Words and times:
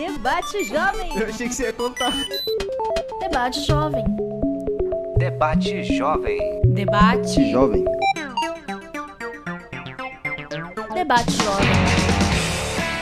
Debate 0.00 0.64
Jovem. 0.64 1.14
Eu 1.14 1.26
achei 1.26 1.46
que 1.46 1.54
você 1.54 1.64
ia 1.64 1.72
contar. 1.74 2.10
Debate 3.20 3.66
Jovem. 3.66 4.02
Debate 5.18 5.84
Jovem. 5.94 6.38
Debate. 6.64 7.50
Jovem. 7.50 7.84
Debate 10.94 11.32
Jovem. 11.32 11.68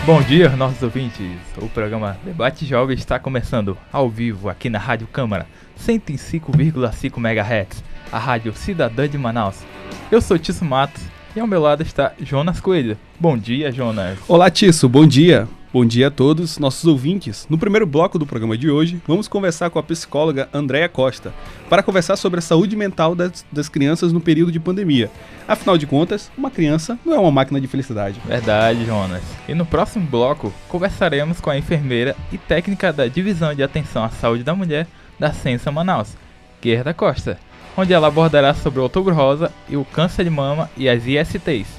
Bom 0.04 0.20
dia, 0.22 0.48
nossos 0.56 0.82
ouvintes. 0.82 1.38
O 1.62 1.68
programa 1.68 2.18
Debate 2.24 2.66
Jovem 2.66 2.96
está 2.96 3.16
começando 3.16 3.78
ao 3.92 4.10
vivo 4.10 4.48
aqui 4.48 4.68
na 4.68 4.80
Rádio 4.80 5.06
Câmara 5.06 5.46
105,5 5.80 7.18
MHz, 7.18 7.84
a 8.10 8.18
rádio 8.18 8.52
cidadã 8.54 9.08
de 9.08 9.16
Manaus. 9.16 9.62
Eu 10.10 10.20
sou 10.20 10.36
Tício 10.36 10.66
Matos 10.66 11.04
e 11.36 11.38
ao 11.38 11.46
meu 11.46 11.60
lado 11.60 11.80
está 11.84 12.12
Jonas 12.20 12.58
Coelho. 12.60 12.98
Bom 13.20 13.38
dia, 13.38 13.70
Jonas. 13.70 14.18
Olá, 14.26 14.50
Tício, 14.50 14.88
bom 14.88 15.06
dia. 15.06 15.46
Bom 15.78 15.86
dia 15.86 16.08
a 16.08 16.10
todos 16.10 16.58
nossos 16.58 16.84
ouvintes. 16.86 17.46
No 17.48 17.56
primeiro 17.56 17.86
bloco 17.86 18.18
do 18.18 18.26
programa 18.26 18.58
de 18.58 18.68
hoje, 18.68 19.00
vamos 19.06 19.28
conversar 19.28 19.70
com 19.70 19.78
a 19.78 19.82
psicóloga 19.84 20.48
Andréa 20.52 20.88
Costa 20.88 21.32
para 21.70 21.84
conversar 21.84 22.16
sobre 22.16 22.40
a 22.40 22.42
saúde 22.42 22.74
mental 22.74 23.14
das, 23.14 23.46
das 23.52 23.68
crianças 23.68 24.12
no 24.12 24.20
período 24.20 24.50
de 24.50 24.58
pandemia. 24.58 25.08
Afinal 25.46 25.78
de 25.78 25.86
contas, 25.86 26.32
uma 26.36 26.50
criança 26.50 26.98
não 27.06 27.14
é 27.14 27.18
uma 27.20 27.30
máquina 27.30 27.60
de 27.60 27.68
felicidade. 27.68 28.20
Verdade, 28.26 28.84
Jonas. 28.84 29.22
E 29.48 29.54
no 29.54 29.64
próximo 29.64 30.04
bloco, 30.04 30.52
conversaremos 30.68 31.40
com 31.40 31.48
a 31.48 31.56
enfermeira 31.56 32.16
e 32.32 32.38
técnica 32.38 32.92
da 32.92 33.06
Divisão 33.06 33.54
de 33.54 33.62
Atenção 33.62 34.02
à 34.02 34.08
Saúde 34.08 34.42
da 34.42 34.56
Mulher 34.56 34.88
da 35.16 35.32
Ciência 35.32 35.70
Manaus, 35.70 36.16
Gerda 36.60 36.92
Costa, 36.92 37.38
onde 37.76 37.92
ela 37.92 38.08
abordará 38.08 38.52
sobre 38.52 38.80
o 38.80 38.82
Outubro 38.82 39.14
Rosa 39.14 39.52
e 39.68 39.76
o 39.76 39.84
câncer 39.84 40.24
de 40.24 40.30
mama 40.30 40.68
e 40.76 40.88
as 40.88 41.06
ISTs. 41.06 41.77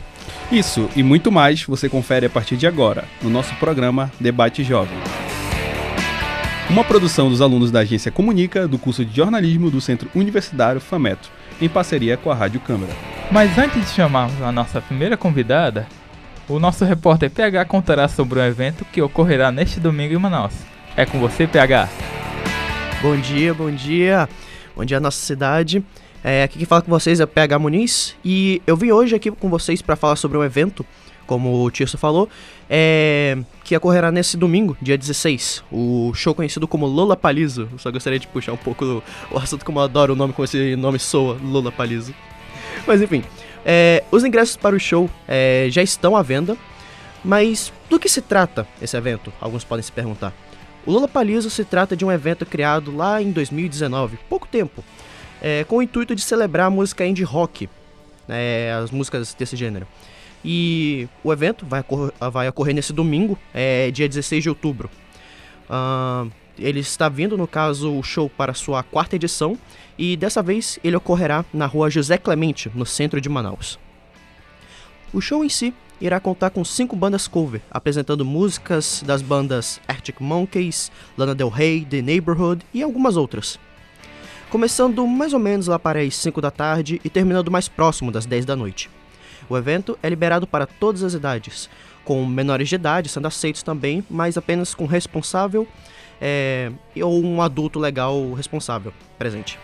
Isso 0.51 0.89
e 0.95 1.03
muito 1.03 1.31
mais 1.31 1.63
você 1.63 1.87
confere 1.87 2.25
a 2.25 2.29
partir 2.29 2.57
de 2.57 2.65
agora, 2.65 3.05
no 3.21 3.29
nosso 3.29 3.53
programa 3.57 4.11
Debate 4.19 4.63
Jovem. 4.63 4.97
Uma 6.67 6.83
produção 6.83 7.29
dos 7.29 7.39
alunos 7.39 7.69
da 7.69 7.81
agência 7.81 8.11
Comunica 8.11 8.67
do 8.67 8.79
curso 8.79 9.05
de 9.05 9.15
jornalismo 9.15 9.69
do 9.69 9.79
Centro 9.79 10.09
Universitário 10.15 10.81
FAMETRO, 10.81 11.29
em 11.61 11.69
parceria 11.69 12.17
com 12.17 12.31
a 12.31 12.35
Rádio 12.35 12.59
Câmara. 12.61 12.91
Mas 13.31 13.59
antes 13.59 13.89
de 13.89 13.91
chamarmos 13.91 14.41
a 14.41 14.51
nossa 14.51 14.81
primeira 14.81 15.15
convidada, 15.15 15.85
o 16.47 16.57
nosso 16.57 16.83
repórter 16.83 17.29
PH 17.29 17.65
contará 17.65 18.07
sobre 18.07 18.39
um 18.39 18.43
evento 18.43 18.83
que 18.85 19.03
ocorrerá 19.03 19.51
neste 19.51 19.79
domingo 19.79 20.15
em 20.15 20.17
Manaus. 20.17 20.53
É 20.97 21.05
com 21.05 21.19
você, 21.19 21.45
PH. 21.45 21.87
Bom 23.03 23.15
dia, 23.17 23.53
bom 23.53 23.69
dia. 23.69 24.27
Bom 24.75 24.83
dia, 24.83 24.99
nossa 24.99 25.23
cidade. 25.23 25.83
É, 26.23 26.43
aqui 26.43 26.57
quem 26.57 26.65
fala 26.65 26.81
com 26.81 26.91
vocês 26.91 27.19
é 27.19 27.23
o 27.23 27.27
PH 27.27 27.57
Muniz 27.59 28.15
e 28.25 28.61
eu 28.67 28.75
vim 28.75 28.91
hoje 28.91 29.15
aqui 29.15 29.31
com 29.31 29.49
vocês 29.49 29.81
para 29.81 29.95
falar 29.95 30.17
sobre 30.17 30.37
um 30.37 30.43
evento, 30.43 30.85
como 31.25 31.63
o 31.63 31.71
Tirso 31.71 31.97
falou, 31.97 32.27
é, 32.69 33.37
que 33.63 33.75
ocorrerá 33.75 34.11
nesse 34.11 34.35
domingo, 34.35 34.75
dia 34.81 34.97
16. 34.97 35.63
O 35.71 36.11
show 36.13 36.35
conhecido 36.35 36.67
como 36.67 36.85
Lola 36.85 37.15
Palizo. 37.15 37.69
Só 37.77 37.89
gostaria 37.89 38.19
de 38.19 38.27
puxar 38.27 38.51
um 38.51 38.57
pouco 38.57 38.83
o, 38.83 39.03
o 39.31 39.37
assunto 39.37 39.63
como 39.63 39.79
eu 39.79 39.83
adoro 39.83 40.13
o 40.13 40.15
nome, 40.15 40.33
como 40.33 40.43
esse 40.43 40.75
nome 40.75 40.99
soa, 40.99 41.37
Lola 41.41 41.71
Palizo. 41.71 42.13
Mas 42.85 43.01
enfim, 43.01 43.23
é, 43.65 44.03
os 44.11 44.23
ingressos 44.25 44.57
para 44.57 44.75
o 44.75 44.79
show 44.79 45.09
é, 45.27 45.67
já 45.69 45.81
estão 45.81 46.17
à 46.17 46.21
venda, 46.21 46.57
mas 47.23 47.71
do 47.89 47.97
que 47.97 48.09
se 48.09 48.21
trata 48.21 48.67
esse 48.81 48.97
evento? 48.97 49.31
Alguns 49.39 49.63
podem 49.63 49.83
se 49.83 49.91
perguntar. 49.91 50.33
O 50.85 50.91
Lola 50.91 51.07
Palizo 51.07 51.49
se 51.49 51.63
trata 51.63 51.95
de 51.95 52.03
um 52.03 52.11
evento 52.11 52.45
criado 52.45 52.95
lá 52.95 53.21
em 53.21 53.31
2019, 53.31 54.17
pouco 54.29 54.47
tempo, 54.47 54.83
é, 55.41 55.63
com 55.63 55.77
o 55.77 55.81
intuito 55.81 56.15
de 56.15 56.21
celebrar 56.21 56.67
a 56.67 56.69
música 56.69 57.05
indie 57.05 57.23
rock, 57.23 57.69
é, 58.27 58.75
as 58.81 58.91
músicas 58.91 59.33
desse 59.33 59.55
gênero. 59.55 59.87
E 60.43 61.07
o 61.23 61.33
evento 61.33 61.65
vai, 61.65 61.83
vai 62.31 62.47
ocorrer 62.47 62.73
nesse 62.73 62.93
domingo, 62.93 63.37
é, 63.53 63.91
dia 63.91 64.07
16 64.07 64.43
de 64.43 64.49
outubro. 64.49 64.89
Uh, 65.69 66.31
ele 66.57 66.79
está 66.79 67.09
vindo, 67.09 67.37
no 67.37 67.47
caso, 67.47 67.93
o 67.93 68.03
show 68.03 68.29
para 68.29 68.53
sua 68.53 68.83
quarta 68.83 69.15
edição, 69.15 69.57
e 69.97 70.15
dessa 70.15 70.41
vez 70.41 70.79
ele 70.83 70.95
ocorrerá 70.95 71.43
na 71.53 71.65
rua 71.65 71.89
José 71.89 72.17
Clemente, 72.17 72.71
no 72.73 72.85
centro 72.85 73.19
de 73.19 73.29
Manaus. 73.29 73.77
O 75.13 75.19
show 75.19 75.43
em 75.43 75.49
si 75.49 75.73
irá 75.99 76.19
contar 76.19 76.49
com 76.51 76.63
cinco 76.63 76.95
bandas 76.95 77.27
cover, 77.27 77.61
apresentando 77.69 78.23
músicas 78.23 79.03
das 79.05 79.21
bandas 79.21 79.81
Arctic 79.87 80.21
Monkeys, 80.21 80.91
Lana 81.17 81.35
Del 81.35 81.49
Rey, 81.49 81.85
The 81.85 82.01
Neighborhood 82.01 82.65
e 82.73 82.81
algumas 82.81 83.17
outras 83.17 83.59
começando 84.49 85.05
mais 85.05 85.31
ou 85.33 85.39
menos 85.39 85.67
lá 85.67 85.77
para 85.77 86.01
as 86.01 86.15
5 86.15 86.41
da 86.41 86.49
tarde 86.49 86.99
e 87.03 87.09
terminando 87.09 87.51
mais 87.51 87.67
próximo 87.67 88.11
das 88.11 88.25
10 88.25 88.45
da 88.45 88.55
noite. 88.55 88.89
O 89.47 89.55
evento 89.55 89.97
é 90.01 90.09
liberado 90.09 90.47
para 90.47 90.65
todas 90.65 91.03
as 91.03 91.13
idades, 91.13 91.69
com 92.03 92.25
menores 92.25 92.67
de 92.67 92.75
idade 92.75 93.09
sendo 93.09 93.27
aceitos 93.27 93.61
também, 93.61 94.03
mas 94.09 94.37
apenas 94.37 94.73
com 94.73 94.85
responsável 94.85 95.67
é, 96.19 96.71
ou 97.01 97.23
um 97.23 97.41
adulto 97.41 97.79
legal 97.79 98.33
responsável 98.33 98.91
presente. 99.17 99.59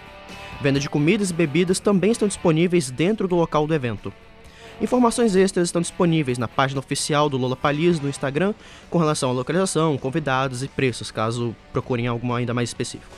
Venda 0.61 0.79
de 0.79 0.89
comidas 0.89 1.31
e 1.31 1.33
bebidas 1.33 1.79
também 1.79 2.11
estão 2.11 2.27
disponíveis 2.27 2.89
dentro 2.89 3.27
do 3.27 3.35
local 3.35 3.67
do 3.67 3.73
evento. 3.73 4.13
Informações 4.79 5.35
extras 5.35 5.67
estão 5.67 5.81
disponíveis 5.81 6.37
na 6.37 6.47
página 6.47 6.79
oficial 6.79 7.29
do 7.29 7.37
Lola 7.37 7.55
Palis 7.55 7.99
no 7.99 8.09
Instagram 8.09 8.53
com 8.89 8.97
relação 8.97 9.29
à 9.29 9.33
localização, 9.33 9.97
convidados 9.97 10.63
e 10.63 10.67
preços, 10.67 11.11
caso 11.11 11.55
procurem 11.71 12.07
algo 12.07 12.33
ainda 12.33 12.53
mais 12.53 12.69
específico. 12.69 13.15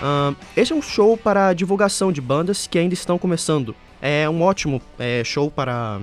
Uh, 0.00 0.34
este 0.56 0.72
é 0.72 0.76
um 0.76 0.82
show 0.82 1.16
para 1.16 1.52
divulgação 1.52 2.10
de 2.10 2.20
bandas 2.20 2.66
que 2.66 2.78
ainda 2.78 2.94
estão 2.94 3.18
começando. 3.18 3.74
É 4.00 4.28
um 4.28 4.42
ótimo 4.42 4.80
é, 4.98 5.22
show 5.24 5.50
para 5.50 6.00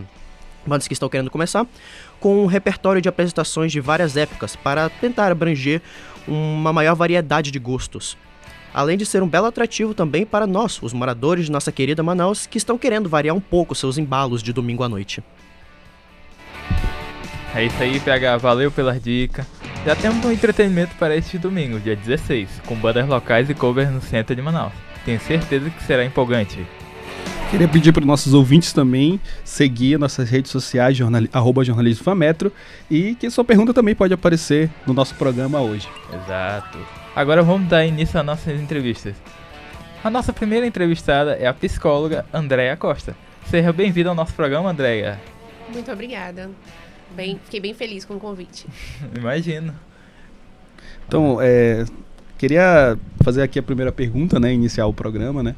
bandas 0.66 0.88
que 0.88 0.94
estão 0.94 1.09
querendo 1.09 1.31
começar, 1.31 1.66
com 2.19 2.44
um 2.44 2.45
repertório 2.45 3.01
de 3.01 3.09
apresentações 3.09 3.72
de 3.72 3.79
várias 3.79 4.17
épocas 4.17 4.55
para 4.55 4.89
tentar 4.89 5.31
abranger 5.31 5.81
uma 6.28 6.73
maior 6.73 6.95
variedade 6.95 7.51
de 7.51 7.57
gostos. 7.57 8.17
Além 8.73 8.97
de 8.97 9.05
ser 9.05 9.23
um 9.23 9.28
belo 9.28 9.47
atrativo 9.47 9.94
também 9.94 10.25
para 10.25 10.45
nós, 10.45 10.79
os 10.84 10.94
moradores 10.94 11.45
de 11.45 11.51
nossa 11.51 11.72
querida 11.72 12.03
Manaus, 12.03 12.45
que 12.45 12.57
estão 12.57 12.78
querendo 12.78 13.09
variar 13.09 13.35
um 13.35 13.39
pouco 13.39 13.73
seus 13.73 13.97
embalos 13.97 14.44
de 14.44 14.53
domingo 14.53 14.84
à 14.84 14.89
noite. 14.89 15.23
É 17.55 17.63
isso 17.63 17.81
aí, 17.81 17.99
PH. 17.99 18.38
Valeu 18.38 18.69
pela 18.69 18.99
dica. 18.99 19.47
Já 19.88 19.96
temos 19.96 20.25
um 20.25 20.30
entretenimento 20.34 20.94
para 20.96 21.16
este 21.16 21.38
domingo, 21.38 21.80
dia 21.80 21.96
16, 21.96 22.62
com 22.66 22.75
bandas 22.75 23.08
locais 23.08 23.50
e 23.50 23.53
covers 23.53 23.90
no 23.90 24.02
centro 24.02 24.36
de 24.36 24.42
Manaus. 24.42 24.74
Tenho 25.06 25.18
certeza 25.18 25.70
que 25.70 25.81
será 25.81 26.03
empolgante. 26.03 26.68
Queria 27.50 27.70
pedir 27.70 27.94
para 27.94 28.02
os 28.02 28.06
nossos 28.06 28.34
ouvintes 28.34 28.74
também 28.74 29.18
seguir 29.46 29.97
nossas 29.97 30.30
redes 30.30 30.52
sociais, 30.52 30.97
jornal, 30.97 31.22
arroba 31.31 31.64
jornalismo 31.64 32.03
Fametro, 32.03 32.52
e 32.92 33.16
que 33.16 33.30
sua 33.30 33.46
pergunta 33.46 33.74
também 33.74 33.96
pode 33.96 34.14
aparecer 34.14 34.70
no 34.86 34.94
nosso 34.94 35.16
programa 35.16 35.62
hoje. 35.62 35.88
Exato. 36.14 36.78
Agora 37.16 37.42
vamos 37.42 37.70
dar 37.70 37.86
início 37.86 38.20
às 38.20 38.26
nossas 38.26 38.59
entrevistas. 38.59 39.16
A 40.03 40.09
nossa 40.09 40.34
primeira 40.34 40.68
entrevistada 40.68 41.36
é 41.36 41.47
a 41.47 41.53
psicóloga 41.53 42.26
Andréa 42.34 42.76
Costa. 42.76 43.16
Seja 43.46 43.72
bem-vinda 43.72 44.09
ao 44.09 44.16
nosso 44.16 44.34
programa, 44.34 44.70
Andréa. 44.70 45.18
Muito 45.74 45.90
obrigada. 45.90 46.50
Bem, 47.17 47.39
fiquei 47.44 47.59
bem 47.59 47.73
feliz 47.73 48.05
com 48.05 48.13
o 48.13 48.19
convite. 48.19 48.67
Imagino. 49.17 49.73
Então, 51.07 51.39
é, 51.41 51.83
queria 52.38 52.95
fazer 53.23 53.41
aqui 53.41 53.57
a 53.57 53.63
primeira 53.63 53.91
pergunta, 53.91 54.39
né? 54.39 54.53
Iniciar 54.53 54.85
o 54.85 54.94
programa, 54.94 55.41
né? 55.41 55.55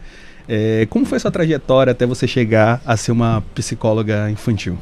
É, 0.47 0.87
como 0.89 1.05
foi 1.05 1.19
sua 1.19 1.29
trajetória 1.29 1.91
até 1.91 2.05
você 2.05 2.25
chegar 2.25 2.81
a 2.85 2.95
ser 2.95 3.11
uma 3.11 3.43
psicóloga 3.53 4.31
infantil? 4.31 4.77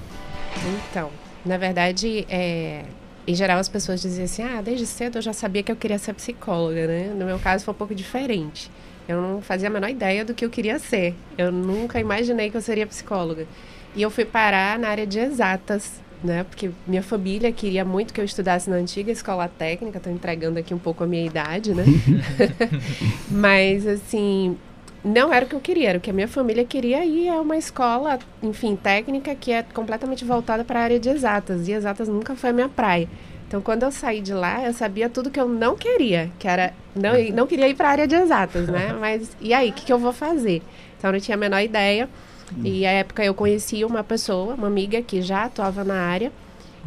Então, 0.91 1.09
na 1.43 1.57
verdade, 1.57 2.27
é, 2.29 2.83
em 3.25 3.33
geral 3.33 3.57
as 3.57 3.67
pessoas 3.67 3.99
diziam 3.99 4.25
assim, 4.25 4.43
ah, 4.43 4.61
desde 4.61 4.85
cedo 4.85 5.17
eu 5.17 5.21
já 5.23 5.33
sabia 5.33 5.63
que 5.63 5.71
eu 5.71 5.75
queria 5.75 5.97
ser 5.97 6.13
psicóloga, 6.13 6.85
né? 6.85 7.11
No 7.17 7.25
meu 7.25 7.39
caso 7.39 7.65
foi 7.65 7.73
um 7.73 7.77
pouco 7.77 7.95
diferente. 7.95 8.69
Eu 9.07 9.19
não 9.19 9.41
fazia 9.41 9.67
a 9.67 9.71
menor 9.71 9.89
ideia 9.89 10.23
do 10.23 10.35
que 10.35 10.45
eu 10.45 10.49
queria 10.51 10.77
ser. 10.77 11.15
Eu 11.35 11.51
nunca 11.51 11.99
imaginei 11.99 12.51
que 12.51 12.57
eu 12.57 12.61
seria 12.61 12.85
psicóloga. 12.85 13.47
E 13.95 14.01
eu 14.03 14.11
fui 14.11 14.25
parar 14.25 14.77
na 14.77 14.89
área 14.89 15.07
de 15.07 15.17
exatas, 15.17 16.05
né? 16.23 16.43
Porque 16.43 16.71
minha 16.85 17.03
família 17.03 17.51
queria 17.51 17.85
muito 17.85 18.13
que 18.13 18.19
eu 18.19 18.25
estudasse 18.25 18.69
na 18.69 18.77
antiga 18.77 19.11
escola 19.11 19.47
técnica, 19.47 19.97
estou 19.97 20.11
entregando 20.11 20.59
aqui 20.59 20.73
um 20.73 20.79
pouco 20.79 21.03
a 21.03 21.07
minha 21.07 21.25
idade, 21.25 21.73
né? 21.73 21.83
Mas, 23.29 23.85
assim, 23.85 24.57
não 25.03 25.33
era 25.33 25.45
o 25.45 25.47
que 25.47 25.55
eu 25.55 25.59
queria, 25.59 25.89
era 25.89 25.97
o 25.97 26.01
que 26.01 26.09
a 26.09 26.13
minha 26.13 26.27
família 26.27 26.65
queria 26.65 27.05
e 27.05 27.27
é 27.27 27.39
uma 27.39 27.57
escola, 27.57 28.19
enfim, 28.41 28.75
técnica 28.75 29.33
que 29.35 29.51
é 29.51 29.63
completamente 29.63 30.25
voltada 30.25 30.63
para 30.63 30.79
a 30.79 30.83
área 30.83 30.99
de 30.99 31.09
exatas. 31.09 31.67
E 31.67 31.71
exatas 31.71 32.07
nunca 32.07 32.35
foi 32.35 32.49
a 32.49 32.53
minha 32.53 32.69
praia. 32.69 33.07
Então, 33.47 33.61
quando 33.61 33.83
eu 33.83 33.91
saí 33.91 34.19
de 34.19 34.33
lá, 34.33 34.65
eu 34.65 34.73
sabia 34.73 35.09
tudo 35.09 35.31
que 35.31 35.39
eu 35.39 35.47
não 35.47 35.77
queria, 35.77 36.29
que 36.37 36.47
era 36.47 36.73
não, 36.93 37.13
não 37.33 37.47
queria 37.47 37.69
ir 37.69 37.75
para 37.75 37.87
a 37.87 37.91
área 37.91 38.07
de 38.07 38.15
exatas, 38.15 38.67
né? 38.67 38.93
Mas 38.99 39.35
e 39.39 39.53
aí, 39.53 39.69
o 39.69 39.73
que, 39.73 39.85
que 39.85 39.93
eu 39.93 39.97
vou 39.97 40.11
fazer? 40.11 40.61
Então, 40.97 41.09
eu 41.09 41.13
não 41.13 41.19
tinha 41.19 41.35
a 41.35 41.39
menor 41.39 41.61
ideia. 41.61 42.09
E 42.63 42.85
à 42.85 42.91
época 42.91 43.23
eu 43.23 43.33
conheci 43.33 43.83
uma 43.83 44.03
pessoa, 44.03 44.53
uma 44.55 44.67
amiga 44.67 45.01
que 45.01 45.21
já 45.21 45.45
atuava 45.45 45.83
na 45.83 45.95
área, 45.95 46.31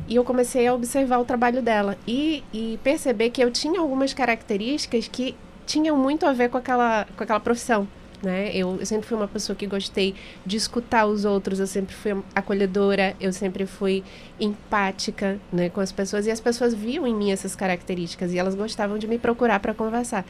e 0.08 0.16
eu 0.16 0.24
comecei 0.24 0.66
a 0.66 0.74
observar 0.74 1.18
o 1.18 1.24
trabalho 1.24 1.62
dela 1.62 1.96
e, 2.06 2.42
e 2.52 2.78
perceber 2.82 3.30
que 3.30 3.42
eu 3.42 3.50
tinha 3.50 3.80
algumas 3.80 4.14
características 4.14 5.06
que 5.06 5.36
tinham 5.66 5.96
muito 5.96 6.26
a 6.26 6.32
ver 6.32 6.48
com 6.48 6.56
aquela, 6.58 7.06
com 7.16 7.22
aquela 7.22 7.38
profissão. 7.38 7.86
né? 8.22 8.50
Eu, 8.54 8.76
eu 8.80 8.86
sempre 8.86 9.06
fui 9.06 9.16
uma 9.16 9.28
pessoa 9.28 9.54
que 9.54 9.66
gostei 9.66 10.14
de 10.44 10.56
escutar 10.56 11.06
os 11.06 11.24
outros, 11.24 11.60
eu 11.60 11.66
sempre 11.66 11.94
fui 11.94 12.16
acolhedora, 12.34 13.14
eu 13.20 13.32
sempre 13.32 13.66
fui 13.66 14.02
empática, 14.40 15.38
né, 15.52 15.68
com 15.68 15.80
as 15.80 15.92
pessoas 15.92 16.26
e 16.26 16.30
as 16.30 16.40
pessoas 16.40 16.74
viam 16.74 17.06
em 17.06 17.14
mim 17.14 17.30
essas 17.30 17.54
características 17.54 18.32
e 18.32 18.38
elas 18.38 18.54
gostavam 18.54 18.98
de 18.98 19.06
me 19.06 19.18
procurar 19.18 19.60
para 19.60 19.74
conversar. 19.74 20.24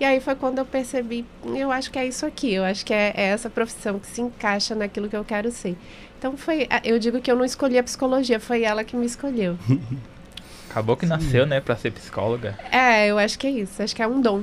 E 0.00 0.04
aí 0.04 0.18
foi 0.18 0.34
quando 0.34 0.58
eu 0.58 0.64
percebi, 0.64 1.26
eu 1.54 1.70
acho 1.70 1.90
que 1.90 1.98
é 1.98 2.06
isso 2.06 2.24
aqui, 2.24 2.54
eu 2.54 2.64
acho 2.64 2.84
que 2.86 2.92
é, 2.94 3.12
é 3.14 3.22
essa 3.26 3.50
profissão 3.50 3.98
que 3.98 4.06
se 4.06 4.22
encaixa 4.22 4.74
naquilo 4.74 5.08
que 5.10 5.16
eu 5.16 5.24
quero 5.24 5.50
ser. 5.52 5.76
Então 6.18 6.36
foi, 6.38 6.66
eu 6.82 6.98
digo 6.98 7.20
que 7.20 7.30
eu 7.30 7.36
não 7.36 7.44
escolhi 7.44 7.78
a 7.78 7.82
psicologia, 7.82 8.40
foi 8.40 8.62
ela 8.62 8.82
que 8.82 8.96
me 8.96 9.04
escolheu. 9.04 9.58
Acabou 10.70 10.96
que 10.96 11.04
nasceu, 11.04 11.44
né, 11.46 11.60
pra 11.60 11.76
ser 11.76 11.90
psicóloga. 11.90 12.56
É, 12.70 13.08
eu 13.08 13.18
acho 13.18 13.38
que 13.38 13.46
é 13.46 13.50
isso, 13.50 13.82
acho 13.82 13.94
que 13.94 14.02
é 14.02 14.06
um 14.06 14.20
dom. 14.20 14.42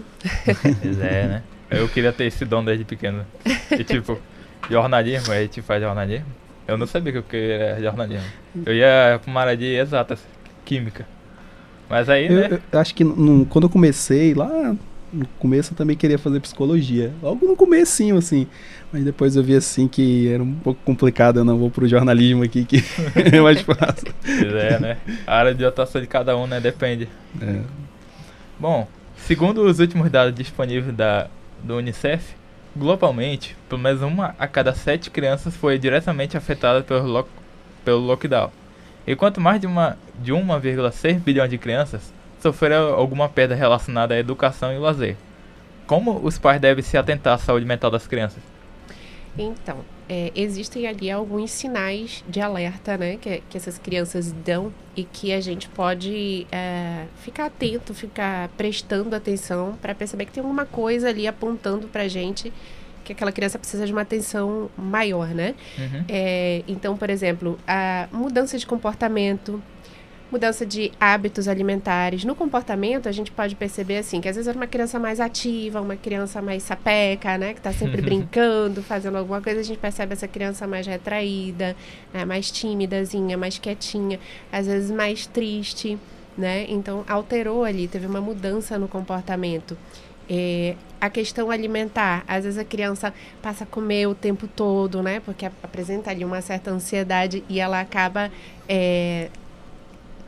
Pois 0.82 1.00
é, 1.00 1.28
né? 1.28 1.44
Eu 1.72 1.88
queria 1.90 2.12
ter 2.14 2.26
esse 2.26 2.44
dom 2.46 2.64
desde 2.64 2.84
pequeno. 2.86 3.26
E 3.72 3.84
tipo, 3.84 4.20
jornalismo, 4.70 5.32
a 5.34 5.40
gente 5.42 5.62
faz 5.62 5.82
jornalismo. 5.82 6.26
Eu 6.68 6.78
não 6.78 6.86
sabia 6.86 7.14
que 7.14 7.18
eu 7.18 7.24
queria 7.24 7.80
jornalismo. 7.82 8.26
Eu 8.66 8.76
ia 8.76 9.20
pra 9.24 9.32
uma 9.32 9.42
área 9.42 9.56
de 9.58 9.66
exatas, 9.66 10.20
química. 10.66 11.08
Mas 11.90 12.10
aí, 12.10 12.28
Eu, 12.28 12.50
né? 12.50 12.62
eu 12.72 12.80
acho 12.80 12.94
que 12.94 13.04
no- 13.06 13.46
quando 13.46 13.64
eu 13.64 13.70
comecei 13.70 14.34
lá, 14.34 14.76
no 15.12 15.26
começo 15.40 15.74
eu 15.74 15.78
também 15.78 15.96
queria 15.96 16.18
fazer 16.18 16.40
psicologia. 16.40 17.14
Logo 17.22 17.46
no 17.48 17.56
comecinho, 17.56 18.18
assim. 18.18 18.48
Mas 18.92 19.04
depois 19.04 19.36
eu 19.36 19.44
vi 19.44 19.56
assim 19.56 19.88
que 19.88 20.28
era 20.30 20.42
um 20.42 20.54
pouco 20.56 20.80
complicado, 20.84 21.40
eu 21.40 21.46
não 21.46 21.58
vou 21.58 21.70
pro 21.70 21.88
jornalismo 21.88 22.44
aqui, 22.44 22.66
que 22.66 22.78
é 23.16 23.40
mais 23.42 23.62
fácil. 23.62 24.14
Pois 24.22 24.54
é, 24.54 24.80
né? 24.80 24.98
A 25.26 25.38
área 25.38 25.54
de 25.54 25.66
atuação 25.66 26.02
de 26.02 26.08
cada 26.08 26.38
um, 26.38 26.48
né? 26.48 26.60
Depende. 26.60 27.08
É. 27.42 27.62
Bom, 28.60 28.88
segundo 29.16 29.64
os 29.64 29.80
últimos 29.80 30.10
dados 30.10 30.34
disponíveis 30.34 30.96
da, 30.96 31.28
do 31.64 31.78
Unicef, 31.78 32.36
globalmente, 32.76 33.56
pelo 33.68 33.82
menos 33.82 34.02
uma 34.02 34.36
a 34.38 34.48
cada 34.48 34.74
sete 34.74 35.10
crianças 35.10 35.56
foi 35.56 35.78
diretamente 35.78 36.38
afetada 36.38 36.82
pelo, 36.82 37.08
lock, 37.08 37.30
pelo 37.84 38.00
lockdown. 38.00 38.52
Enquanto 39.06 39.40
mais 39.40 39.60
de, 39.60 39.68
uma, 39.68 39.98
de 40.22 40.34
1,6 40.34 41.20
bilhão 41.20 41.48
de 41.48 41.58
crianças 41.58 42.14
sofreram 42.42 42.94
alguma 42.94 43.28
perda 43.30 43.56
relacionada 43.56 44.14
à 44.14 44.18
educação 44.18 44.74
e 44.74 44.78
lazer. 44.78 45.16
Como 45.86 46.20
os 46.24 46.38
pais 46.38 46.60
devem 46.60 46.84
se 46.84 46.98
atentar 46.98 47.34
à 47.34 47.38
saúde 47.38 47.66
mental 47.66 47.90
das 47.90 48.06
crianças? 48.06 48.42
Então, 49.38 49.78
é, 50.10 50.32
existem 50.36 50.88
ali 50.88 51.12
alguns 51.12 51.52
sinais 51.52 52.24
de 52.28 52.42
alerta, 52.42 52.98
né, 52.98 53.18
que, 53.18 53.42
que 53.50 53.58
essas 53.58 53.78
crianças 53.78 54.32
dão 54.32 54.74
e 54.96 55.04
que 55.04 55.32
a 55.32 55.40
gente 55.40 55.70
pode 55.70 56.48
é, 56.52 57.06
ficar 57.22 57.46
atento, 57.46 57.94
ficar 57.94 58.50
prestando 58.58 59.16
atenção 59.16 59.78
para 59.82 59.94
perceber 59.94 60.26
que 60.26 60.32
tem 60.32 60.42
alguma 60.42 60.66
coisa 60.66 61.10
ali 61.10 61.28
apontando 61.28 61.88
para 61.88 62.08
gente 62.08 62.52
que 63.08 63.14
aquela 63.14 63.32
criança 63.32 63.58
precisa 63.58 63.86
de 63.86 63.94
uma 63.94 64.02
atenção 64.02 64.70
maior, 64.78 65.30
né? 65.30 65.56
Uhum. 65.78 66.04
É, 66.10 66.62
então, 66.68 66.98
por 66.98 67.10
exemplo, 67.10 67.58
a 67.66 68.10
mudança 68.12 68.58
de 68.58 68.68
comportamento, 68.68 69.64
mudança 70.32 70.66
de 70.66 70.92
hábitos 71.00 71.48
alimentares. 71.48 72.24
No 72.26 72.36
comportamento, 72.36 73.08
a 73.08 73.12
gente 73.12 73.32
pode 73.32 73.56
perceber 73.56 73.98
assim, 73.98 74.20
que 74.20 74.28
às 74.28 74.36
vezes 74.36 74.48
é 74.48 74.56
uma 74.58 74.68
criança 74.68 75.00
mais 75.00 75.20
ativa, 75.20 75.80
uma 75.82 75.96
criança 75.96 76.42
mais 76.42 76.64
sapeca, 76.64 77.38
né? 77.38 77.54
Que 77.54 77.62
tá 77.62 77.72
sempre 77.72 78.02
brincando, 78.04 78.84
fazendo 78.84 79.18
alguma 79.18 79.42
coisa, 79.42 79.60
a 79.60 79.64
gente 79.64 79.80
percebe 79.80 80.14
essa 80.14 80.28
criança 80.28 80.68
mais 80.68 80.86
retraída, 80.86 81.76
né, 82.14 82.26
mais 82.26 82.52
tímidazinha, 82.52 83.38
mais 83.38 83.58
quietinha, 83.58 84.20
às 84.52 84.68
vezes 84.68 84.92
mais 84.92 85.26
triste, 85.26 85.98
né? 86.38 86.66
Então, 86.70 87.04
alterou 87.08 87.64
ali, 87.64 87.88
teve 87.88 88.06
uma 88.06 88.22
mudança 88.22 88.78
no 88.78 88.88
comportamento. 88.88 89.78
É, 90.30 90.76
a 91.00 91.10
questão 91.10 91.50
alimentar, 91.50 92.24
às 92.28 92.44
vezes 92.44 92.60
a 92.60 92.66
criança 92.66 93.14
passa 93.42 93.64
a 93.64 93.68
comer 93.68 94.08
o 94.08 94.14
tempo 94.16 94.46
todo, 94.46 95.02
né? 95.02 95.22
Porque 95.22 95.46
ap- 95.46 95.54
apresenta 95.64 96.12
ali 96.12 96.26
uma 96.26 96.42
certa 96.42 96.70
ansiedade 96.70 97.44
e 97.48 97.60
ela 97.62 97.80
acaba 97.80 98.30
é, 98.68 99.30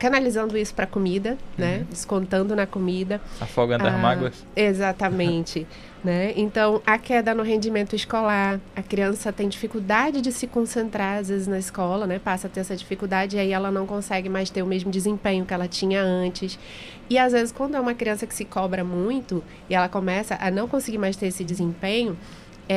canalizando 0.00 0.56
isso 0.56 0.74
para 0.74 0.86
comida, 0.86 1.36
né? 1.56 1.84
Descontando 1.90 2.56
na 2.56 2.66
comida. 2.66 3.20
Afogando 3.38 3.86
as 3.86 3.94
Ah, 3.94 3.98
mágoas? 3.98 4.46
Exatamente. 4.56 5.66
né? 6.02 6.32
Então, 6.36 6.80
a 6.86 6.96
queda 6.96 7.34
no 7.34 7.42
rendimento 7.42 7.94
escolar, 7.94 8.58
a 8.74 8.82
criança 8.82 9.30
tem 9.30 9.46
dificuldade 9.46 10.22
de 10.22 10.32
se 10.32 10.46
concentrar, 10.46 11.18
às 11.18 11.28
vezes, 11.28 11.46
na 11.46 11.58
escola, 11.58 12.06
né? 12.06 12.18
Passa 12.18 12.46
a 12.46 12.50
ter 12.50 12.60
essa 12.60 12.74
dificuldade 12.74 13.36
e 13.36 13.38
aí 13.38 13.52
ela 13.52 13.70
não 13.70 13.86
consegue 13.86 14.30
mais 14.30 14.48
ter 14.48 14.62
o 14.62 14.66
mesmo 14.66 14.90
desempenho 14.90 15.44
que 15.44 15.52
ela 15.52 15.68
tinha 15.68 16.02
antes. 16.02 16.58
E 17.10 17.18
às 17.18 17.32
vezes, 17.32 17.52
quando 17.52 17.76
é 17.76 17.80
uma 17.80 17.92
criança 17.94 18.26
que 18.26 18.34
se 18.34 18.46
cobra 18.46 18.82
muito 18.82 19.44
e 19.68 19.74
ela 19.74 19.88
começa 19.88 20.38
a 20.40 20.50
não 20.50 20.66
conseguir 20.66 20.96
mais 20.98 21.14
ter 21.14 21.26
esse 21.26 21.44
desempenho, 21.44 22.16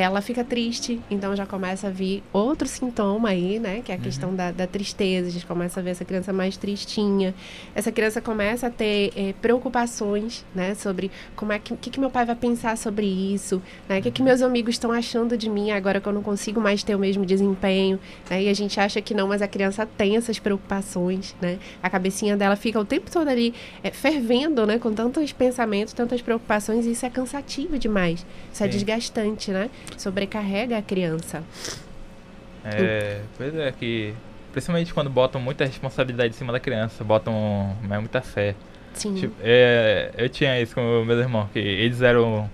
ela 0.00 0.20
fica 0.20 0.42
triste, 0.42 1.00
então 1.08 1.36
já 1.36 1.46
começa 1.46 1.86
a 1.86 1.90
vir 1.90 2.20
outro 2.32 2.66
sintoma 2.66 3.28
aí, 3.28 3.60
né? 3.60 3.80
Que 3.84 3.92
é 3.92 3.94
a 3.94 3.98
questão 3.98 4.34
da, 4.34 4.50
da 4.50 4.66
tristeza. 4.66 5.28
A 5.28 5.30
gente 5.30 5.46
começa 5.46 5.78
a 5.78 5.82
ver 5.84 5.90
essa 5.90 6.04
criança 6.04 6.32
mais 6.32 6.56
tristinha. 6.56 7.32
Essa 7.76 7.92
criança 7.92 8.20
começa 8.20 8.66
a 8.66 8.70
ter 8.70 9.12
eh, 9.14 9.34
preocupações, 9.40 10.44
né? 10.52 10.74
Sobre 10.74 11.12
como 11.36 11.52
é 11.52 11.60
que, 11.60 11.76
que, 11.76 11.90
que 11.90 12.00
meu 12.00 12.10
pai 12.10 12.24
vai 12.24 12.34
pensar 12.34 12.76
sobre 12.76 13.06
isso, 13.06 13.62
né? 13.88 14.00
O 14.00 14.02
que, 14.02 14.10
que 14.10 14.20
meus 14.20 14.42
amigos 14.42 14.74
estão 14.74 14.90
achando 14.90 15.38
de 15.38 15.48
mim 15.48 15.70
agora 15.70 16.00
que 16.00 16.08
eu 16.08 16.12
não 16.12 16.24
consigo 16.24 16.60
mais 16.60 16.82
ter 16.82 16.96
o 16.96 16.98
mesmo 16.98 17.24
desempenho, 17.24 18.00
né? 18.28 18.42
E 18.42 18.48
a 18.48 18.54
gente 18.54 18.80
acha 18.80 19.00
que 19.00 19.14
não, 19.14 19.28
mas 19.28 19.42
a 19.42 19.46
criança 19.46 19.86
tem 19.86 20.16
essas 20.16 20.40
preocupações, 20.40 21.36
né? 21.40 21.56
A 21.80 21.88
cabecinha 21.88 22.36
dela 22.36 22.56
fica 22.56 22.80
o 22.80 22.84
tempo 22.84 23.08
todo 23.12 23.28
ali 23.28 23.54
eh, 23.84 23.92
fervendo, 23.92 24.66
né? 24.66 24.76
Com 24.76 24.92
tantos 24.92 25.32
pensamentos, 25.32 25.94
tantas 25.94 26.20
preocupações, 26.20 26.84
e 26.84 26.90
isso 26.90 27.06
é 27.06 27.10
cansativo 27.10 27.78
demais. 27.78 28.26
Isso 28.52 28.64
é 28.64 28.66
desgastante, 28.66 29.52
né? 29.52 29.70
Sobrecarrega 29.96 30.78
a 30.78 30.82
criança. 30.82 31.42
É, 32.64 33.20
pois 33.36 33.54
é, 33.54 33.72
que 33.72 34.14
principalmente 34.52 34.94
quando 34.94 35.10
botam 35.10 35.40
muita 35.40 35.64
responsabilidade 35.64 36.30
em 36.30 36.36
cima 36.36 36.52
da 36.52 36.60
criança, 36.60 37.02
botam 37.02 37.76
né, 37.82 37.98
muita 37.98 38.20
fé. 38.20 38.54
Sim. 38.94 39.14
Tipo, 39.14 39.34
é, 39.42 40.12
eu 40.16 40.28
tinha 40.28 40.60
isso 40.60 40.74
com 40.74 41.04
meus 41.04 41.20
irmãos, 41.20 41.48
que 41.52 41.58
eles 41.58 42.00
eram 42.00 42.48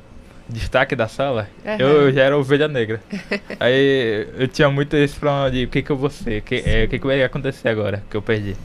destaque 0.48 0.96
da 0.96 1.06
sala, 1.06 1.48
Aham. 1.64 1.78
eu 1.78 2.12
já 2.12 2.22
era 2.22 2.36
ovelha 2.36 2.66
negra. 2.66 3.00
Aí 3.60 4.26
eu 4.36 4.48
tinha 4.48 4.70
muito 4.70 4.96
esse 4.96 5.14
problema 5.14 5.50
de 5.50 5.64
o 5.64 5.68
que, 5.68 5.82
que 5.82 5.90
eu 5.90 5.96
vou 5.96 6.10
ser, 6.10 6.40
que, 6.42 6.62
é, 6.66 6.84
o 6.84 6.88
que, 6.88 6.98
que 6.98 7.06
vai 7.06 7.22
acontecer 7.22 7.68
agora 7.68 8.02
que 8.10 8.16
eu 8.16 8.22
perdi. 8.22 8.56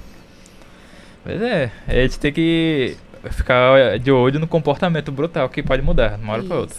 Mas 1.23 1.41
é, 1.41 1.71
a 1.87 1.93
gente 1.93 2.19
tem 2.19 2.31
que 2.31 2.95
ficar 3.31 3.99
de 3.99 4.11
olho 4.11 4.39
no 4.39 4.47
comportamento 4.47 5.11
brutal 5.11 5.49
que 5.49 5.61
pode 5.61 5.81
mudar 5.81 6.17
de 6.17 6.23
uma 6.23 6.33
hora 6.33 6.43
pra 6.43 6.57
outra. 6.57 6.77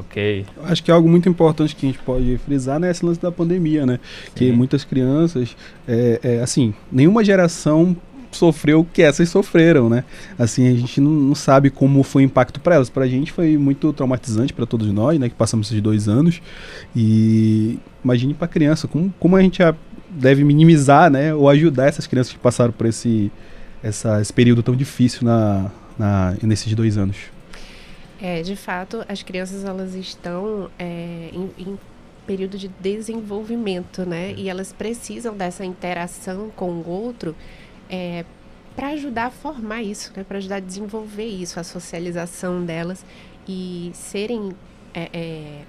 Ok. 0.00 0.46
Eu 0.56 0.64
Acho 0.64 0.82
que 0.82 0.90
é 0.90 0.94
algo 0.94 1.08
muito 1.08 1.28
importante 1.28 1.76
que 1.76 1.86
a 1.86 1.90
gente 1.90 2.02
pode 2.02 2.38
frisar, 2.38 2.80
né, 2.80 2.90
esse 2.90 3.04
lance 3.04 3.20
da 3.20 3.30
pandemia, 3.30 3.84
né? 3.84 4.00
Que 4.34 4.46
Sim. 4.46 4.52
muitas 4.52 4.84
crianças, 4.84 5.56
é, 5.86 6.20
é, 6.22 6.40
assim, 6.40 6.72
nenhuma 6.90 7.24
geração 7.24 7.96
sofreu 8.32 8.80
o 8.80 8.84
que 8.84 9.02
essas 9.02 9.28
sofreram, 9.28 9.88
né? 9.88 10.04
Assim, 10.38 10.68
a 10.68 10.72
gente 10.72 11.00
não, 11.00 11.10
não 11.10 11.34
sabe 11.34 11.68
como 11.68 12.02
foi 12.02 12.22
o 12.22 12.26
impacto 12.26 12.60
para 12.60 12.76
elas. 12.76 12.88
Pra 12.88 13.06
gente 13.06 13.32
foi 13.32 13.56
muito 13.56 13.92
traumatizante 13.92 14.52
para 14.52 14.64
todos 14.64 14.86
nós, 14.92 15.18
né, 15.18 15.28
que 15.28 15.34
passamos 15.34 15.66
esses 15.66 15.82
dois 15.82 16.08
anos. 16.08 16.40
E 16.94 17.78
imagine 18.04 18.32
pra 18.32 18.48
criança, 18.48 18.88
como, 18.88 19.12
como 19.18 19.36
a 19.36 19.42
gente 19.42 19.58
já 19.58 19.74
deve 20.08 20.44
minimizar, 20.44 21.10
né, 21.10 21.34
ou 21.34 21.48
ajudar 21.48 21.86
essas 21.86 22.06
crianças 22.06 22.32
que 22.32 22.38
passaram 22.38 22.72
por 22.72 22.86
esse, 22.86 23.30
essa, 23.82 24.20
esse 24.20 24.32
período 24.32 24.62
tão 24.62 24.74
difícil 24.74 25.24
na, 25.24 25.70
na, 25.98 26.34
nesses 26.42 26.72
dois 26.74 26.96
anos. 26.96 27.16
É, 28.22 28.42
de 28.42 28.54
fato, 28.54 29.04
as 29.08 29.22
crianças 29.22 29.64
elas 29.64 29.94
estão 29.94 30.70
é, 30.78 31.30
em, 31.32 31.50
em 31.58 31.78
período 32.26 32.58
de 32.58 32.68
desenvolvimento, 32.68 34.04
né? 34.04 34.34
E 34.36 34.48
elas 34.48 34.72
precisam 34.72 35.34
dessa 35.34 35.64
interação 35.64 36.50
com 36.54 36.70
o 36.70 36.88
outro 36.88 37.34
é, 37.88 38.24
para 38.76 38.88
ajudar 38.88 39.26
a 39.26 39.30
formar 39.30 39.82
isso, 39.82 40.12
né? 40.14 40.22
Para 40.22 40.38
ajudar 40.38 40.56
a 40.56 40.60
desenvolver 40.60 41.26
isso, 41.26 41.58
a 41.58 41.64
socialização 41.64 42.64
delas 42.64 43.04
e 43.48 43.90
serem 43.94 44.52
é, 44.92 45.08
é, 45.12 45.62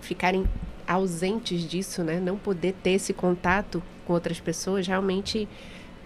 ficarem 0.00 0.44
ausentes 0.86 1.62
disso, 1.62 2.02
né? 2.02 2.20
Não 2.20 2.36
poder 2.36 2.74
ter 2.82 2.90
esse 2.90 3.12
contato 3.12 3.82
com 4.04 4.12
outras 4.12 4.40
pessoas 4.40 4.86
realmente 4.86 5.48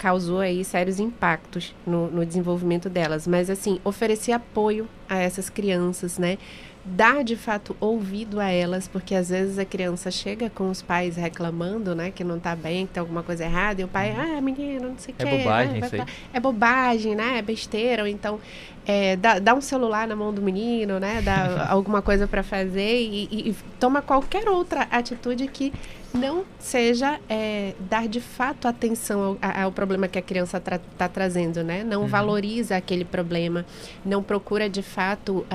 causou 0.00 0.40
aí 0.40 0.64
sérios 0.64 0.98
impactos 0.98 1.74
no, 1.86 2.10
no 2.10 2.24
desenvolvimento 2.24 2.88
delas. 2.88 3.26
Mas 3.26 3.50
assim, 3.50 3.78
oferecer 3.84 4.32
apoio 4.32 4.88
a 5.06 5.18
essas 5.18 5.50
crianças, 5.50 6.16
né? 6.18 6.38
Dar 6.82 7.22
de 7.22 7.36
fato 7.36 7.76
ouvido 7.78 8.40
a 8.40 8.48
elas, 8.48 8.88
porque 8.88 9.14
às 9.14 9.28
vezes 9.28 9.58
a 9.58 9.66
criança 9.66 10.10
chega 10.10 10.48
com 10.48 10.70
os 10.70 10.80
pais 10.80 11.14
reclamando, 11.16 11.94
né, 11.94 12.10
que 12.10 12.24
não 12.24 12.40
tá 12.40 12.56
bem, 12.56 12.86
que 12.86 12.94
tem 12.94 13.00
alguma 13.02 13.22
coisa 13.22 13.44
errada, 13.44 13.82
e 13.82 13.84
o 13.84 13.88
pai, 13.88 14.16
ah, 14.18 14.40
menino, 14.40 14.88
não 14.88 14.98
sei 14.98 15.12
o 15.12 15.22
É 15.22 15.24
quê, 15.26 15.36
bobagem 15.36 15.74
né, 15.74 15.80
vai 15.80 15.86
isso 15.88 15.96
aí. 15.96 16.14
é 16.32 16.40
bobagem, 16.40 17.14
né? 17.14 17.36
É 17.36 17.42
besteira, 17.42 18.02
ou 18.04 18.08
então 18.08 18.40
é, 18.86 19.16
dá, 19.16 19.38
dá 19.38 19.54
um 19.54 19.60
celular 19.60 20.06
na 20.08 20.16
mão 20.16 20.32
do 20.32 20.40
menino, 20.42 20.98
né? 20.98 21.20
Dá 21.22 21.66
alguma 21.70 22.00
coisa 22.02 22.26
para 22.26 22.42
fazer 22.42 23.00
e, 23.02 23.28
e- 23.30 23.50
e 23.50 23.56
toma 23.78 24.00
qualquer 24.02 24.48
outra 24.48 24.82
atitude 24.90 25.46
que 25.48 25.72
não 26.12 26.44
seja 26.58 27.20
é, 27.28 27.72
dar 27.88 28.08
de 28.08 28.20
fato 28.20 28.66
atenção 28.66 29.38
ao, 29.40 29.62
ao 29.64 29.72
problema 29.72 30.08
que 30.08 30.18
a 30.18 30.22
criança 30.22 30.58
está 30.58 31.08
trazendo, 31.08 31.62
né? 31.62 31.84
Não 31.84 32.02
Uhum. 32.02 32.08
valoriza 32.08 32.76
aquele 32.76 33.04
problema, 33.04 33.64
não 34.04 34.22
procura 34.22 34.68
de 34.68 34.82
fato 34.82 35.46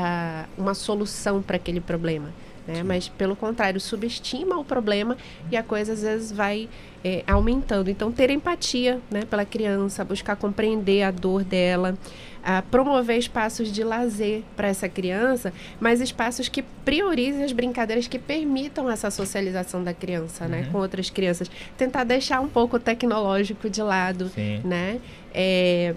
uma 0.58 0.74
solução 0.74 1.42
para 1.42 1.58
aquele 1.58 1.82
problema. 1.82 2.30
Né? 2.68 2.84
Mas, 2.84 3.08
pelo 3.08 3.36
contrário, 3.36 3.80
subestima 3.80 4.58
o 4.58 4.64
problema 4.66 5.18
e 5.52 5.58
a 5.58 5.64
coisa 5.64 5.94
às 5.94 6.02
vezes 6.02 6.32
vai 6.32 6.68
é, 7.04 7.24
aumentando. 7.28 7.90
Então, 7.90 8.12
ter 8.12 8.30
empatia 8.30 9.00
né, 9.12 9.22
pela 9.30 9.46
criança, 9.46 10.04
buscar 10.04 10.36
compreender 10.36 11.04
a 11.04 11.12
dor 11.12 11.44
dela, 11.44 11.96
a 12.44 12.62
promover 12.62 13.18
espaços 13.18 13.72
de 13.72 13.84
lazer 13.84 14.44
para 14.56 14.68
essa 14.68 14.88
criança, 14.90 15.52
mas 15.80 16.00
espaços 16.02 16.48
que 16.48 16.62
priorizem 16.84 17.44
as 17.44 17.52
brincadeiras 17.52 18.08
que 18.08 18.20
permitam 18.20 18.90
essa 18.90 19.10
socialização 19.10 19.84
da 19.84 19.94
criança, 19.94 20.48
né, 20.48 20.62
Uhum. 20.66 20.72
com 20.72 20.78
outras 20.80 21.10
crianças. 21.10 21.50
Tentar 21.78 22.04
deixar 22.04 22.40
um 22.42 22.48
pouco 22.48 22.78
o 22.78 22.80
tecnológico 22.80 23.68
de 23.70 23.82
lado, 23.82 24.30
Sim. 24.30 24.62
né? 24.64 25.00
É, 25.34 25.94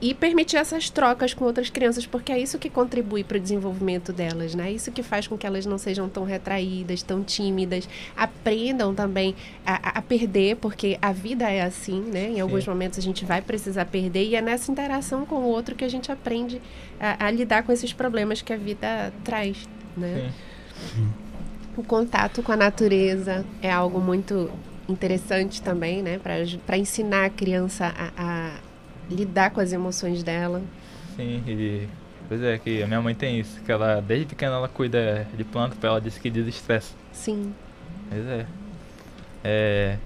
e 0.00 0.14
permitir 0.14 0.56
essas 0.56 0.88
trocas 0.88 1.34
com 1.34 1.44
outras 1.44 1.68
crianças, 1.68 2.06
porque 2.06 2.32
é 2.32 2.38
isso 2.38 2.58
que 2.58 2.70
contribui 2.70 3.22
para 3.22 3.36
o 3.36 3.40
desenvolvimento 3.40 4.12
delas, 4.12 4.54
né? 4.54 4.72
Isso 4.72 4.90
que 4.90 5.02
faz 5.02 5.26
com 5.26 5.36
que 5.36 5.46
elas 5.46 5.66
não 5.66 5.76
sejam 5.76 6.08
tão 6.08 6.24
retraídas, 6.24 7.02
tão 7.02 7.22
tímidas, 7.22 7.86
aprendam 8.16 8.94
também 8.94 9.34
a, 9.64 9.98
a 9.98 10.02
perder, 10.02 10.56
porque 10.56 10.98
a 11.02 11.12
vida 11.12 11.50
é 11.50 11.60
assim, 11.60 12.00
né? 12.00 12.30
Em 12.30 12.40
alguns 12.40 12.66
momentos 12.66 12.98
a 12.98 13.02
gente 13.02 13.26
vai 13.26 13.42
precisar 13.42 13.84
perder 13.84 14.24
e 14.24 14.34
é 14.34 14.40
nessa 14.40 14.72
interação 14.72 15.26
com 15.26 15.36
o 15.36 15.44
outro 15.44 15.74
que 15.74 15.84
a 15.84 15.90
gente 15.90 16.10
aprende 16.10 16.62
a, 16.98 17.26
a 17.26 17.30
lidar 17.30 17.62
com 17.62 17.70
esses 17.70 17.92
problemas 17.92 18.40
que 18.40 18.54
a 18.54 18.56
vida 18.56 19.12
traz, 19.22 19.68
né? 19.94 20.32
Sim. 20.94 21.08
O 21.76 21.82
contato 21.82 22.42
com 22.42 22.52
a 22.52 22.56
natureza 22.56 23.44
é 23.60 23.70
algo 23.70 24.00
muito 24.00 24.50
interessante 24.88 25.60
também, 25.60 26.02
né? 26.02 26.18
Para 26.18 26.78
ensinar 26.78 27.26
a 27.26 27.30
criança 27.30 27.94
a, 27.96 28.10
a 28.16 28.69
lidar 29.10 29.50
com 29.50 29.60
as 29.60 29.72
emoções 29.72 30.22
dela. 30.22 30.62
Sim, 31.16 31.42
e. 31.46 31.88
Pois 32.28 32.42
é, 32.42 32.58
que 32.58 32.80
a 32.80 32.86
minha 32.86 33.00
mãe 33.00 33.12
tem 33.12 33.40
isso, 33.40 33.60
que 33.62 33.72
ela, 33.72 34.00
desde 34.00 34.26
pequena, 34.26 34.54
ela 34.54 34.68
cuida 34.68 35.26
de 35.36 35.42
planta, 35.42 35.74
ela 35.84 36.00
disse 36.00 36.20
que 36.20 36.30
desestressa. 36.30 36.94
Sim. 37.12 37.52
Pois 38.08 38.24
é. 38.24 38.46
É. 39.42 39.96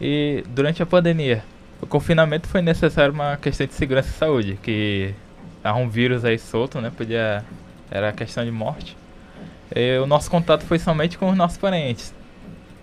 E 0.00 0.42
durante 0.48 0.82
a 0.82 0.86
pandemia, 0.86 1.44
o 1.80 1.86
confinamento 1.86 2.48
foi 2.48 2.62
necessário 2.62 3.14
uma 3.14 3.36
questão 3.36 3.64
de 3.66 3.74
segurança 3.74 4.08
e 4.08 4.12
saúde, 4.12 4.58
que 4.60 5.14
há 5.62 5.74
um 5.74 5.88
vírus 5.88 6.24
aí 6.24 6.38
solto, 6.38 6.80
né? 6.80 6.90
Podia. 6.96 7.44
Era 7.90 8.12
questão 8.12 8.44
de 8.44 8.50
morte. 8.50 8.96
E 9.74 9.98
o 9.98 10.06
nosso 10.06 10.30
contato 10.30 10.64
foi 10.64 10.78
somente 10.78 11.16
com 11.16 11.30
os 11.30 11.36
nossos 11.36 11.58
parentes. 11.58 12.12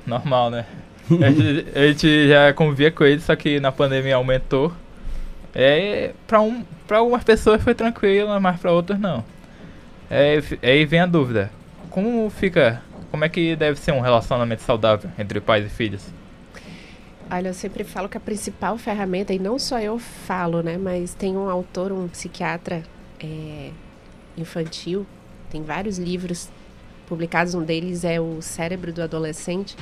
Normal, 0.05 0.49
né? 0.51 0.65
a, 1.09 1.31
gente, 1.31 1.77
a 1.77 1.87
gente 1.87 2.27
já 2.27 2.53
convivia 2.53 2.91
com 2.91 3.03
eles, 3.03 3.23
só 3.23 3.35
que 3.35 3.59
na 3.59 3.71
pandemia 3.71 4.15
aumentou. 4.15 4.71
É, 5.53 6.13
pra, 6.27 6.41
um, 6.41 6.63
pra 6.87 6.99
algumas 6.99 7.23
pessoas 7.23 7.61
foi 7.63 7.73
tranquilo, 7.73 8.39
mas 8.39 8.59
pra 8.59 8.71
outras 8.71 8.99
não. 8.99 9.23
É, 10.09 10.41
fi- 10.41 10.59
aí 10.61 10.85
vem 10.85 10.99
a 10.99 11.05
dúvida. 11.05 11.51
Como 11.89 12.29
fica. 12.29 12.81
Como 13.11 13.25
é 13.25 13.29
que 13.29 13.55
deve 13.55 13.79
ser 13.79 13.91
um 13.91 13.99
relacionamento 14.01 14.61
saudável 14.61 15.09
entre 15.17 15.41
pais 15.41 15.65
e 15.65 15.69
filhos? 15.69 16.05
Olha, 17.31 17.49
eu 17.49 17.53
sempre 17.53 17.83
falo 17.83 18.07
que 18.09 18.17
a 18.17 18.19
principal 18.19 18.77
ferramenta, 18.77 19.33
e 19.33 19.39
não 19.39 19.57
só 19.59 19.79
eu 19.79 19.97
falo, 19.99 20.61
né? 20.61 20.77
Mas 20.77 21.13
tem 21.13 21.35
um 21.35 21.49
autor, 21.49 21.91
um 21.91 22.07
psiquiatra 22.07 22.83
é, 23.23 23.69
infantil, 24.37 25.05
tem 25.49 25.63
vários 25.63 25.97
livros 25.97 26.49
publicados, 27.07 27.55
um 27.55 27.63
deles 27.63 28.03
é 28.03 28.19
O 28.19 28.41
Cérebro 28.41 28.91
do 28.93 29.01
Adolescente, 29.01 29.75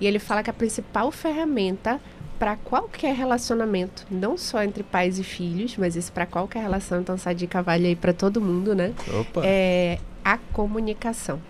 e 0.00 0.06
ele 0.06 0.18
fala 0.18 0.42
que 0.42 0.50
a 0.50 0.52
principal 0.52 1.10
ferramenta 1.10 1.98
para 2.38 2.56
qualquer 2.56 3.14
relacionamento, 3.14 4.06
não 4.10 4.36
só 4.36 4.62
entre 4.62 4.82
pais 4.82 5.18
e 5.18 5.24
filhos, 5.24 5.76
mas 5.76 5.96
isso 5.96 6.12
para 6.12 6.26
qualquer 6.26 6.62
relação, 6.62 7.00
então 7.00 7.14
essa 7.14 7.34
dica 7.34 7.62
vale 7.62 7.88
aí 7.88 7.96
para 7.96 8.12
todo 8.12 8.40
mundo, 8.40 8.74
né? 8.74 8.92
Opa. 9.20 9.42
é 9.44 9.98
a 10.24 10.38
comunicação. 10.52 11.40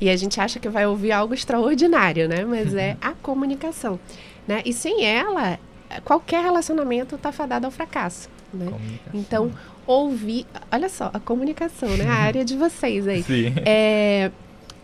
E 0.00 0.08
a 0.10 0.16
gente 0.16 0.40
acha 0.40 0.58
que 0.58 0.68
vai 0.68 0.86
ouvir 0.86 1.12
algo 1.12 1.34
extraordinário, 1.34 2.28
né? 2.28 2.44
Mas 2.44 2.74
é 2.74 2.96
a 3.02 3.12
comunicação, 3.12 4.00
né? 4.46 4.62
E 4.64 4.72
sem 4.72 5.04
ela, 5.04 5.58
qualquer 6.04 6.42
relacionamento 6.42 7.14
está 7.14 7.30
fadado 7.30 7.66
ao 7.66 7.70
fracasso, 7.70 8.28
né? 8.52 8.66
Então, 9.14 9.52
ouvir... 9.86 10.46
Olha 10.72 10.88
só, 10.88 11.10
a 11.12 11.20
comunicação, 11.20 11.88
né? 11.96 12.06
A 12.06 12.14
área 12.14 12.44
de 12.44 12.56
vocês 12.56 13.06
aí. 13.06 13.22
Sim. 13.24 13.52
É, 13.64 14.30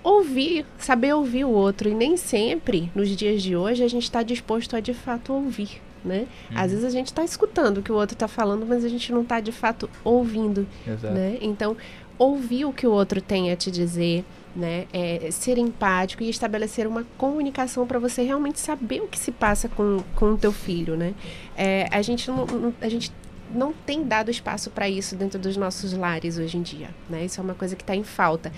ouvir, 0.09 0.65
saber 0.79 1.13
ouvir 1.15 1.45
o 1.45 1.51
outro. 1.51 1.89
E 1.89 1.95
nem 1.95 2.17
sempre, 2.17 2.91
nos 2.95 3.09
dias 3.11 3.43
de 3.43 3.57
hoje, 3.57 3.83
a 3.83 3.89
gente 3.89 4.05
está 4.05 4.23
disposto 4.23 4.77
a 4.77 4.81
de 4.81 4.95
fato 4.95 5.33
ouvir, 5.33 5.83
né? 6.05 6.27
Às 6.55 6.71
vezes 6.71 6.85
a 6.85 6.91
gente 6.91 7.09
está 7.09 7.25
escutando 7.25 7.79
o 7.79 7.83
que 7.83 7.91
o 7.91 7.97
outro 7.97 8.15
está 8.15 8.29
falando, 8.29 8.65
mas 8.65 8.85
a 8.85 8.89
gente 8.89 9.11
não 9.13 9.23
está 9.23 9.41
de 9.41 9.51
fato 9.51 9.91
ouvindo 10.05 10.65
Exato. 10.87 11.13
né? 11.13 11.39
Então, 11.41 11.77
ouvir 12.19 12.65
o 12.65 12.73
que 12.73 12.87
o 12.87 12.93
outro 12.93 13.21
tem 13.21 13.51
a 13.51 13.57
te 13.57 13.69
dizer, 13.71 14.25
né? 14.55 14.87
É, 14.93 15.29
ser 15.33 15.59
empático 15.59 16.23
e 16.23 16.31
estabelecer 16.31 16.87
uma 16.87 17.05
comunicação 17.19 17.85
para 17.85 17.99
você 17.99 18.23
realmente 18.23 18.61
saber 18.61 19.01
o 19.03 19.09
que 19.09 19.19
se 19.19 19.33
passa 19.33 19.69
com, 19.69 20.03
com 20.15 20.33
o 20.35 20.39
teu 20.39 20.53
filho, 20.53 20.97
né? 20.97 21.15
É, 21.57 21.89
a 21.91 22.01
gente 22.01 22.29
não, 22.31 22.47
não- 22.47 22.75
a 22.81 22.89
gente 22.89 23.11
não 23.55 23.73
tem 23.73 24.03
dado 24.03 24.29
espaço 24.31 24.71
para 24.71 24.89
isso 24.89 25.15
dentro 25.15 25.39
dos 25.39 25.57
nossos 25.57 25.93
lares 25.93 26.37
hoje 26.37 26.57
em 26.59 26.63
dia, 26.63 26.89
né? 27.09 27.25
Isso 27.25 27.41
é 27.41 27.45
uma 27.45 27.55
coisa 27.55 27.77
que 27.77 27.83
está 27.83 27.95
em 27.95 28.03
falta. 28.03 28.51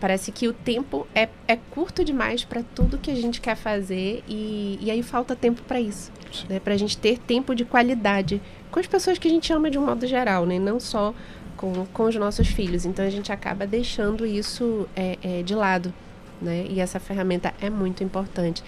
Parece 0.00 0.30
que 0.30 0.46
o 0.46 0.52
tempo 0.52 1.06
é, 1.14 1.28
é 1.46 1.56
curto 1.56 2.04
demais 2.04 2.44
para 2.44 2.62
tudo 2.62 2.98
que 2.98 3.10
a 3.10 3.16
gente 3.16 3.40
quer 3.40 3.56
fazer 3.56 4.22
e, 4.28 4.78
e 4.80 4.90
aí 4.90 5.02
falta 5.02 5.34
tempo 5.34 5.62
para 5.62 5.80
isso, 5.80 6.12
né? 6.48 6.60
Para 6.60 6.74
a 6.74 6.76
gente 6.76 6.96
ter 6.96 7.18
tempo 7.18 7.54
de 7.54 7.64
qualidade 7.64 8.40
com 8.70 8.78
as 8.78 8.86
pessoas 8.86 9.18
que 9.18 9.26
a 9.26 9.30
gente 9.30 9.52
ama 9.52 9.70
de 9.70 9.78
um 9.78 9.84
modo 9.84 10.06
geral, 10.06 10.46
né? 10.46 10.58
Não 10.58 10.78
só 10.78 11.12
com, 11.56 11.84
com 11.86 12.04
os 12.04 12.14
nossos 12.14 12.48
filhos. 12.48 12.86
Então 12.86 13.04
a 13.04 13.10
gente 13.10 13.30
acaba 13.30 13.66
deixando 13.66 14.24
isso 14.24 14.88
é, 14.96 15.18
é, 15.22 15.42
de 15.42 15.54
lado, 15.54 15.92
né? 16.40 16.64
E 16.70 16.80
essa 16.80 16.98
ferramenta 16.98 17.52
é 17.60 17.68
muito 17.68 18.02
importante. 18.02 18.62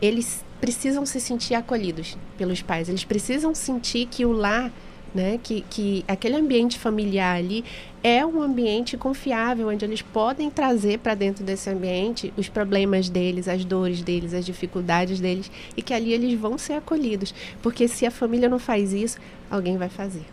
Eles 0.00 0.44
precisam 0.60 1.04
se 1.04 1.20
sentir 1.20 1.54
acolhidos 1.54 2.16
pelos 2.38 2.62
pais. 2.62 2.88
Eles 2.88 3.04
precisam 3.04 3.54
sentir 3.54 4.06
que 4.06 4.24
o 4.24 4.32
lar, 4.32 4.72
né? 5.16 5.40
Que, 5.42 5.64
que 5.68 6.04
aquele 6.06 6.36
ambiente 6.36 6.78
familiar 6.78 7.36
ali 7.36 7.64
é 8.04 8.24
um 8.24 8.40
ambiente 8.40 8.96
confiável, 8.96 9.68
onde 9.68 9.84
eles 9.84 10.02
podem 10.02 10.48
trazer 10.48 10.98
para 11.00 11.14
dentro 11.14 11.42
desse 11.42 11.68
ambiente 11.68 12.32
os 12.36 12.48
problemas 12.48 13.08
deles, 13.08 13.48
as 13.48 13.64
dores 13.64 14.02
deles, 14.02 14.32
as 14.32 14.46
dificuldades 14.46 15.18
deles, 15.18 15.50
e 15.76 15.82
que 15.82 15.92
ali 15.92 16.12
eles 16.12 16.38
vão 16.38 16.56
ser 16.56 16.74
acolhidos. 16.74 17.34
Porque 17.62 17.88
se 17.88 18.06
a 18.06 18.10
família 18.10 18.48
não 18.48 18.60
faz 18.60 18.92
isso, 18.92 19.18
alguém 19.50 19.76
vai 19.76 19.88
fazer. 19.88 20.24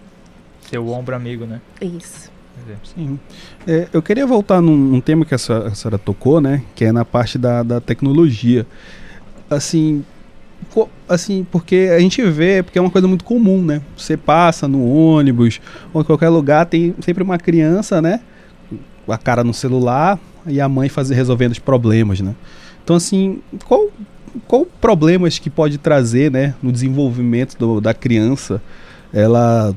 Seu 0.69 0.87
ombro 0.89 1.15
amigo, 1.15 1.45
né? 1.45 1.61
Isso. 1.81 2.31
Sim. 2.83 3.19
É, 3.65 3.87
eu 3.91 4.01
queria 4.01 4.27
voltar 4.27 4.61
num, 4.61 4.77
num 4.77 5.01
tema 5.01 5.25
que 5.25 5.33
a 5.33 5.37
senhora, 5.37 5.69
a 5.69 5.75
senhora 5.75 5.97
tocou, 5.97 6.39
né? 6.39 6.63
Que 6.75 6.85
é 6.85 6.91
na 6.91 7.03
parte 7.03 7.37
da, 7.37 7.63
da 7.63 7.81
tecnologia. 7.81 8.67
Assim, 9.49 10.05
assim, 11.07 11.45
porque 11.51 11.89
a 11.95 11.99
gente 11.99 12.21
vê, 12.23 12.63
porque 12.63 12.77
é 12.77 12.81
uma 12.81 12.89
coisa 12.89 13.07
muito 13.07 13.23
comum, 13.23 13.61
né? 13.61 13.81
Você 13.97 14.17
passa 14.17 14.67
no 14.67 14.85
ônibus 14.85 15.61
ou 15.93 16.01
em 16.01 16.03
qualquer 16.03 16.29
lugar, 16.29 16.65
tem 16.65 16.93
sempre 17.01 17.23
uma 17.23 17.37
criança, 17.37 18.01
né? 18.01 18.19
A 19.07 19.17
cara 19.17 19.43
no 19.43 19.53
celular 19.53 20.19
e 20.47 20.59
a 20.59 20.67
mãe 20.67 20.89
fazer, 20.89 21.15
resolvendo 21.15 21.51
os 21.51 21.59
problemas, 21.59 22.21
né? 22.21 22.33
Então, 22.83 22.95
assim, 22.95 23.39
qual, 23.65 23.87
qual 24.47 24.65
problemas 24.65 25.39
que 25.39 25.49
pode 25.49 25.77
trazer, 25.77 26.31
né? 26.31 26.55
No 26.61 26.71
desenvolvimento 26.71 27.57
do- 27.57 27.79
da 27.79 27.93
criança, 27.93 28.61
ela 29.13 29.75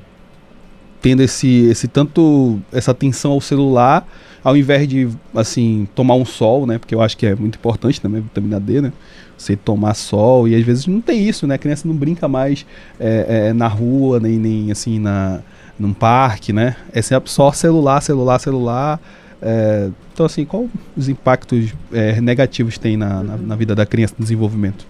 tendo 1.00 1.22
esse, 1.22 1.66
esse 1.66 1.86
tanto 1.86 2.58
essa 2.72 2.90
atenção 2.90 3.32
ao 3.32 3.40
celular, 3.40 4.06
ao 4.42 4.56
invés 4.56 4.88
de 4.88 5.08
assim 5.34 5.86
tomar 5.94 6.14
um 6.14 6.24
sol, 6.24 6.66
né? 6.66 6.78
Porque 6.78 6.94
eu 6.94 7.00
acho 7.02 7.16
que 7.16 7.26
é 7.26 7.34
muito 7.34 7.56
importante 7.56 8.00
também 8.00 8.20
vitamina 8.22 8.58
D, 8.58 8.80
né? 8.80 8.92
Você 9.36 9.54
tomar 9.54 9.94
sol 9.94 10.48
e 10.48 10.54
às 10.54 10.62
vezes 10.64 10.86
não 10.86 11.00
tem 11.00 11.28
isso, 11.28 11.46
né? 11.46 11.56
A 11.56 11.58
criança 11.58 11.86
não 11.86 11.94
brinca 11.94 12.26
mais 12.26 12.64
é, 12.98 13.48
é, 13.48 13.52
na 13.52 13.68
rua 13.68 14.18
nem, 14.18 14.38
nem 14.38 14.70
assim 14.70 14.98
na 14.98 15.40
num 15.78 15.92
parque, 15.92 16.52
né? 16.52 16.76
É 16.92 17.02
sempre 17.02 17.30
só 17.30 17.52
celular, 17.52 18.00
celular, 18.00 18.38
celular. 18.38 19.00
é, 19.42 19.90
então 20.12 20.24
assim, 20.24 20.44
qual 20.44 20.66
os 20.96 21.08
impactos 21.08 21.74
é, 21.92 22.18
negativos 22.20 22.78
tem 22.78 22.96
na, 22.96 23.22
na, 23.22 23.36
na 23.36 23.56
vida 23.56 23.74
da 23.74 23.84
criança 23.84 24.14
no 24.18 24.22
desenvolvimento? 24.22 24.86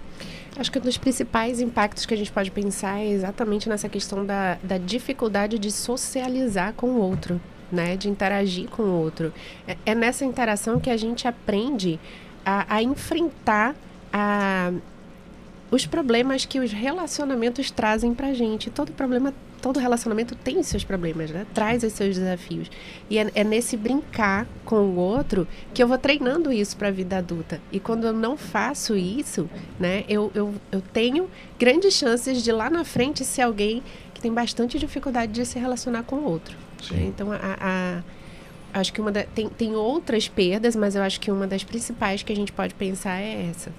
Acho 0.59 0.71
que 0.71 0.79
um 0.79 0.81
dos 0.81 0.97
principais 0.97 1.59
impactos 1.59 2.05
que 2.05 2.13
a 2.13 2.17
gente 2.17 2.31
pode 2.31 2.49
pensar 2.49 2.99
é 2.99 3.09
exatamente 3.09 3.69
nessa 3.69 3.87
questão 3.87 4.25
da, 4.25 4.57
da 4.63 4.77
dificuldade 4.77 5.59
de 5.59 5.71
socializar 5.71 6.73
com 6.73 6.87
o 6.87 6.97
outro, 6.97 7.39
né? 7.71 7.95
De 7.95 8.09
interagir 8.09 8.67
com 8.69 8.81
o 8.81 8.91
outro. 8.91 9.31
É, 9.67 9.77
é 9.85 9.93
nessa 9.93 10.25
interação 10.25 10.79
que 10.79 10.89
a 10.89 10.97
gente 10.97 11.27
aprende 11.27 11.99
a, 12.43 12.75
a 12.75 12.81
enfrentar 12.81 13.75
a, 14.17 14.73
os 15.69 15.85
problemas 15.85 16.45
que 16.45 16.59
os 16.59 16.71
relacionamentos 16.71 17.69
trazem 17.71 18.13
pra 18.13 18.33
gente. 18.33 18.69
Todo 18.69 18.91
problema, 18.93 19.33
todo 19.61 19.79
relacionamento 19.79 20.33
tem 20.35 20.57
os 20.59 20.67
seus 20.67 20.83
problemas, 20.83 21.29
né? 21.29 21.45
Traz 21.53 21.83
os 21.83 21.91
seus 21.93 22.15
desafios. 22.15 22.69
E 23.09 23.17
é, 23.17 23.29
é 23.35 23.43
nesse 23.43 23.75
brincar 23.75 24.47
com 24.63 24.77
o 24.77 24.95
outro 24.95 25.47
que 25.73 25.83
eu 25.83 25.87
vou 25.87 25.97
treinando 25.97 26.51
isso 26.53 26.77
para 26.77 26.87
a 26.87 26.91
vida 26.91 27.17
adulta. 27.17 27.59
E 27.71 27.79
quando 27.79 28.07
eu 28.07 28.13
não 28.13 28.37
faço 28.37 28.95
isso, 28.95 29.49
né, 29.79 30.03
eu, 30.07 30.31
eu, 30.33 30.53
eu 30.71 30.81
tenho 30.93 31.29
grandes 31.59 31.93
chances 31.95 32.41
de 32.41 32.51
lá 32.51 32.69
na 32.69 32.83
frente 32.85 33.25
ser 33.25 33.41
alguém 33.41 33.83
que 34.13 34.21
tem 34.21 34.33
bastante 34.33 34.79
dificuldade 34.79 35.31
de 35.33 35.45
se 35.45 35.59
relacionar 35.59 36.03
com 36.03 36.15
o 36.15 36.23
outro. 36.23 36.55
né? 36.91 37.03
Então, 37.07 37.31
a, 37.31 37.37
a- 37.59 38.03
acho 38.79 38.93
que 38.93 39.01
uma 39.01 39.11
da, 39.11 39.23
tem, 39.23 39.49
tem 39.49 39.75
outras 39.75 40.27
perdas, 40.27 40.75
mas 40.75 40.95
eu 40.95 41.01
acho 41.03 41.19
que 41.19 41.29
uma 41.31 41.45
das 41.47 41.63
principais 41.63 42.23
que 42.23 42.31
a 42.31 42.35
gente 42.35 42.51
pode 42.51 42.73
pensar 42.73 43.19
é 43.19 43.49
essa. 43.51 43.71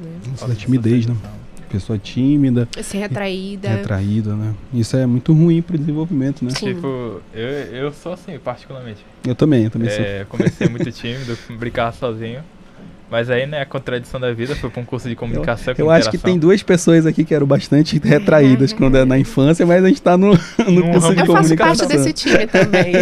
Né? 0.00 0.10
Isso 0.34 0.46
da 0.48 0.54
timidez, 0.54 1.06
né? 1.06 1.16
Pessoa 1.70 1.96
tímida, 1.96 2.66
Ser 2.82 2.98
retraída. 2.98 3.68
retraída, 3.68 4.34
né? 4.34 4.54
Isso 4.74 4.96
é 4.96 5.06
muito 5.06 5.32
ruim 5.32 5.62
pro 5.62 5.78
desenvolvimento, 5.78 6.44
né? 6.44 6.50
Sim. 6.50 6.74
Tipo, 6.74 7.20
eu, 7.32 7.48
eu 7.48 7.92
sou 7.92 8.12
assim, 8.12 8.36
particularmente. 8.40 9.04
Eu 9.24 9.36
também, 9.36 9.64
eu 9.64 9.70
também 9.70 9.88
sou. 9.88 10.04
É, 10.04 10.24
comecei 10.28 10.68
muito 10.68 10.90
tímido, 10.90 11.38
brincava 11.58 11.92
sozinho. 11.96 12.40
Mas 13.08 13.28
aí, 13.30 13.44
né, 13.46 13.60
a 13.60 13.66
contradição 13.66 14.20
da 14.20 14.32
vida, 14.32 14.54
fui 14.54 14.70
pra 14.70 14.80
um 14.80 14.84
curso 14.84 15.08
de 15.08 15.16
comunicação 15.16 15.74
com 15.74 15.82
Eu 15.82 15.90
acho 15.90 16.10
que 16.10 16.18
tem 16.18 16.38
duas 16.38 16.62
pessoas 16.62 17.06
aqui 17.06 17.24
que 17.24 17.34
eram 17.34 17.46
bastante 17.46 17.98
retraídas 18.02 18.72
quando 18.72 18.96
era 18.96 19.06
na 19.06 19.18
infância, 19.18 19.64
mas 19.66 19.84
a 19.84 19.88
gente 19.88 20.00
tá 20.02 20.16
no, 20.16 20.28
no 20.66 20.70
Num 20.72 20.90
curso 20.92 21.14
de 21.14 21.20
Eu 21.20 21.26
faço 21.26 21.56
parte 21.56 21.78
comunicação. 21.80 21.88
desse 21.88 22.12
time 22.12 22.46
também. 22.46 22.92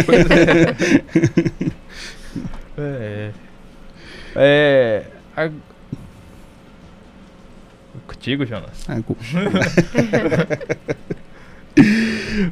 É. 2.77 3.31
é. 4.35 5.03
É. 5.37 5.51
Contigo, 8.07 8.45
Jonas. 8.45 8.69
Ah, 8.87 9.01
cu- 9.01 9.15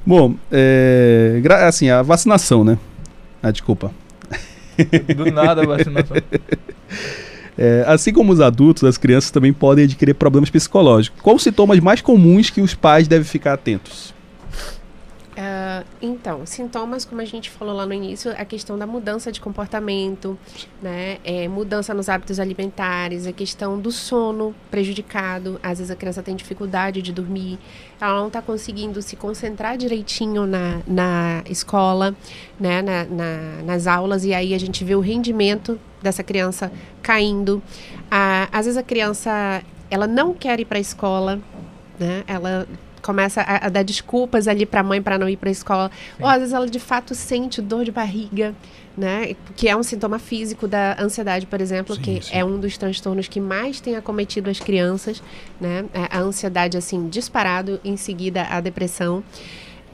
Bom, 0.06 0.36
é, 0.51 1.41
assim, 1.67 1.89
a 1.89 2.01
vacinação, 2.01 2.63
né? 2.63 2.77
Ah, 3.41 3.51
desculpa. 3.51 3.91
Do 5.15 5.32
nada 5.32 5.62
a 5.63 5.65
vacinação. 5.65 6.17
É, 7.60 7.84
assim 7.88 8.13
como 8.13 8.32
os 8.32 8.39
adultos, 8.39 8.84
as 8.84 9.00
crianças 9.00 9.32
também 9.32 9.51
podem 9.51 9.86
adquirir 9.86 10.13
problemas 10.13 10.48
psicológicos. 10.48 11.20
Quais 11.24 11.38
os 11.38 11.41
sintomas 11.44 11.79
mais 11.79 12.01
comuns 12.01 12.51
que 12.51 12.62
os 12.62 12.75
pais 12.75 13.08
devem 13.08 13.25
ficar 13.25 13.53
atentos? 13.53 14.13
Ah, 15.39 15.84
então, 16.01 16.48
sintomas, 16.48 17.06
como 17.06 17.22
a 17.22 17.25
gente 17.25 17.51
falou 17.51 17.75
lá 17.75 17.86
no 17.86 17.94
início, 17.94 18.32
a 18.32 18.44
questão 18.44 18.75
da 18.75 18.88
mudança 18.88 19.32
de 19.32 19.39
comportamento, 19.39 20.36
né? 20.82 21.20
É, 21.24 21.48
mudança 21.48 21.94
nos 21.94 22.10
hábitos 22.10 22.39
alimentares, 22.39 23.27
a 23.27 23.32
questão 23.32 23.79
do 23.79 23.91
sono 23.91 24.56
prejudicado. 24.72 25.60
Às 25.62 25.77
vezes 25.77 25.91
a 25.91 25.96
criança 25.96 26.24
tem 26.24 26.36
dificuldade 26.36 27.03
de 27.03 27.13
dormir, 27.13 27.60
ela 28.01 28.20
não 28.20 28.27
está 28.29 28.41
conseguindo 28.41 29.00
se 29.00 29.15
concentrar 29.15 29.77
direitinho 29.77 30.48
na, 30.48 30.82
na 30.88 31.44
escola, 31.48 32.15
né? 32.60 32.82
Na, 32.82 33.03
na- 33.06 33.62
nas 33.63 33.86
aulas, 33.86 34.25
e 34.25 34.34
aí 34.34 34.56
a 34.56 34.60
gente 34.60 34.84
vê 34.84 34.96
o 34.96 35.00
rendimento 35.01 35.79
dessa 36.01 36.24
criança 36.24 36.72
caindo. 37.03 37.62
Ah, 38.10 38.48
às 38.51 38.65
vezes 38.65 38.77
a 38.77 38.82
criança 38.84 39.62
ela 39.91 40.08
não 40.08 40.34
quer 40.34 40.60
ir 40.60 40.65
para 40.65 40.79
a 40.79 40.82
escola, 40.82 41.39
né? 42.00 42.24
Ela 42.25 42.67
começa 43.07 43.39
a, 43.41 43.67
a 43.67 43.69
dar 43.69 43.83
desculpas 43.83 44.49
ali 44.49 44.65
para 44.65 44.81
a 44.81 44.83
mãe 44.83 45.01
para 45.01 45.17
não 45.17 45.29
ir 45.29 45.37
para 45.37 45.47
a 45.47 45.51
escola. 45.51 45.89
Ou 46.19 46.27
às 46.27 46.39
vezes 46.39 46.53
ela 46.53 46.67
de 46.67 46.79
fato 46.79 47.15
sente 47.15 47.61
dor 47.61 47.85
de 47.85 47.91
barriga, 47.91 48.53
né? 48.97 49.33
Que 49.55 49.69
é 49.69 49.77
um 49.77 49.81
sintoma 49.81 50.19
físico 50.19 50.67
da 50.67 51.01
ansiedade, 51.01 51.45
por 51.45 51.61
exemplo, 51.61 51.95
Sim, 51.95 52.01
que 52.01 52.25
sim. 52.25 52.31
é 52.33 52.43
um 52.43 52.59
dos 52.59 52.77
transtornos 52.77 53.29
que 53.29 53.39
mais 53.39 53.79
tem 53.79 53.95
acometido 53.95 54.49
as 54.49 54.59
crianças, 54.59 55.23
né? 55.61 55.85
A 55.93 56.17
a 56.17 56.19
ansiedade 56.19 56.75
assim 56.77 57.07
disparado, 57.07 57.79
em 57.85 57.95
seguida 57.95 58.43
a 58.49 58.59
depressão. 58.59 59.23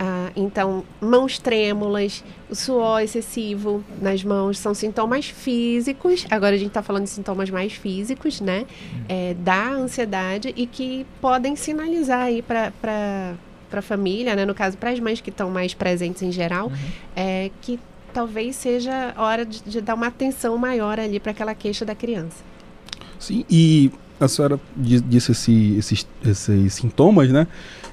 Ah, 0.06 0.34
então, 0.36 0.84
mãos 1.00 1.40
trêmulas, 1.40 2.26
o 2.50 2.56
suor 2.56 3.02
excessivo 3.02 3.82
nas 4.02 4.22
mãos 4.22 4.58
são 4.58 4.74
sintomas 4.74 5.28
físicos. 5.28 6.28
Agora 6.30 6.56
a 6.56 6.58
gente 6.58 6.68
está 6.68 6.84
falando 6.84 7.06
de 7.06 7.10
sintomas 7.10 7.50
mais 7.50 7.72
físicos, 7.72 8.42
né? 8.42 8.66
É, 9.08 9.34
da 9.36 9.70
ansiedade 9.70 10.54
e 10.58 10.68
que 10.68 11.06
podem 11.22 11.56
sinalizar 11.56 12.24
aí 12.24 12.42
para 12.42 13.38
a 13.72 13.82
família, 13.82 14.36
né? 14.36 14.44
No 14.44 14.54
caso, 14.54 14.78
para 14.78 14.90
as 14.90 15.00
mães 15.00 15.22
que 15.22 15.30
estão 15.30 15.50
mais 15.50 15.74
presentes 15.74 16.22
em 16.22 16.34
geral, 16.34 16.70
é 17.16 17.50
que 17.62 17.80
talvez 18.14 18.58
seja 18.58 19.14
hora 19.16 19.46
de, 19.46 19.64
de 19.64 19.80
dar 19.80 19.94
uma 19.94 20.08
atenção 20.08 20.58
maior 20.58 21.00
ali 21.00 21.18
para 21.18 21.32
aquela 21.32 21.56
queixa 21.56 21.86
da 21.86 21.96
criança. 21.96 22.44
Sim, 23.18 23.46
e 23.50 23.90
a 24.24 24.28
senhora 24.28 24.60
di- 24.76 25.00
disse 25.02 25.32
esse- 25.32 25.76
esses, 25.78 26.08
esses 26.26 26.74
sintomas, 26.74 27.30
né? 27.30 27.48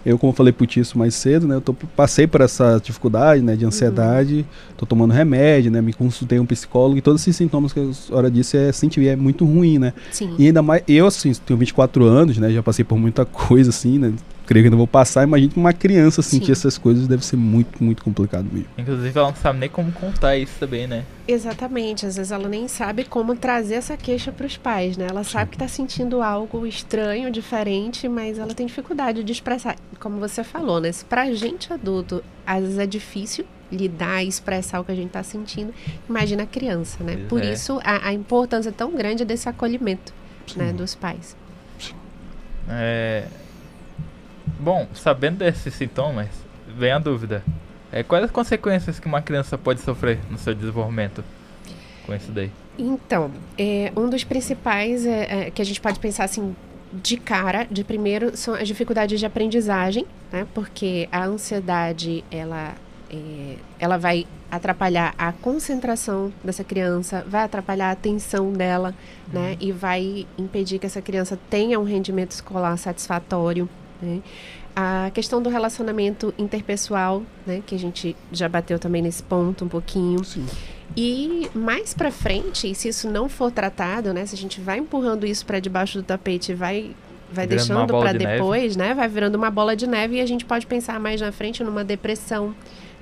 Eu, 0.04 0.18
como 0.18 0.32
falei 0.32 0.50
pro 0.52 0.66
Tício 0.66 0.98
mais 0.98 1.14
cedo, 1.14 1.46
né? 1.46 1.56
Eu 1.56 1.60
tô- 1.60 1.74
passei 1.74 2.26
por 2.26 2.40
essa 2.40 2.80
dificuldade, 2.82 3.42
né? 3.42 3.54
De 3.54 3.66
ansiedade, 3.66 4.46
tô 4.76 4.86
tomando 4.86 5.12
remédio, 5.12 5.70
né? 5.70 5.82
Me 5.82 5.92
consultei 5.92 6.38
um 6.40 6.46
psicólogo 6.46 6.96
e 6.96 7.02
todos 7.02 7.20
esses 7.20 7.36
sintomas 7.36 7.72
que 7.72 7.80
a 7.80 7.92
senhora 7.92 8.30
disse 8.30 8.56
é 8.56 8.72
sentir 8.72 9.06
é 9.06 9.14
muito 9.14 9.44
ruim, 9.44 9.78
né? 9.78 9.92
Sim. 10.10 10.34
E 10.38 10.46
ainda 10.46 10.62
mais, 10.62 10.82
eu 10.88 11.06
assim, 11.06 11.32
tenho 11.44 11.58
24 11.58 12.04
anos, 12.04 12.38
né? 12.38 12.50
Já 12.50 12.62
passei 12.62 12.84
por 12.84 12.96
muita 12.98 13.24
coisa 13.26 13.68
assim, 13.70 13.98
né? 13.98 14.12
Creio 14.50 14.64
que 14.64 14.66
ainda 14.66 14.76
vou 14.76 14.86
passar. 14.88 15.22
Imagina 15.22 15.52
uma 15.54 15.72
criança 15.72 16.22
sentir 16.22 16.46
Sim. 16.46 16.52
essas 16.52 16.76
coisas 16.76 17.06
deve 17.06 17.24
ser 17.24 17.36
muito, 17.36 17.84
muito 17.84 18.02
complicado 18.02 18.48
mesmo. 18.52 18.66
Inclusive, 18.76 19.16
ela 19.16 19.28
não 19.28 19.36
sabe 19.36 19.60
nem 19.60 19.68
como 19.68 19.92
contar 19.92 20.36
isso 20.36 20.54
também, 20.58 20.88
né? 20.88 21.04
Exatamente, 21.28 22.04
às 22.04 22.16
vezes 22.16 22.32
ela 22.32 22.48
nem 22.48 22.66
sabe 22.66 23.04
como 23.04 23.36
trazer 23.36 23.74
essa 23.74 23.96
queixa 23.96 24.32
para 24.32 24.44
os 24.44 24.56
pais, 24.56 24.96
né? 24.96 25.06
Ela 25.08 25.22
sabe 25.22 25.50
que 25.50 25.54
está 25.54 25.68
sentindo 25.68 26.20
algo 26.20 26.66
estranho, 26.66 27.30
diferente, 27.30 28.08
mas 28.08 28.40
ela 28.40 28.52
tem 28.52 28.66
dificuldade 28.66 29.22
de 29.22 29.30
expressar. 29.30 29.76
Como 30.00 30.18
você 30.18 30.42
falou, 30.42 30.80
né? 30.80 30.90
Se 30.90 31.04
pra 31.04 31.32
gente 31.32 31.72
adulto, 31.72 32.20
às 32.44 32.60
vezes 32.60 32.78
é 32.78 32.86
difícil 32.86 33.46
lidar 33.70 34.24
e 34.24 34.26
expressar 34.26 34.80
o 34.80 34.84
que 34.84 34.90
a 34.90 34.96
gente 34.96 35.06
está 35.06 35.22
sentindo, 35.22 35.72
imagina 36.08 36.42
a 36.42 36.46
criança, 36.46 37.04
né? 37.04 37.24
Pois 37.28 37.28
Por 37.28 37.42
é. 37.48 37.52
isso 37.52 37.80
a, 37.84 38.08
a 38.08 38.12
importância 38.12 38.72
tão 38.72 38.96
grande 38.96 39.24
desse 39.24 39.48
acolhimento, 39.48 40.12
né, 40.56 40.72
dos 40.72 40.96
pais. 40.96 41.36
É... 42.68 43.28
Bom, 44.58 44.86
sabendo 44.94 45.38
desses 45.38 45.74
sintomas, 45.74 46.28
vem 46.66 46.92
a 46.92 46.98
dúvida. 46.98 47.42
É, 47.92 48.02
quais 48.02 48.24
as 48.24 48.30
consequências 48.30 49.00
que 49.00 49.06
uma 49.06 49.20
criança 49.20 49.58
pode 49.58 49.80
sofrer 49.80 50.18
no 50.30 50.38
seu 50.38 50.54
desenvolvimento 50.54 51.24
com 52.06 52.14
isso 52.14 52.30
daí? 52.30 52.50
Então, 52.78 53.30
é, 53.58 53.92
um 53.96 54.08
dos 54.08 54.24
principais 54.24 55.04
é, 55.04 55.46
é, 55.46 55.50
que 55.50 55.60
a 55.60 55.64
gente 55.64 55.80
pode 55.80 55.98
pensar 55.98 56.24
assim 56.24 56.54
de 56.92 57.16
cara, 57.16 57.66
de 57.70 57.84
primeiro, 57.84 58.36
são 58.36 58.54
as 58.54 58.66
dificuldades 58.66 59.20
de 59.20 59.26
aprendizagem, 59.26 60.06
né? 60.32 60.46
Porque 60.54 61.08
a 61.12 61.24
ansiedade, 61.24 62.24
ela, 62.30 62.74
é, 63.10 63.56
ela 63.78 63.96
vai 63.96 64.26
atrapalhar 64.50 65.14
a 65.16 65.32
concentração 65.32 66.32
dessa 66.42 66.64
criança, 66.64 67.24
vai 67.28 67.44
atrapalhar 67.44 67.88
a 67.88 67.92
atenção 67.92 68.52
dela, 68.52 68.94
né? 69.32 69.56
E 69.60 69.70
vai 69.70 70.26
impedir 70.36 70.78
que 70.78 70.86
essa 70.86 71.00
criança 71.00 71.38
tenha 71.48 71.78
um 71.78 71.84
rendimento 71.84 72.32
escolar 72.32 72.76
satisfatório, 72.76 73.68
né? 74.00 74.20
A 74.74 75.10
questão 75.12 75.42
do 75.42 75.50
relacionamento 75.50 76.32
interpessoal, 76.38 77.22
né? 77.46 77.62
Que 77.66 77.74
a 77.74 77.78
gente 77.78 78.16
já 78.32 78.48
bateu 78.48 78.78
também 78.78 79.02
nesse 79.02 79.22
ponto 79.22 79.64
um 79.64 79.68
pouquinho. 79.68 80.22
Sim. 80.24 80.46
E 80.96 81.48
mais 81.54 81.94
pra 81.94 82.10
frente, 82.10 82.74
se 82.74 82.88
isso 82.88 83.08
não 83.08 83.28
for 83.28 83.50
tratado, 83.50 84.12
né, 84.12 84.26
se 84.26 84.34
a 84.34 84.38
gente 84.38 84.60
vai 84.60 84.78
empurrando 84.78 85.24
isso 85.24 85.46
pra 85.46 85.60
debaixo 85.60 85.98
do 85.98 86.04
tapete, 86.04 86.52
e 86.52 86.54
vai 86.54 86.90
vai 87.32 87.46
Virando 87.46 87.66
deixando 87.68 87.86
pra 88.00 88.12
de 88.12 88.18
neve. 88.18 88.32
depois, 88.32 88.74
né, 88.74 88.92
vai 88.92 89.08
virando 89.08 89.36
uma 89.36 89.50
bola 89.52 89.76
de 89.76 89.86
neve 89.86 90.16
e 90.16 90.20
a 90.20 90.26
gente 90.26 90.44
pode 90.44 90.66
pensar 90.66 90.98
mais 90.98 91.20
na 91.20 91.30
frente 91.30 91.62
numa 91.62 91.84
depressão, 91.84 92.52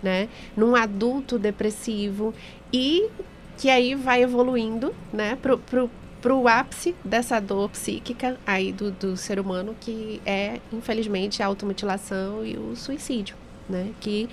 né, 0.03 0.29
num 0.55 0.77
adulto 0.77 1.39
depressivo 1.39 2.35
e 2.71 3.09
que 3.57 3.71
aí 3.71 3.95
vai 3.95 4.23
evoluindo, 4.23 4.95
né, 5.11 5.39
pro, 5.41 5.57
pro, 5.57 5.91
pro 6.21 6.49
ápice 6.49 6.95
dessa 7.05 7.41
dor 7.41 7.71
psíquica 7.71 8.39
aí 8.47 8.73
do, 8.73 8.91
do 8.91 9.17
ser 9.17 9.39
humano 9.39 9.75
que 9.81 10.21
é, 10.27 10.61
infelizmente, 10.73 11.43
a 11.43 11.47
automutilação 11.47 12.45
e 12.45 12.57
o 12.57 12.75
suicídio, 12.75 13.37
né, 13.69 13.91
que 14.01 14.29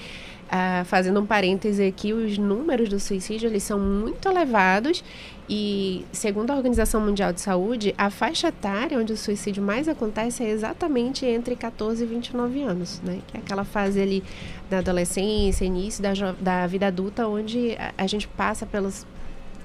ah, 0.50 0.84
fazendo 0.86 1.20
um 1.20 1.26
parêntese 1.26 1.84
aqui, 1.84 2.14
os 2.14 2.38
números 2.38 2.88
do 2.88 3.00
suicídio 3.00 3.50
eles 3.50 3.64
são 3.64 3.80
muito 3.80 4.30
elevados 4.30 5.04
e, 5.50 6.06
segundo 6.12 6.52
a 6.52 6.56
Organização 6.56 7.02
Mundial 7.02 7.34
de 7.34 7.42
Saúde, 7.42 7.94
a 7.98 8.10
faixa 8.10 8.48
etária 8.48 8.98
onde 8.98 9.14
o 9.14 9.18
suicídio 9.18 9.62
mais 9.62 9.88
acontece 9.88 10.44
é 10.44 10.50
exatamente 10.50 11.26
entre 11.26 11.56
14 11.56 12.04
e 12.04 12.08
29 12.08 12.62
anos, 12.62 13.02
né? 13.04 13.20
Que 13.28 13.38
é 13.38 13.40
aquela 13.40 13.64
fase 13.64 14.02
ali 14.02 14.24
da 14.70 14.80
adolescência, 14.80 15.66
início 15.66 16.02
da, 16.02 16.14
da 16.40 16.68
vida 16.68 16.88
adulta, 16.88 17.28
onde 17.28 17.76
a, 17.78 17.94
a 18.04 18.08
gente 18.08 18.28
passa 18.28 18.66
pelos, 18.66 19.06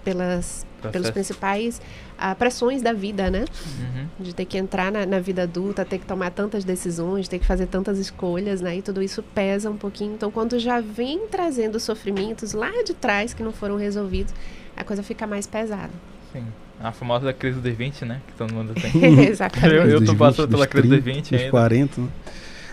pelas, 0.05 0.67
pelos 0.93 1.11
principais 1.11 1.81
ah, 2.19 2.35
pressões 2.35 2.83
da 2.83 2.93
vida, 2.93 3.31
né? 3.31 3.45
Uhum. 3.81 4.07
de 4.19 4.35
ter 4.35 4.45
que 4.45 4.59
entrar 4.59 4.91
na, 4.93 5.07
na 5.07 5.19
vida 5.21 5.43
adulta, 5.43 5.85
ter 5.85 5.99
que 5.99 6.07
tomar 6.07 6.31
tantas 6.31 6.65
decisões, 6.65 7.29
ter 7.29 7.39
que 7.39 7.47
fazer 7.47 7.67
tantas 7.67 7.99
escolhas, 7.99 8.61
né? 8.61 8.77
E 8.77 8.83
tudo 8.83 9.03
isso 9.03 9.23
pesa 9.23 9.71
um 9.71 9.77
pouquinho. 9.77 10.15
Então, 10.15 10.31
quando 10.31 10.59
já 10.59 10.81
vem 10.81 11.27
trazendo 11.29 11.79
sofrimentos 11.81 12.53
lá 12.53 12.71
de 12.85 12.95
trás 12.95 13.33
que 13.35 13.43
não 13.43 13.53
foram 13.53 13.77
resolvidos, 13.77 14.35
a 14.77 14.85
coisa 14.85 15.03
fica 15.03 15.27
mais 15.27 15.47
pesada. 15.47 15.91
Sim. 16.33 16.45
A 16.83 16.93
famosa 16.93 17.31
crise 17.33 17.61
dos 17.61 17.75
20, 17.75 18.05
né? 18.07 18.21
Que 18.27 18.33
todo 18.35 18.55
mundo 18.55 18.73
tem. 18.75 18.91
Exatamente. 19.29 19.75
Eu- 19.75 19.99
Dos 20.01 20.07
tô 20.07 20.13
20, 20.13 20.19
passando 20.19 20.49
pela 20.49 20.67
crise 20.67 20.89
dos 20.89 21.03
30, 21.03 21.15
20 21.17 21.31
dos 21.31 21.41
ainda. 21.41 21.51
40, 21.51 22.01
né? 22.01 22.09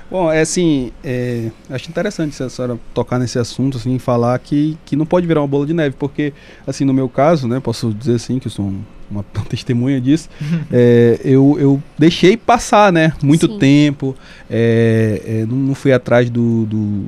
Bom, 0.09 0.31
é 0.31 0.39
assim, 0.39 0.91
é, 1.03 1.51
acho 1.69 1.89
interessante 1.89 2.33
se 2.33 2.41
a 2.41 2.49
senhora 2.49 2.79
tocar 2.93 3.19
nesse 3.19 3.37
assunto, 3.37 3.77
assim, 3.77 3.99
falar 3.99 4.39
que, 4.39 4.77
que 4.85 4.95
não 4.95 5.05
pode 5.05 5.27
virar 5.27 5.41
uma 5.41 5.47
bola 5.47 5.65
de 5.65 5.73
neve, 5.73 5.95
porque, 5.99 6.31
assim, 6.65 6.85
no 6.85 6.93
meu 6.93 7.09
caso, 7.09 7.45
né, 7.45 7.59
posso 7.59 7.93
dizer 7.93 8.15
assim, 8.15 8.39
que 8.39 8.47
eu 8.47 8.51
sou 8.51 8.65
um- 8.67 8.81
uma 9.11 9.23
testemunha 9.49 9.99
disso, 9.99 10.29
é, 10.71 11.19
eu, 11.25 11.57
eu 11.59 11.83
deixei 11.97 12.37
passar, 12.37 12.91
né, 12.91 13.11
muito 13.21 13.47
Sim. 13.47 13.59
tempo, 13.59 14.15
é, 14.49 15.21
é, 15.25 15.45
não, 15.45 15.57
não 15.57 15.75
fui 15.75 15.91
atrás 15.91 16.29
do, 16.29 16.65
do, 16.65 17.07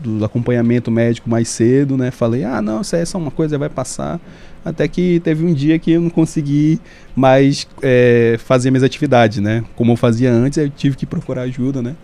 do 0.00 0.24
acompanhamento 0.24 0.90
médico 0.90 1.28
mais 1.28 1.48
cedo, 1.48 1.96
né? 1.96 2.10
Falei, 2.10 2.44
ah, 2.44 2.62
não, 2.62 2.80
isso 2.80 2.94
é 2.96 3.04
só 3.04 3.18
uma 3.18 3.30
coisa, 3.30 3.58
vai 3.58 3.68
passar. 3.68 4.20
Até 4.64 4.86
que 4.88 5.20
teve 5.20 5.44
um 5.44 5.52
dia 5.52 5.78
que 5.78 5.92
eu 5.92 6.00
não 6.00 6.10
consegui 6.10 6.80
mais 7.16 7.66
é, 7.82 8.36
fazer 8.38 8.70
minhas 8.70 8.82
atividades, 8.82 9.38
né? 9.38 9.64
Como 9.76 9.92
eu 9.92 9.96
fazia 9.96 10.30
antes, 10.32 10.58
eu 10.58 10.68
tive 10.70 10.96
que 10.96 11.06
procurar 11.06 11.42
ajuda, 11.42 11.80
né? 11.82 11.94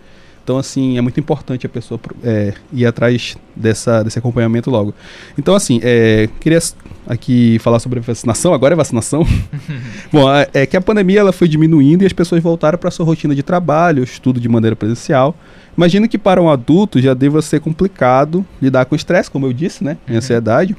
Então, 0.45 0.59
assim, 0.59 0.95
é 0.95 1.01
muito 1.01 1.19
importante 1.19 1.65
a 1.65 1.69
pessoa 1.69 1.99
é, 2.23 2.53
ir 2.71 2.85
atrás 2.85 3.35
dessa, 3.55 4.03
desse 4.03 4.19
acompanhamento 4.19 4.69
logo. 4.69 4.93
Então, 5.35 5.55
assim, 5.55 5.79
é, 5.81 6.29
queria 6.39 6.59
aqui 7.07 7.57
falar 7.57 7.79
sobre 7.79 7.99
vacinação. 7.99 8.53
Agora 8.53 8.75
é 8.75 8.77
vacinação? 8.77 9.25
Bom, 10.13 10.27
é, 10.53 10.67
que 10.67 10.77
a 10.77 10.81
pandemia 10.81 11.21
ela 11.21 11.31
foi 11.31 11.47
diminuindo 11.47 12.03
e 12.03 12.05
as 12.05 12.13
pessoas 12.13 12.43
voltaram 12.43 12.77
para 12.77 12.91
sua 12.91 13.03
rotina 13.03 13.33
de 13.33 13.41
trabalho, 13.41 14.03
estudo 14.03 14.39
de 14.39 14.47
maneira 14.47 14.75
presencial. 14.75 15.35
Imagino 15.75 16.07
que 16.07 16.19
para 16.19 16.39
um 16.39 16.47
adulto 16.47 17.01
já 17.01 17.15
deva 17.15 17.41
ser 17.41 17.59
complicado 17.59 18.45
lidar 18.61 18.85
com 18.85 18.95
estresse, 18.95 19.31
como 19.31 19.47
eu 19.47 19.51
disse, 19.51 19.83
né? 19.83 19.97
E 20.07 20.15
ansiedade. 20.15 20.75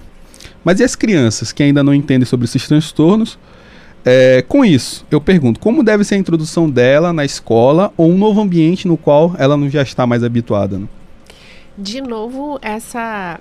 Mas 0.65 0.79
e 0.79 0.85
as 0.85 0.95
crianças 0.95 1.51
que 1.51 1.61
ainda 1.61 1.83
não 1.83 1.93
entendem 1.93 2.25
sobre 2.25 2.45
esses 2.45 2.69
transtornos? 2.69 3.37
É, 4.09 4.41
com 4.43 4.65
isso, 4.65 5.05
eu 5.11 5.21
pergunto, 5.21 5.59
como 5.59 5.83
deve 5.83 6.05
ser 6.05 6.15
a 6.15 6.19
introdução 6.19 6.71
dela 6.71 7.13
na 7.13 7.25
escola 7.25 7.93
ou 7.97 8.09
um 8.09 8.17
novo 8.17 8.41
ambiente 8.41 8.87
no 8.87 8.97
qual 8.97 9.35
ela 9.37 9.57
não 9.57 9.69
já 9.69 9.83
está 9.83 10.07
mais 10.07 10.23
habituada? 10.23 10.79
Né? 10.79 10.87
De 11.77 12.01
novo, 12.01 12.57
essa 12.63 13.41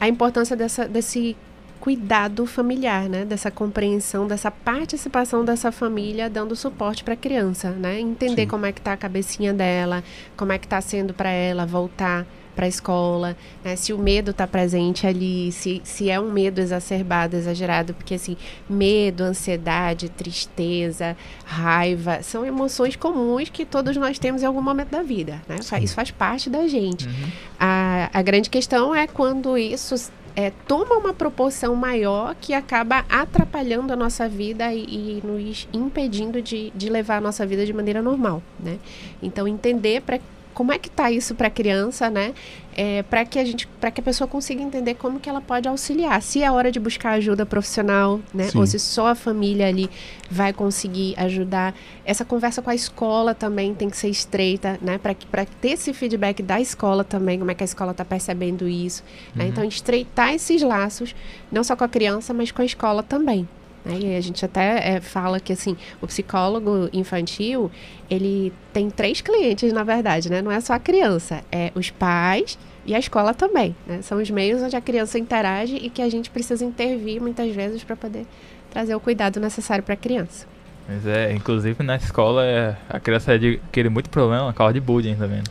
a 0.00 0.08
importância 0.08 0.56
dessa, 0.56 0.88
desse 0.88 1.36
cuidado 1.78 2.46
familiar, 2.46 3.08
né? 3.10 3.26
Dessa 3.26 3.50
compreensão, 3.50 4.26
dessa 4.26 4.50
participação 4.50 5.44
dessa 5.44 5.70
família 5.70 6.30
dando 6.30 6.56
suporte 6.56 7.04
para 7.04 7.12
a 7.12 7.16
criança, 7.16 7.70
né? 7.70 8.00
Entender 8.00 8.42
Sim. 8.42 8.48
como 8.48 8.64
é 8.64 8.72
que 8.72 8.80
tá 8.80 8.94
a 8.94 8.96
cabecinha 8.96 9.52
dela, 9.52 10.02
como 10.34 10.50
é 10.50 10.58
que 10.58 10.66
está 10.66 10.80
sendo 10.80 11.12
para 11.12 11.28
ela 11.28 11.66
voltar 11.66 12.26
para 12.56 12.64
a 12.64 12.68
escola, 12.68 13.36
né? 13.62 13.76
se 13.76 13.92
o 13.92 13.98
medo 13.98 14.30
está 14.30 14.46
presente 14.46 15.06
ali, 15.06 15.52
se, 15.52 15.82
se 15.84 16.10
é 16.10 16.18
um 16.18 16.32
medo 16.32 16.58
exacerbado, 16.60 17.36
exagerado, 17.36 17.92
porque 17.92 18.14
assim, 18.14 18.36
medo, 18.68 19.22
ansiedade, 19.22 20.08
tristeza, 20.08 21.16
raiva, 21.44 22.22
são 22.22 22.44
emoções 22.44 22.96
comuns 22.96 23.50
que 23.50 23.66
todos 23.66 23.94
nós 23.96 24.18
temos 24.18 24.42
em 24.42 24.46
algum 24.46 24.62
momento 24.62 24.88
da 24.88 25.02
vida, 25.02 25.42
né? 25.46 25.58
Sim. 25.60 25.76
Isso 25.82 25.94
faz 25.94 26.10
parte 26.10 26.48
da 26.48 26.66
gente. 26.66 27.06
Uhum. 27.06 27.30
A, 27.60 28.08
a 28.12 28.22
grande 28.22 28.48
questão 28.48 28.94
é 28.94 29.06
quando 29.06 29.58
isso 29.58 29.94
é, 30.36 30.52
toma 30.68 30.96
uma 30.96 31.14
proporção 31.14 31.74
maior 31.74 32.36
que 32.38 32.52
acaba 32.52 33.04
atrapalhando 33.08 33.92
a 33.92 33.96
nossa 33.96 34.28
vida 34.28 34.72
e, 34.72 34.84
e 34.84 35.22
nos 35.26 35.66
impedindo 35.72 36.42
de, 36.42 36.70
de 36.74 36.90
levar 36.90 37.16
a 37.16 37.20
nossa 37.20 37.46
vida 37.46 37.64
de 37.64 37.72
maneira 37.72 38.02
normal, 38.02 38.42
né? 38.60 38.78
Então, 39.22 39.48
entender 39.48 40.02
para 40.02 40.20
como 40.56 40.72
é 40.72 40.78
que 40.78 40.88
está 40.88 41.10
isso 41.10 41.34
para 41.34 41.48
a 41.48 41.50
criança, 41.50 42.08
né? 42.08 42.32
É, 42.74 43.02
para 43.02 43.26
que 43.26 43.38
a 43.38 43.44
gente, 43.44 43.66
para 43.78 43.90
que 43.90 44.00
a 44.00 44.02
pessoa 44.02 44.26
consiga 44.26 44.62
entender 44.62 44.94
como 44.94 45.20
que 45.20 45.28
ela 45.28 45.42
pode 45.42 45.68
auxiliar. 45.68 46.22
Se 46.22 46.42
é 46.42 46.50
hora 46.50 46.72
de 46.72 46.80
buscar 46.80 47.10
ajuda 47.10 47.44
profissional, 47.44 48.22
né? 48.32 48.44
Sim. 48.44 48.58
Ou 48.58 48.66
se 48.66 48.78
só 48.78 49.08
a 49.08 49.14
família 49.14 49.68
ali 49.68 49.90
vai 50.30 50.54
conseguir 50.54 51.14
ajudar. 51.18 51.74
Essa 52.06 52.24
conversa 52.24 52.62
com 52.62 52.70
a 52.70 52.74
escola 52.74 53.34
também 53.34 53.74
tem 53.74 53.90
que 53.90 53.98
ser 53.98 54.08
estreita, 54.08 54.78
né? 54.80 54.96
Para 54.96 55.14
para 55.30 55.44
ter 55.44 55.72
esse 55.72 55.92
feedback 55.92 56.42
da 56.42 56.58
escola 56.58 57.04
também, 57.04 57.38
como 57.38 57.50
é 57.50 57.54
que 57.54 57.62
a 57.62 57.66
escola 57.66 57.90
está 57.90 58.04
percebendo 58.04 58.66
isso. 58.66 59.04
Né? 59.34 59.44
Uhum. 59.44 59.50
Né? 59.50 59.52
Então 59.52 59.64
estreitar 59.64 60.32
esses 60.32 60.62
laços, 60.62 61.14
não 61.52 61.62
só 61.62 61.76
com 61.76 61.84
a 61.84 61.88
criança, 61.88 62.32
mas 62.32 62.50
com 62.50 62.62
a 62.62 62.64
escola 62.64 63.02
também. 63.02 63.46
Né? 63.86 63.98
E 64.00 64.16
a 64.16 64.20
gente 64.20 64.44
até 64.44 64.96
é, 64.96 65.00
fala 65.00 65.38
que 65.38 65.52
assim, 65.52 65.76
o 66.02 66.06
psicólogo 66.08 66.90
infantil, 66.92 67.70
ele 68.10 68.52
tem 68.72 68.90
três 68.90 69.20
clientes, 69.20 69.72
na 69.72 69.84
verdade, 69.84 70.28
né? 70.28 70.42
Não 70.42 70.50
é 70.50 70.60
só 70.60 70.72
a 70.74 70.78
criança, 70.78 71.42
é 71.52 71.70
os 71.74 71.90
pais 71.90 72.58
e 72.84 72.94
a 72.94 72.98
escola 72.98 73.32
também. 73.32 73.76
Né? 73.86 74.02
São 74.02 74.20
os 74.20 74.28
meios 74.28 74.60
onde 74.60 74.74
a 74.74 74.80
criança 74.80 75.18
interage 75.18 75.76
e 75.76 75.88
que 75.88 76.02
a 76.02 76.08
gente 76.08 76.30
precisa 76.30 76.64
intervir 76.64 77.22
muitas 77.22 77.54
vezes 77.54 77.84
para 77.84 77.94
poder 77.94 78.26
trazer 78.70 78.94
o 78.94 79.00
cuidado 79.00 79.38
necessário 79.38 79.84
para 79.84 79.94
a 79.94 79.96
criança. 79.96 80.46
Mas 80.88 81.06
é, 81.06 81.32
inclusive 81.32 81.82
na 81.82 81.96
escola 81.96 82.44
é, 82.44 82.76
a 82.88 82.98
criança 82.98 83.32
adquire 83.32 83.88
muito 83.88 84.10
problema, 84.10 84.52
causa 84.52 84.74
de 84.74 84.80
bullying 84.80 85.14
também. 85.14 85.42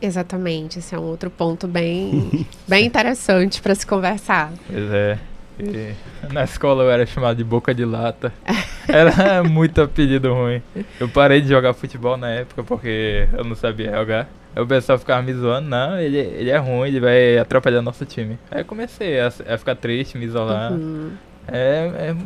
Exatamente, 0.00 0.80
esse 0.80 0.94
é 0.94 0.98
um 0.98 1.04
outro 1.04 1.30
ponto 1.30 1.66
bem, 1.66 2.46
bem 2.68 2.86
interessante 2.86 3.62
para 3.62 3.74
se 3.74 3.86
conversar. 3.86 4.52
Pois 4.66 4.90
é. 4.92 5.18
E 5.58 5.94
na 6.32 6.44
escola 6.44 6.84
eu 6.84 6.90
era 6.90 7.06
chamado 7.06 7.36
de 7.36 7.44
boca 7.44 7.74
de 7.74 7.84
lata. 7.84 8.32
Era 8.86 9.42
muito 9.42 9.80
apelido 9.80 10.34
ruim. 10.34 10.60
Eu 11.00 11.08
parei 11.08 11.40
de 11.40 11.48
jogar 11.48 11.72
futebol 11.72 12.18
na 12.18 12.28
época 12.30 12.62
porque 12.62 13.26
eu 13.32 13.42
não 13.42 13.54
sabia 13.56 13.90
jogar. 13.92 14.28
Aí 14.54 14.62
o 14.62 14.66
pessoal 14.66 14.98
ficava 14.98 15.22
me 15.22 15.32
zoando, 15.32 15.68
não, 15.68 15.98
ele, 15.98 16.18
ele 16.18 16.50
é 16.50 16.58
ruim, 16.58 16.88
ele 16.88 17.00
vai 17.00 17.38
atrapalhar 17.38 17.80
nosso 17.80 18.04
time. 18.04 18.38
Aí 18.50 18.60
eu 18.60 18.64
comecei 18.64 19.18
a, 19.18 19.28
a 19.28 19.58
ficar 19.58 19.74
triste, 19.74 20.18
me 20.18 20.26
isolar. 20.26 20.72
Uhum. 20.72 21.12
É, 21.48 22.10
é 22.10 22.16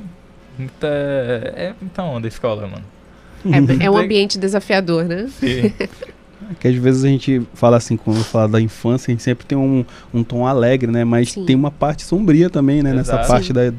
muita. 0.59 0.87
É 0.87 1.75
muita 1.81 2.03
onda 2.03 2.27
a 2.27 2.29
escola, 2.29 2.67
mano. 2.67 2.85
É, 3.81 3.87
é 3.87 3.91
um 3.91 3.97
ambiente 3.97 4.37
desafiador, 4.37 5.05
né? 5.05 5.29
Sim. 5.31 5.73
que 6.61 6.69
às 6.69 6.75
vezes 6.75 7.05
a 7.05 7.09
gente 7.09 7.43
fala 7.55 7.77
assim, 7.77 7.97
quando 7.97 8.23
fala 8.23 8.49
da 8.49 8.61
infância, 8.61 9.11
a 9.11 9.13
gente 9.13 9.23
sempre 9.23 9.45
tem 9.47 9.57
um, 9.59 9.85
um 10.13 10.23
tom 10.23 10.47
alegre, 10.47 10.91
né? 10.91 11.05
Mas 11.05 11.33
Sim. 11.33 11.45
tem 11.45 11.57
uma 11.57 11.71
parte 11.71 12.05
sombria 12.05 12.49
também, 12.49 12.83
né? 12.83 12.91
Exato. 12.95 13.19
Nessa 13.19 13.29
parte 13.29 13.53
da, 13.53 13.73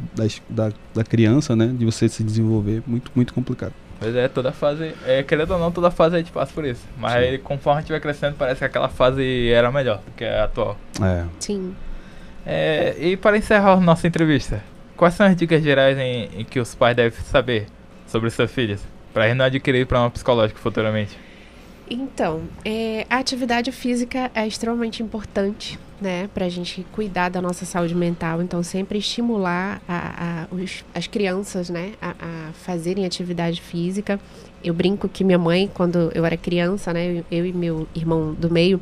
da, 0.50 0.72
da, 0.93 1.04
criança, 1.04 1.56
né? 1.56 1.67
De 1.67 1.86
você 1.86 2.10
se 2.10 2.24
desenvolver. 2.24 2.84
Muito, 2.86 3.12
muito 3.15 3.34
complicado. 3.34 3.74
Pois 4.00 4.15
é, 4.15 4.28
toda 4.28 4.52
fase, 4.52 4.93
é, 5.06 5.24
querendo 5.24 5.52
ou 5.52 5.60
não, 5.60 5.72
toda 5.72 5.91
fase 5.91 6.15
a 6.15 6.19
gente 6.19 6.32
passa 6.32 6.54
por 6.54 6.65
isso. 6.65 6.86
Mas 6.98 7.15
aí, 7.15 7.38
conforme 7.38 7.80
a 7.80 7.82
gente 7.82 7.91
vai 7.91 8.00
crescendo, 8.00 8.36
parece 8.38 8.60
que 8.60 8.65
aquela 8.65 8.89
fase 8.89 9.50
era 9.50 9.72
melhor 9.72 9.98
do 9.98 10.12
que 10.15 10.24
a 10.24 10.45
atual. 10.45 10.78
É. 11.02 11.26
Sim. 11.39 11.76
É, 12.45 12.95
e 12.98 13.17
para 13.17 13.38
encerrar 13.38 13.74
a 13.74 13.80
nossa 13.80 14.08
entrevista, 14.08 14.63
quais 14.95 15.13
são 15.13 15.26
as 15.26 15.36
dicas 15.36 15.62
gerais 15.62 15.98
em, 15.98 16.30
em 16.41 16.45
que 16.45 16.60
os 16.60 16.74
pais 16.76 16.95
devem 16.95 17.17
saber 17.24 17.67
sobre 18.08 18.30
seus 18.30 18.52
filhos? 18.52 18.82
Para 19.13 19.26
eles 19.26 19.38
não 19.38 19.45
adquirir 19.45 19.86
problema 19.86 20.10
psicológico 20.10 20.60
futuramente? 20.60 21.29
Então, 21.89 22.43
é, 22.63 23.06
a 23.10 23.17
atividade 23.17 23.71
física 23.71 24.30
é 24.36 24.45
extremamente 24.45 25.02
importante, 25.02 25.80
né, 25.99 26.30
para 26.34 26.45
a 26.45 26.49
gente 26.49 26.86
cuidar 26.91 27.30
da 27.30 27.41
nossa 27.41 27.65
saúde 27.65 27.95
mental. 27.95 28.41
Então, 28.43 28.62
sempre 28.62 28.99
estimular 28.99 29.82
a, 29.88 30.45
a, 30.52 30.56
os, 30.56 30.86
as 30.93 31.08
crianças, 31.08 31.69
né, 31.69 31.93
a, 31.99 32.12
a, 32.12 32.54
fazerem 32.54 33.06
atividade 33.06 33.60
física. 33.60 34.19
Eu 34.63 34.73
brinco 34.73 35.10
que 35.10 35.23
minha 35.23 35.39
mãe, 35.39 35.69
quando 35.73 36.12
eu 36.13 36.23
era 36.23 36.38
criança, 36.38 36.93
né, 36.93 37.19
eu, 37.19 37.25
eu 37.32 37.45
e 37.45 37.52
meu 37.52 37.88
irmão 37.95 38.34
do 38.34 38.52
meio, 38.52 38.80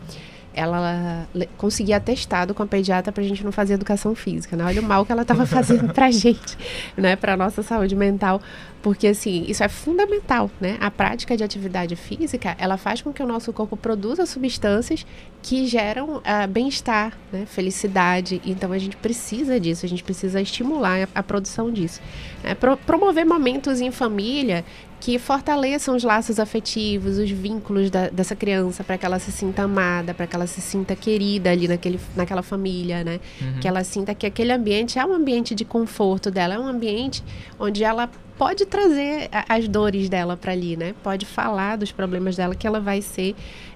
ela 0.57 1.27
conseguia 1.57 1.97
atestado 1.97 2.53
com 2.53 2.63
a 2.63 2.65
pediatra 2.65 3.11
para 3.11 3.23
a 3.23 3.27
gente 3.27 3.43
não 3.43 3.51
fazer 3.51 3.75
educação 3.75 4.15
física, 4.15 4.57
né? 4.57 4.65
Olha 4.65 4.81
o 4.81 4.83
mal 4.83 5.05
que 5.05 5.11
ela 5.11 5.21
estava 5.21 5.45
fazendo 5.45 5.93
para 5.93 6.07
a 6.07 6.11
gente, 6.11 6.57
né? 6.97 7.15
Para 7.15 7.37
nossa 7.37 7.61
saúde 7.61 7.95
mental, 7.95 8.41
porque 8.81 9.07
assim 9.07 9.45
isso 9.47 9.63
é 9.63 9.69
fundamental, 9.69 10.49
né? 10.59 10.77
A 10.79 10.89
prática 10.89 11.37
de 11.37 11.43
atividade 11.43 11.95
física 11.95 12.55
ela 12.57 12.75
faz 12.75 13.01
com 13.01 13.13
que 13.13 13.21
o 13.21 13.27
nosso 13.27 13.53
corpo 13.53 13.77
produza 13.77 14.25
substâncias 14.25 15.05
que 15.43 15.67
geram 15.67 16.17
uh, 16.17 16.47
bem-estar, 16.49 17.13
né? 17.31 17.45
Felicidade. 17.45 18.41
Então 18.43 18.71
a 18.71 18.79
gente 18.79 18.97
precisa 18.97 19.59
disso, 19.59 19.85
a 19.85 19.89
gente 19.89 20.03
precisa 20.03 20.41
estimular 20.41 21.03
a, 21.03 21.19
a 21.19 21.23
produção 21.23 21.71
disso, 21.71 22.01
né? 22.43 22.55
Pro, 22.55 22.75
promover 22.77 23.25
momentos 23.25 23.79
em 23.79 23.91
família 23.91 24.65
que 24.99 25.19
fortaleçam 25.19 25.95
os 25.95 26.03
laços 26.03 26.39
afetivos, 26.39 27.17
os 27.17 27.29
vínculos 27.29 27.89
da, 27.89 28.09
dessa 28.09 28.35
criança, 28.35 28.83
para 28.83 28.97
que 28.97 29.05
ela 29.05 29.19
se 29.19 29.31
sinta 29.31 29.63
amada, 29.63 30.13
para 30.13 30.25
que 30.25 30.35
ela 30.35 30.47
se 30.47 30.59
sinta 30.59 30.95
querida 30.95 31.51
ali 31.51 31.67
naquele, 31.67 31.99
naquela 32.15 32.41
família, 32.41 33.03
né? 33.03 33.19
Uhum. 33.39 33.59
Que 33.59 33.67
ela 33.67 33.83
sinta 33.83 34.15
que 34.15 34.25
aquele 34.25 34.51
ambiente 34.51 34.97
é 34.97 35.05
um 35.05 35.13
ambiente 35.13 35.53
de 35.53 35.63
conforto 35.63 36.31
dela, 36.31 36.55
é 36.55 36.59
um 36.59 36.67
ambiente 36.67 37.23
onde 37.59 37.83
ela 37.83 38.09
pode 38.37 38.65
trazer 38.65 39.29
a, 39.31 39.55
as 39.55 39.67
dores 39.67 40.09
dela 40.09 40.35
para 40.35 40.51
ali, 40.51 40.75
né? 40.75 40.95
Pode 41.03 41.25
falar 41.25 41.77
dos 41.77 41.91
problemas 41.91 42.35
dela, 42.35 42.55
que 42.55 42.65
ela 42.65 42.79
vai 42.79 43.01
ser 43.01 43.35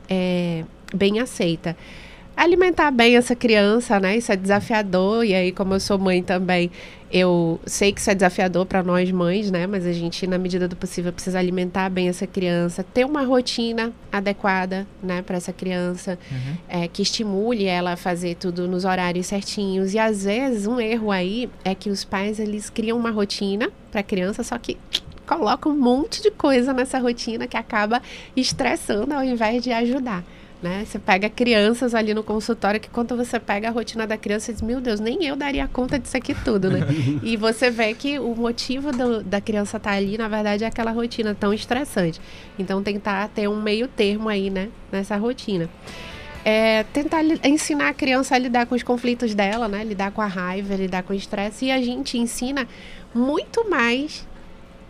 é, 0.09 0.63
bem 0.93 1.19
aceita 1.19 1.77
alimentar 2.35 2.91
bem 2.91 3.15
essa 3.15 3.35
criança, 3.35 3.99
né? 3.99 4.17
Isso 4.17 4.31
é 4.31 4.35
desafiador. 4.35 5.25
E 5.25 5.33
aí, 5.33 5.51
como 5.51 5.73
eu 5.73 5.79
sou 5.79 5.97
mãe 5.97 6.23
também, 6.23 6.71
eu 7.11 7.59
sei 7.65 7.91
que 7.91 7.99
isso 7.99 8.09
é 8.09 8.15
desafiador 8.15 8.65
para 8.65 8.81
nós 8.81 9.11
mães, 9.11 9.51
né? 9.51 9.67
Mas 9.67 9.85
a 9.85 9.91
gente, 9.91 10.25
na 10.25 10.37
medida 10.37 10.67
do 10.67 10.75
possível, 10.75 11.11
precisa 11.11 11.37
alimentar 11.37 11.89
bem 11.89 12.07
essa 12.07 12.25
criança, 12.25 12.83
ter 12.83 13.05
uma 13.05 13.23
rotina 13.23 13.91
adequada, 14.11 14.87
né, 15.03 15.21
para 15.21 15.37
essa 15.37 15.51
criança, 15.51 16.17
uhum. 16.31 16.57
é, 16.67 16.87
que 16.87 17.01
estimule 17.01 17.65
ela 17.65 17.93
a 17.93 17.97
fazer 17.97 18.35
tudo 18.35 18.67
nos 18.67 18.85
horários 18.85 19.27
certinhos. 19.27 19.93
E 19.93 19.99
às 19.99 20.23
vezes 20.23 20.65
um 20.65 20.79
erro 20.79 21.11
aí 21.11 21.49
é 21.65 21.75
que 21.75 21.89
os 21.89 22.05
pais 22.05 22.39
eles 22.39 22.69
criam 22.69 22.97
uma 22.97 23.11
rotina 23.11 23.69
para 23.91 23.99
a 23.99 24.03
criança, 24.03 24.41
só 24.43 24.57
que 24.57 24.77
colocam 25.27 25.71
um 25.71 25.79
monte 25.79 26.21
de 26.21 26.31
coisa 26.31 26.73
nessa 26.73 26.99
rotina 26.99 27.47
que 27.47 27.55
acaba 27.55 28.01
estressando 28.35 29.13
ao 29.13 29.23
invés 29.23 29.63
de 29.63 29.71
ajudar. 29.71 30.23
Né? 30.61 30.85
Você 30.85 30.99
pega 30.99 31.27
crianças 31.27 31.95
ali 31.95 32.13
no 32.13 32.23
consultório 32.23 32.79
que 32.79 32.89
quando 32.89 33.17
você 33.17 33.39
pega 33.39 33.69
a 33.69 33.71
rotina 33.71 34.05
da 34.05 34.15
criança, 34.15 34.53
diz, 34.53 34.61
meu 34.61 34.79
Deus, 34.79 34.99
nem 34.99 35.25
eu 35.25 35.35
daria 35.35 35.67
conta 35.67 35.97
disso 35.97 36.15
aqui 36.15 36.35
tudo, 36.35 36.69
né? 36.69 36.81
e 37.23 37.35
você 37.35 37.71
vê 37.71 37.95
que 37.95 38.19
o 38.19 38.35
motivo 38.35 38.91
do, 38.91 39.23
da 39.23 39.41
criança 39.41 39.77
estar 39.77 39.89
tá 39.89 39.95
ali, 39.95 40.19
na 40.19 40.27
verdade, 40.27 40.63
é 40.63 40.67
aquela 40.67 40.91
rotina 40.91 41.33
tão 41.33 41.51
estressante. 41.51 42.21
Então 42.59 42.83
tentar 42.83 43.27
ter 43.29 43.47
um 43.47 43.59
meio 43.59 43.87
termo 43.87 44.29
aí, 44.29 44.51
né, 44.51 44.69
nessa 44.91 45.17
rotina. 45.17 45.67
é 46.45 46.83
tentar 46.93 47.23
ensinar 47.43 47.89
a 47.89 47.93
criança 47.93 48.35
a 48.35 48.37
lidar 48.37 48.67
com 48.67 48.75
os 48.75 48.83
conflitos 48.83 49.33
dela, 49.33 49.67
né? 49.67 49.83
Lidar 49.83 50.11
com 50.11 50.21
a 50.21 50.27
raiva, 50.27 50.75
lidar 50.75 51.01
com 51.01 51.13
o 51.13 51.15
estresse. 51.15 51.65
E 51.65 51.71
a 51.71 51.81
gente 51.81 52.19
ensina 52.19 52.67
muito 53.15 53.67
mais 53.67 54.27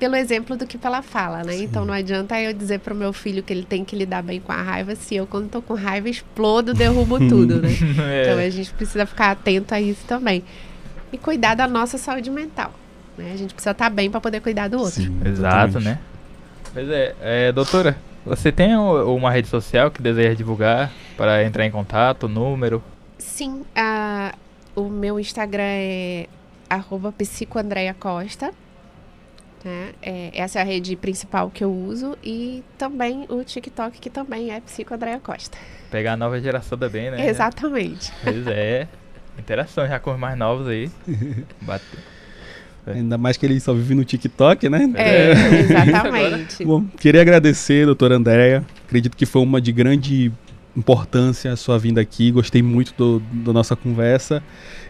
pelo 0.02 0.16
exemplo 0.16 0.58
do 0.58 0.66
que 0.66 0.80
pela 0.80 1.04
fala, 1.04 1.44
né? 1.44 1.56
Então 1.58 1.86
não 1.86 1.94
adianta 1.94 2.40
eu 2.42 2.52
dizer 2.54 2.80
pro 2.80 2.96
meu 2.96 3.14
filho 3.14 3.44
que 3.44 3.54
ele 3.54 3.64
tem 3.64 3.86
que 3.86 3.96
lidar 3.96 4.24
bem 4.24 4.40
com 4.42 4.52
a 4.52 4.60
raiva 4.60 4.96
se 4.96 5.14
eu, 5.16 5.28
quando 5.28 5.48
tô 5.48 5.62
com 5.62 5.76
raiva, 5.76 6.10
explodo, 6.10 6.74
derrubo 6.74 7.20
tudo, 7.30 7.62
né? 7.62 7.70
Então 7.72 8.40
É, 8.40 8.46
a 8.46 8.50
gente 8.50 8.74
precisa 8.74 9.06
ficar 9.06 9.30
atento 9.30 9.76
a 9.76 9.80
isso 9.80 10.04
também. 10.08 10.44
E 11.14 11.20
cuidar 11.20 11.54
da 11.54 11.68
nossa 11.68 12.00
saúde 12.00 12.32
mental. 12.32 12.74
Né? 13.16 13.32
A 13.32 13.38
gente 13.38 13.54
precisa 13.54 13.72
estar 13.72 13.92
bem 13.92 14.10
para 14.10 14.20
poder 14.20 14.40
cuidar 14.42 14.68
do 14.70 14.80
outro. 14.80 15.04
Sim, 15.04 15.22
Exato, 15.24 15.80
né? 15.80 16.00
Pois 16.74 16.90
é, 16.90 17.16
é, 17.22 17.52
doutora, 17.52 17.96
você 18.26 18.52
tem 18.52 18.76
uma 18.76 19.30
rede 19.30 19.50
social 19.50 19.92
que 19.92 20.02
deseja 20.02 20.34
divulgar 20.34 20.92
para 21.16 21.44
entrar 21.44 21.64
em 21.64 21.70
contato, 21.72 22.28
número? 22.28 22.82
Sim, 23.20 23.62
a- 23.76 24.34
o 24.76 24.90
meu 24.90 25.20
Instagram 25.20 25.62
é 25.64 26.28
arroba 26.68 27.12
psicoandreacosta. 27.12 28.52
Né? 29.64 29.92
É, 30.02 30.32
essa 30.34 30.60
é 30.60 30.62
a 30.62 30.66
rede 30.66 30.96
principal 30.96 31.50
que 31.50 31.64
eu 31.64 31.72
uso. 31.72 32.18
E 32.24 32.64
também 32.78 33.26
o 33.30 33.44
TikTok, 33.44 34.00
que 34.00 34.10
também 34.10 34.52
é 34.52 34.60
Psicoandreia 34.62 35.20
Costa. 35.20 35.58
Pegar 35.90 36.14
a 36.14 36.18
nova 36.18 36.40
geração 36.40 36.78
também, 36.78 37.12
né? 37.12 37.28
Exatamente. 37.28 38.12
Pois 38.24 38.48
é. 38.48 38.88
Interação 39.38 39.88
já 39.88 40.00
com 40.00 40.12
os 40.12 40.20
mais 40.20 40.38
novos 40.38 40.68
aí. 40.68 40.90
Bateu. 41.62 42.00
Ainda 42.86 43.18
mais 43.18 43.38
que 43.38 43.46
ele 43.46 43.60
só 43.60 43.74
vive 43.74 43.94
no 43.94 44.04
TikTok, 44.04 44.68
né? 44.68 44.90
É, 44.96 45.34
Isso 45.62 45.74
exatamente. 45.74 46.66
Bom, 46.66 46.86
queria 47.00 47.22
agradecer, 47.22 47.86
doutora 47.86 48.16
Andréia. 48.16 48.66
Acredito 48.86 49.16
que 49.16 49.26
foi 49.26 49.42
uma 49.42 49.62
de 49.62 49.72
grande 49.72 50.32
importância 50.76 51.52
a 51.52 51.56
sua 51.56 51.78
vinda 51.78 52.02
aqui. 52.02 52.32
Gostei 52.32 52.62
muito 52.62 52.94
do, 52.98 53.20
da 53.32 53.54
nossa 53.54 53.76
conversa. 53.76 54.42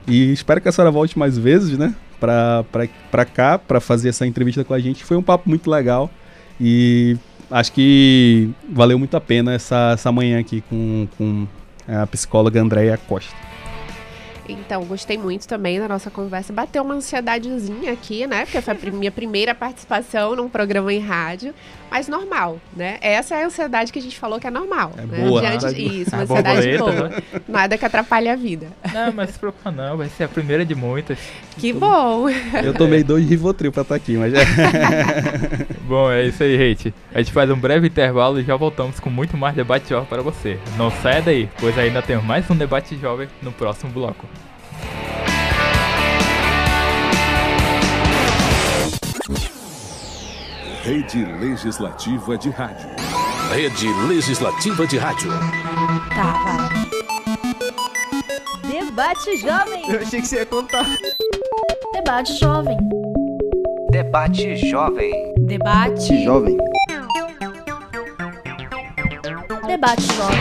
E 0.08 0.32
espero 0.32 0.62
que 0.62 0.70
a 0.70 0.72
senhora 0.72 0.92
volte 0.92 1.18
mais 1.18 1.38
vezes, 1.38 1.78
né? 1.78 1.96
Pra 2.20 3.26
cá, 3.26 3.58
pra 3.58 3.80
fazer 3.80 4.10
essa 4.10 4.26
entrevista 4.26 4.64
com 4.64 4.74
a 4.74 4.80
gente. 4.80 5.04
Foi 5.04 5.18
um 5.18 5.24
papo 5.24 5.50
muito 5.50 5.70
legal. 5.70 6.10
E 6.60 7.18
acho 7.50 7.72
que 7.74 8.50
valeu 8.70 8.98
muito 9.00 9.16
a 9.18 9.22
pena 9.22 9.54
essa, 9.54 9.92
essa 9.94 10.12
manhã 10.12 10.40
aqui 10.40 10.62
com, 10.70 11.08
com 11.18 11.48
a 11.88 12.06
psicóloga 12.08 12.62
Andréia 12.62 12.98
Costa. 12.98 13.36
Então, 14.48 14.84
gostei 14.86 15.18
muito 15.18 15.48
também 15.48 15.80
da 15.80 15.88
nossa 15.88 16.10
conversa. 16.10 16.52
Bateu 16.52 16.84
uma 16.84 16.96
ansiedadezinha 16.96 17.94
aqui, 17.94 18.28
né? 18.28 18.46
Porque 18.46 18.62
foi 18.62 18.74
a 18.74 18.92
minha 18.92 19.12
primeira 19.12 19.56
participação 19.56 20.36
num 20.36 20.50
programa 20.50 20.94
em 20.94 21.00
rádio, 21.00 21.54
mas 21.92 22.08
normal, 22.08 22.58
né? 22.74 22.98
Essa 23.02 23.36
é 23.36 23.44
a 23.44 23.46
ansiedade 23.46 23.92
que 23.92 24.00
a 24.00 24.02
gente 24.02 24.18
falou 24.18 24.40
que 24.40 24.48
é 24.48 24.50
normal. 24.50 24.94
É 24.98 25.06
né? 25.06 25.28
boa, 25.28 25.42
Diante 25.42 25.66
né? 25.66 25.72
Isso, 25.74 26.16
uma 26.16 26.20
A 26.20 26.24
ansiedade 26.24 26.78
boa. 26.78 27.10
né? 27.10 27.24
Nada 27.50 27.78
que 27.78 27.86
atrapalhe 27.86 28.30
a 28.30 28.36
vida. 28.38 28.68
Não, 28.94 29.12
mas 29.12 29.32
se 29.32 29.40
preocupa 29.40 29.70
não, 29.70 29.98
vai 29.98 30.08
ser 30.08 30.24
a 30.24 30.30
primeira 30.30 30.66
de 30.66 30.74
muitas. 30.74 31.20
Que 31.58 31.74
bom! 31.74 32.30
Eu 32.64 32.74
tomei 32.74 33.04
dois 33.04 33.28
Rivotril 33.28 33.74
pra 33.74 33.82
estar 33.82 33.96
aqui, 33.96 34.16
mas 34.16 34.34
é. 34.34 34.40
Bom, 35.86 36.10
é 36.10 36.26
isso 36.26 36.42
aí, 36.42 36.58
gente. 36.58 36.94
A 37.14 37.22
gente 37.22 37.34
faz 37.34 37.50
um 37.52 37.58
breve 37.58 37.88
intervalo 37.88 38.40
e 38.40 38.44
já 38.44 38.56
voltamos 38.56 38.98
com 38.98 39.10
muito 39.10 39.36
mais 39.36 39.54
debate 39.54 39.90
jovem 39.90 40.08
para 40.08 40.22
você. 40.22 40.58
Não 40.78 40.90
saia 40.90 41.22
daí, 41.22 41.50
pois 41.60 41.78
ainda 41.78 42.02
temos 42.02 42.24
mais 42.24 42.50
um 42.50 42.56
debate 42.56 42.98
jovem 42.98 43.28
no 43.42 43.52
próximo 43.52 43.92
bloco. 43.92 44.26
Rede 50.84 51.24
Legislativa 51.24 52.36
de 52.36 52.50
Rádio. 52.50 52.90
Rede 53.54 53.88
Legislativa 54.08 54.88
de 54.88 54.98
Rádio. 54.98 55.30
Tá, 56.10 56.34
vai. 56.44 56.70
Debate 58.68 59.38
Jovem. 59.38 59.92
Eu 59.92 60.00
achei 60.00 60.22
que 60.22 60.28
você 60.28 60.38
ia 60.38 60.46
contar. 60.48 60.88
Debate 61.94 62.34
Jovem. 62.34 62.80
Debate 63.92 64.56
Jovem. 64.72 65.34
Debate 65.42 66.24
Jovem. 66.24 66.58
Debate 69.68 70.02
Jovem. 70.02 70.40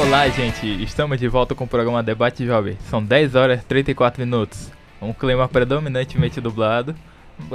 Olá, 0.00 0.26
gente. 0.30 0.82
Estamos 0.82 1.20
de 1.20 1.28
volta 1.28 1.54
com 1.54 1.64
o 1.64 1.68
programa 1.68 2.02
Debate 2.02 2.46
Jovem. 2.46 2.78
São 2.88 3.04
10 3.04 3.34
horas 3.34 3.60
e 3.60 3.64
34 3.66 4.18
minutos. 4.18 4.72
Um 5.00 5.12
clima 5.12 5.46
predominantemente 5.46 6.40
dublado 6.40 6.96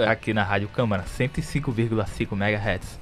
aqui 0.08 0.34
na 0.34 0.44
Rádio 0.44 0.68
Câmara, 0.70 1.04
105,5 1.04 2.34
MHz. 2.34 3.00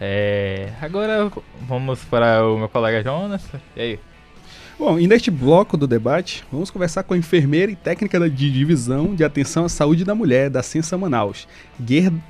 É, 0.00 0.70
agora 0.80 1.30
vamos 1.68 2.02
para 2.04 2.46
o 2.46 2.58
meu 2.58 2.68
colega 2.68 3.02
Jonas. 3.02 3.42
E 3.76 3.80
aí? 3.80 4.00
Bom, 4.78 4.98
e 4.98 5.06
neste 5.06 5.30
bloco 5.30 5.76
do 5.76 5.86
debate, 5.86 6.42
vamos 6.50 6.70
conversar 6.70 7.02
com 7.02 7.12
a 7.12 7.18
enfermeira 7.18 7.70
e 7.70 7.76
técnica 7.76 8.18
de 8.30 8.50
divisão 8.50 9.14
de 9.14 9.22
atenção 9.22 9.66
à 9.66 9.68
saúde 9.68 10.06
da 10.06 10.14
mulher 10.14 10.48
da 10.48 10.62
Sensa 10.62 10.96
Manaus, 10.96 11.46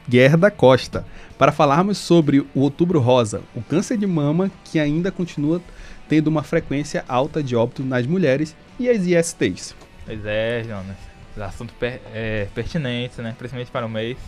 Gerda 0.08 0.50
Costa, 0.50 1.06
para 1.38 1.52
falarmos 1.52 1.96
sobre 1.96 2.40
o 2.40 2.48
Outubro 2.60 2.98
Rosa, 2.98 3.40
o 3.54 3.62
câncer 3.62 3.96
de 3.96 4.06
mama 4.06 4.50
que 4.64 4.80
ainda 4.80 5.12
continua 5.12 5.62
tendo 6.08 6.26
uma 6.26 6.42
frequência 6.42 7.04
alta 7.06 7.40
de 7.40 7.54
óbito 7.54 7.84
nas 7.84 8.04
mulheres 8.04 8.56
e 8.80 8.90
as 8.90 9.06
ISTs. 9.06 9.76
Pois 10.04 10.26
é, 10.26 10.64
Jonas. 10.64 11.09
Assunto 11.38 11.72
per, 11.74 12.00
é, 12.12 12.46
pertinente, 12.54 13.20
né? 13.20 13.34
Principalmente 13.38 13.70
para 13.70 13.86
o 13.86 13.88
mês. 13.88 14.18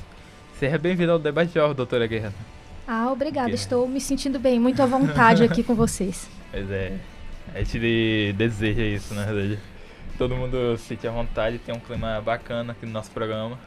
Seja 0.58 0.78
bem-vindo 0.78 1.12
ao 1.12 1.18
Debate 1.18 1.54
Jovem, 1.54 1.74
doutora 1.74 2.06
Guerra. 2.06 2.32
Ah, 2.86 3.10
obrigada. 3.10 3.50
Estou 3.50 3.88
me 3.88 4.00
sentindo 4.00 4.38
bem, 4.38 4.58
muito 4.58 4.80
à 4.82 4.86
vontade 4.86 5.42
aqui 5.42 5.62
com 5.62 5.74
vocês. 5.74 6.28
Pois 6.52 6.70
é, 6.70 6.98
a 7.54 7.62
gente 7.62 8.34
deseja 8.36 8.82
isso, 8.82 9.14
na 9.14 9.24
verdade. 9.24 9.58
Todo 10.18 10.36
mundo 10.36 10.76
se 10.76 10.88
sente 10.88 11.08
à 11.08 11.10
vontade, 11.10 11.58
tem 11.58 11.74
um 11.74 11.80
clima 11.80 12.20
bacana 12.20 12.72
aqui 12.72 12.84
no 12.84 12.92
nosso 12.92 13.10
programa. 13.10 13.58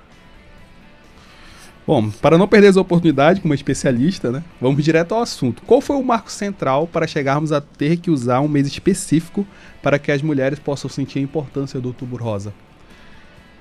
Bom, 1.87 2.09
para 2.09 2.37
não 2.37 2.47
perder 2.47 2.67
essa 2.67 2.79
oportunidade 2.81 3.41
como 3.41 3.53
especialista, 3.55 4.31
né, 4.31 4.43
vamos 4.61 4.83
direto 4.83 5.13
ao 5.13 5.21
assunto. 5.21 5.61
Qual 5.63 5.81
foi 5.81 5.95
o 5.95 6.03
marco 6.03 6.31
central 6.31 6.87
para 6.87 7.07
chegarmos 7.07 7.51
a 7.51 7.59
ter 7.59 7.97
que 7.97 8.11
usar 8.11 8.39
um 8.41 8.47
mês 8.47 8.67
específico 8.67 9.45
para 9.81 9.97
que 9.97 10.11
as 10.11 10.21
mulheres 10.21 10.59
possam 10.59 10.89
sentir 10.89 11.19
a 11.19 11.23
importância 11.23 11.79
do 11.79 11.87
Outubro 11.87 12.23
Rosa? 12.23 12.53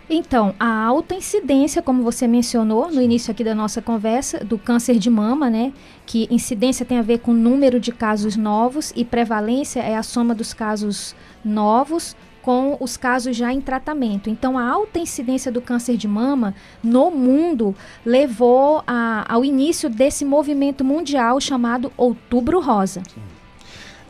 Então, 0.09 0.55
a 0.61 0.85
alta 0.85 1.15
incidência, 1.15 1.81
como 1.81 2.03
você 2.03 2.27
mencionou 2.27 2.91
no 2.93 3.01
início 3.01 3.31
aqui 3.31 3.43
da 3.43 3.55
nossa 3.55 3.81
conversa, 3.81 4.45
do 4.45 4.59
câncer 4.59 4.99
de 4.99 5.09
mama, 5.09 5.49
né? 5.49 5.73
Que 6.05 6.29
incidência 6.31 6.85
tem 6.85 6.99
a 6.99 7.03
ver 7.03 7.21
com 7.21 7.33
número 7.33 7.81
de 7.81 7.91
casos 7.91 8.37
novos 8.37 8.93
e 8.95 9.05
prevalência 9.05 9.81
é 9.81 9.97
a 9.97 10.03
soma 10.03 10.35
dos 10.35 10.53
casos 10.53 11.17
novos 11.45 12.15
com 12.43 12.77
os 12.79 12.99
casos 12.99 13.35
já 13.35 13.51
em 13.55 13.61
tratamento. 13.63 14.29
Então, 14.29 14.59
a 14.59 14.69
alta 14.69 14.99
incidência 14.99 15.51
do 15.51 15.63
câncer 15.63 15.97
de 15.97 16.07
mama 16.07 16.55
no 16.83 17.11
mundo 17.11 17.75
levou 18.05 18.85
a- 18.87 19.25
ao 19.27 19.43
início 19.43 19.89
desse 19.89 20.27
movimento 20.27 20.85
mundial 20.85 21.41
chamado 21.41 21.91
Outubro 21.97 22.61
Rosa. 22.61 23.03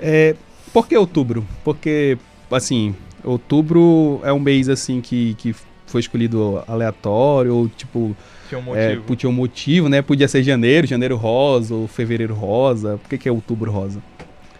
É, 0.00 0.35
por 0.72 0.88
que 0.88 0.96
outubro? 0.96 1.46
Porque, 1.62 2.18
assim, 2.50 2.92
outubro 3.22 4.20
é 4.24 4.33
um 4.33 4.40
mês, 4.40 4.68
assim, 4.68 5.00
que, 5.00 5.35
que 5.35 5.54
foi 5.94 6.00
escolhido 6.00 6.61
aleatório, 6.66 7.54
ou, 7.54 7.68
tipo, 7.68 8.16
Tinha 8.48 8.59
um 8.61 8.74
é, 8.74 8.96
motivo. 8.96 9.16
tinha 9.16 9.30
um 9.30 9.33
motivo, 9.33 9.88
né? 9.88 10.02
Podia 10.02 10.26
ser 10.26 10.42
janeiro, 10.42 10.88
janeiro 10.88 11.14
rosa, 11.14 11.72
ou 11.72 11.87
fevereiro 11.87 12.35
rosa. 12.35 12.98
Por 13.00 13.09
que, 13.09 13.16
que 13.16 13.28
é 13.28 13.33
outubro 13.33 13.70
rosa? 13.70 14.02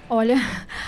Olha, 0.09 0.41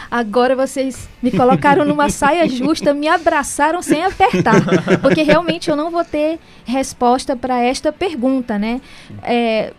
agora 0.09 0.55
vocês 0.55 1.09
me 1.21 1.33
colocaram 1.33 1.85
numa 1.85 2.09
saia 2.11 2.49
justa, 2.49 2.95
me 2.95 3.09
abraçaram 3.09 3.83
sem 3.83 4.05
apertar, 4.05 4.63
porque 5.03 5.23
realmente 5.25 5.69
eu 5.69 5.75
não 5.75 5.91
vou 5.91 6.05
ter 6.05 6.39
resposta 6.65 7.35
para 7.35 7.61
esta 7.61 7.93
pergunta, 7.93 8.57
né? 8.57 8.81
É, 9.25 9.73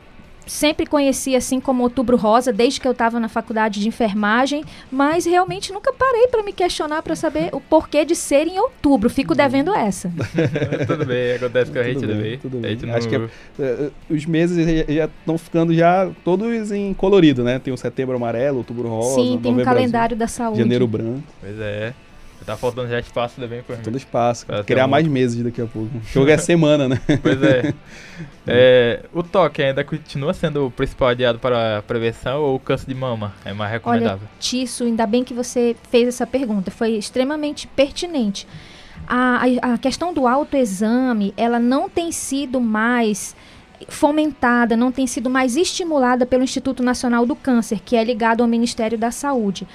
sempre 0.48 0.86
conheci 0.86 1.36
assim 1.36 1.60
como 1.60 1.84
Outubro 1.84 2.18
Rosa 2.18 2.52
desde 2.52 2.80
que 2.82 2.88
eu 2.88 2.92
estava 2.92 3.20
na 3.20 3.28
faculdade 3.30 3.80
de 3.80 3.88
enfermagem, 3.88 4.64
mas 4.92 5.26
realmente 5.26 5.72
nunca 5.72 5.94
parei 5.94 6.28
para 6.28 6.42
me 6.44 6.52
questionar 6.54 7.02
para 7.04 7.16
saber 7.16 7.50
o 7.54 7.60
porquê 7.62 8.04
de 8.06 8.16
ser 8.16 8.48
em 8.48 8.58
outubro. 8.60 9.10
Fico 9.10 9.36
devendo 9.36 9.74
essa. 9.74 10.12
tudo 10.88 11.06
bem, 11.06 11.34
acontece 11.34 11.72
com 11.72 11.80
a 11.80 11.84
Tudo 11.84 11.94
gente 11.94 12.06
bem, 12.08 12.16
também. 12.16 12.38
tudo 12.40 12.58
bem. 12.60 12.72
gente 12.80 12.90
Acho 12.90 13.08
que 13.10 13.18
não- 13.18 13.30
É, 13.60 13.90
os 14.10 14.26
meses 14.26 14.66
já 14.88 15.06
estão 15.06 15.38
ficando 15.38 15.74
já 15.74 16.10
todos 16.24 16.72
em 16.72 16.94
colorido, 16.94 17.44
né? 17.44 17.60
Tem 17.60 17.74
o 17.74 17.78
setembro 17.78 18.16
amarelo, 18.16 18.60
outubro 18.60 18.88
rosa, 18.88 19.16
Sim, 19.16 19.40
tem 19.42 19.54
um 19.54 19.64
calendário 19.64 20.16
da 20.16 20.26
azul, 20.26 20.38
saúde. 20.38 20.60
janeiro 20.60 20.88
branco, 20.88 21.24
Pois 21.42 21.60
é. 21.60 21.94
Tá 22.46 22.56
faltando 22.56 22.88
já 22.90 22.98
espaço 23.00 23.42
também 23.42 23.62
por 23.62 23.76
mim. 23.76 23.84
todo 23.84 23.98
espaço. 23.98 24.46
Pra 24.46 24.64
Criar 24.64 24.86
um- 24.86 24.90
mais 24.90 25.06
meses 25.06 25.44
daqui 25.44 25.62
a 25.62 25.66
pouco. 25.66 25.90
Jogo 26.14 26.30
é 26.30 26.38
semana, 26.38 26.88
né? 26.88 27.02
Pois 27.22 27.42
é. 27.44 27.74
É, 28.50 29.04
O 29.14 29.22
toque 29.22 29.62
ainda 29.62 29.84
continua 29.84 30.34
sendo 30.34 30.68
o 30.68 30.72
principal 30.72 31.10
aliado 31.10 31.38
para 31.38 31.80
a 31.80 31.82
prevenção 31.82 32.42
ou 32.42 32.56
o 32.56 32.60
câncer 32.60 32.88
de 32.88 32.96
mama? 32.96 33.34
É 33.44 33.52
mais 33.54 33.70
recomendável? 33.72 34.26
Tisso, 34.40 34.86
ainda 34.86 35.06
bem 35.06 35.24
que 35.24 35.34
você 35.34 35.76
fez 35.92 36.08
essa 36.08 36.26
pergunta, 36.26 36.72
foi 36.72 36.92
extremamente 36.92 37.68
pertinente. 37.68 38.48
A, 39.06 39.42
a- 39.62 39.74
a 39.74 39.78
questão 39.78 40.14
do 40.14 40.26
autoexame, 40.26 41.34
ela 41.36 41.60
não 41.60 41.90
tem 41.90 42.12
sido 42.12 42.62
mais 42.62 43.36
fomentada, 43.90 44.76
não 44.78 44.92
tem 44.92 45.06
sido 45.06 45.30
mais 45.30 45.56
estimulada 45.56 46.26
pelo 46.26 46.44
Instituto 46.44 46.82
Nacional 46.82 47.26
do 47.26 47.36
Câncer, 47.36 47.80
que 47.84 47.96
é 47.96 48.04
ligado 48.04 48.42
ao 48.42 48.48
Ministério 48.48 48.98
da 48.98 49.12
Saúde. 49.12 49.68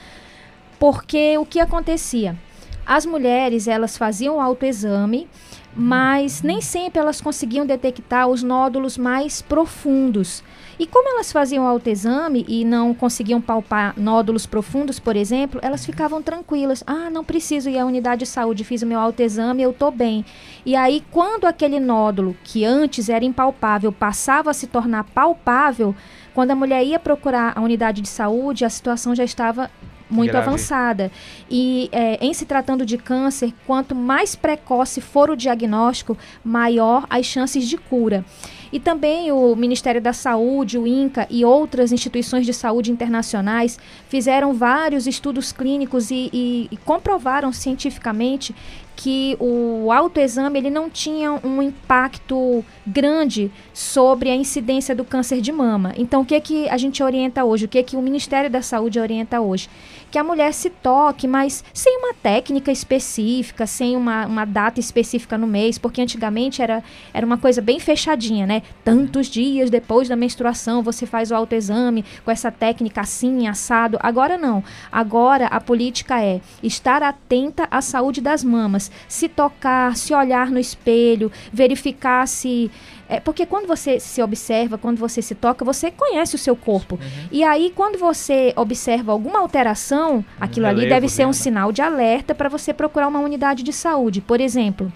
Porque 0.79 1.37
o 1.39 1.47
que 1.47 1.61
acontecia? 1.61 2.37
As 2.85 3.07
mulheres, 3.07 3.69
elas 3.69 3.97
faziam 3.97 4.37
o 4.37 4.41
autoexame, 4.41 5.29
mas 5.75 6.43
nem 6.43 6.61
sempre 6.61 7.01
elas 7.01 7.21
conseguiam 7.21 7.65
detectar 7.65 8.29
os 8.29 8.43
nódulos 8.43 8.99
mais 8.99 9.41
profundos. 9.41 10.43
E 10.79 10.87
como 10.87 11.09
elas 11.09 11.31
faziam 11.31 11.67
autoexame 11.67 12.45
e 12.49 12.65
não 12.65 12.93
conseguiam 12.93 13.41
palpar 13.41 13.95
nódulos 13.97 14.47
profundos, 14.47 14.99
por 14.99 15.17
exemplo, 15.17 15.61
elas 15.63 15.87
ficavam 15.87 16.21
tranquilas. 16.21 16.83
Ah, 16.87 17.09
não 17.09 17.25
preciso 17.25 17.71
ir 17.71 17.79
à 17.79 17.87
unidade 17.87 18.21
de 18.21 18.27
saúde, 18.27 18.65
fiz 18.65 18.83
o 18.83 18.87
meu 18.87 18.99
autoexame, 18.99 19.63
eu 19.63 19.71
estou 19.71 19.91
bem. 19.91 20.25
E 20.67 20.75
aí, 20.75 21.03
quando 21.11 21.47
aquele 21.47 21.79
nódulo, 21.79 22.37
que 22.43 22.65
antes 22.65 23.09
era 23.09 23.25
impalpável, 23.25 23.93
passava 23.93 24.51
a 24.51 24.55
se 24.55 24.67
tornar 24.67 25.05
palpável, 25.05 25.95
quando 26.35 26.51
a 26.51 26.57
mulher 26.57 26.85
ia 26.85 26.99
procurar 26.99 27.53
a 27.57 27.61
unidade 27.61 28.01
de 28.01 28.09
saúde, 28.09 28.65
a 28.65 28.71
situação 28.71 29.15
já 29.15 29.25
estava 29.25 29.71
muito 30.13 30.31
Grave. 30.31 30.47
avançada. 30.47 31.11
E 31.51 31.89
é, 31.91 32.25
em 32.25 32.33
se 32.35 32.45
tratando 32.45 32.85
de 32.85 32.99
câncer, 32.99 33.53
quanto 33.67 33.95
mais 33.95 34.37
precoce 34.37 35.01
for 35.01 35.31
o 35.31 35.37
diagnóstico, 35.37 36.17
maior 36.45 37.07
as 37.09 37.27
chances 37.27 37.67
de 37.69 37.77
cura. 37.77 38.25
E 38.73 38.81
também 38.81 39.31
o 39.31 39.55
Ministério 39.55 40.01
da 40.01 40.13
Saúde, 40.15 40.79
o 40.79 40.87
INCA 40.87 41.27
e 41.29 41.45
outras 41.45 41.93
instituições 41.93 42.47
de 42.47 42.55
saúde 42.55 42.91
internacionais 42.91 43.79
fizeram 44.09 44.55
vários 44.55 45.07
estudos 45.07 45.53
clínicos 45.53 46.11
e, 46.11 46.31
e- 46.33 46.69
e 46.71 46.77
comprovaram 46.79 47.53
cientificamente 47.53 48.55
que 48.95 49.37
o 49.41 49.91
autoexame 49.91 50.59
ele 50.59 50.71
não 50.71 50.89
tinha 50.89 51.33
um 51.45 51.63
impacto 51.63 52.65
grande 52.87 53.51
sobre 53.73 54.31
a 54.31 54.37
incidência 54.37 54.95
do 54.95 55.03
câncer 55.05 55.41
de 55.41 55.51
mama. 55.51 55.93
Então, 55.97 56.21
o 56.21 56.25
que 56.25 56.39
que 56.41 56.69
a 56.69 56.77
gente 56.77 57.03
orienta 57.03 57.43
hoje? 57.45 57.65
O 57.65 57.69
que 57.69 57.83
que 57.83 57.97
o 57.97 58.03
Ministério 58.03 58.51
da 58.51 58.61
Saúde 58.63 59.01
orienta 59.01 59.41
hoje? 59.41 59.69
Que 60.11 60.19
a 60.19 60.25
mulher 60.25 60.53
se 60.53 60.69
toque, 60.69 61.27
mas 61.27 61.65
sem 61.73 61.99
uma 61.99 62.13
técnica 62.13 62.71
específica, 62.71 63.67
sem 63.67 63.97
uma, 63.97 64.27
uma 64.27 64.45
data 64.45 64.79
específica 64.79 65.39
no 65.39 65.47
mês, 65.47 65.79
porque 65.79 66.03
antigamente 66.03 66.61
era, 66.61 66.85
era 67.15 67.25
uma 67.25 67.39
coisa 67.39 67.63
bem 67.63 67.81
fechadinha, 67.81 68.47
né? 68.47 68.62
Tantos 68.85 69.27
dias 69.27 69.71
depois 69.71 70.09
da 70.09 70.17
menstruação 70.17 70.83
você 70.83 71.07
faz 71.07 71.31
o 71.31 71.35
autoexame 71.35 72.05
com 72.25 72.31
essa 72.31 72.51
técnica 72.51 73.03
assim, 73.03 73.47
assado. 73.47 73.99
Agora 74.01 74.37
não. 74.37 74.63
Agora 74.91 75.47
a 75.47 75.61
política 75.61 76.23
é 76.23 76.41
estar 76.63 77.03
atenta 77.03 77.69
à 77.71 77.81
saúde 77.81 78.21
das 78.21 78.43
mamas, 78.43 78.91
se 79.09 79.29
tocar, 79.29 79.97
se 79.97 80.15
olhar 80.15 80.51
no 80.51 80.59
espelho, 80.59 81.31
verificar 81.53 82.27
se. 82.27 82.71
É, 83.09 83.21
porque 83.21 83.45
quando 83.45 83.67
você 83.67 84.01
se 84.01 84.23
observa, 84.23 84.79
quando 84.79 84.99
você 84.99 85.21
se 85.21 85.35
toca, 85.35 85.65
você 85.65 85.91
conhece 85.91 86.35
o 86.35 86.39
seu 86.39 86.57
corpo. 86.57 86.99
E 87.31 87.45
aí, 87.45 87.71
quando 87.75 87.99
você 87.99 88.55
observa 88.57 89.13
alguma 89.13 89.39
alteração, 89.39 90.25
aquilo 90.41 90.67
ali 90.67 90.89
deve 90.89 91.09
ser 91.09 91.27
um 91.27 91.33
sinal 91.33 91.73
de 91.73 91.83
alerta 91.83 92.35
para 92.35 92.49
você 92.49 92.73
procurar 92.73 93.09
uma 93.09 93.21
unidade 93.21 93.63
de 93.63 93.73
saúde. 93.73 94.23
Por 94.23 94.41
exemplo, 94.41 94.91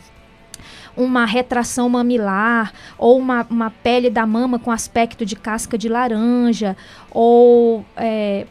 uma 0.97 1.25
retração 1.25 1.89
mamilar 1.89 2.73
ou 2.97 3.19
uma, 3.19 3.47
uma 3.51 3.71
pele 3.71 4.11
da 4.11 4.27
mama 4.27 4.59
com 4.59 4.71
aspecto 4.71 5.27
de 5.27 5.37
casca 5.37 5.77
de 5.77 5.89
laranja 5.89 6.77
ou 7.11 7.85
é, 7.97 8.47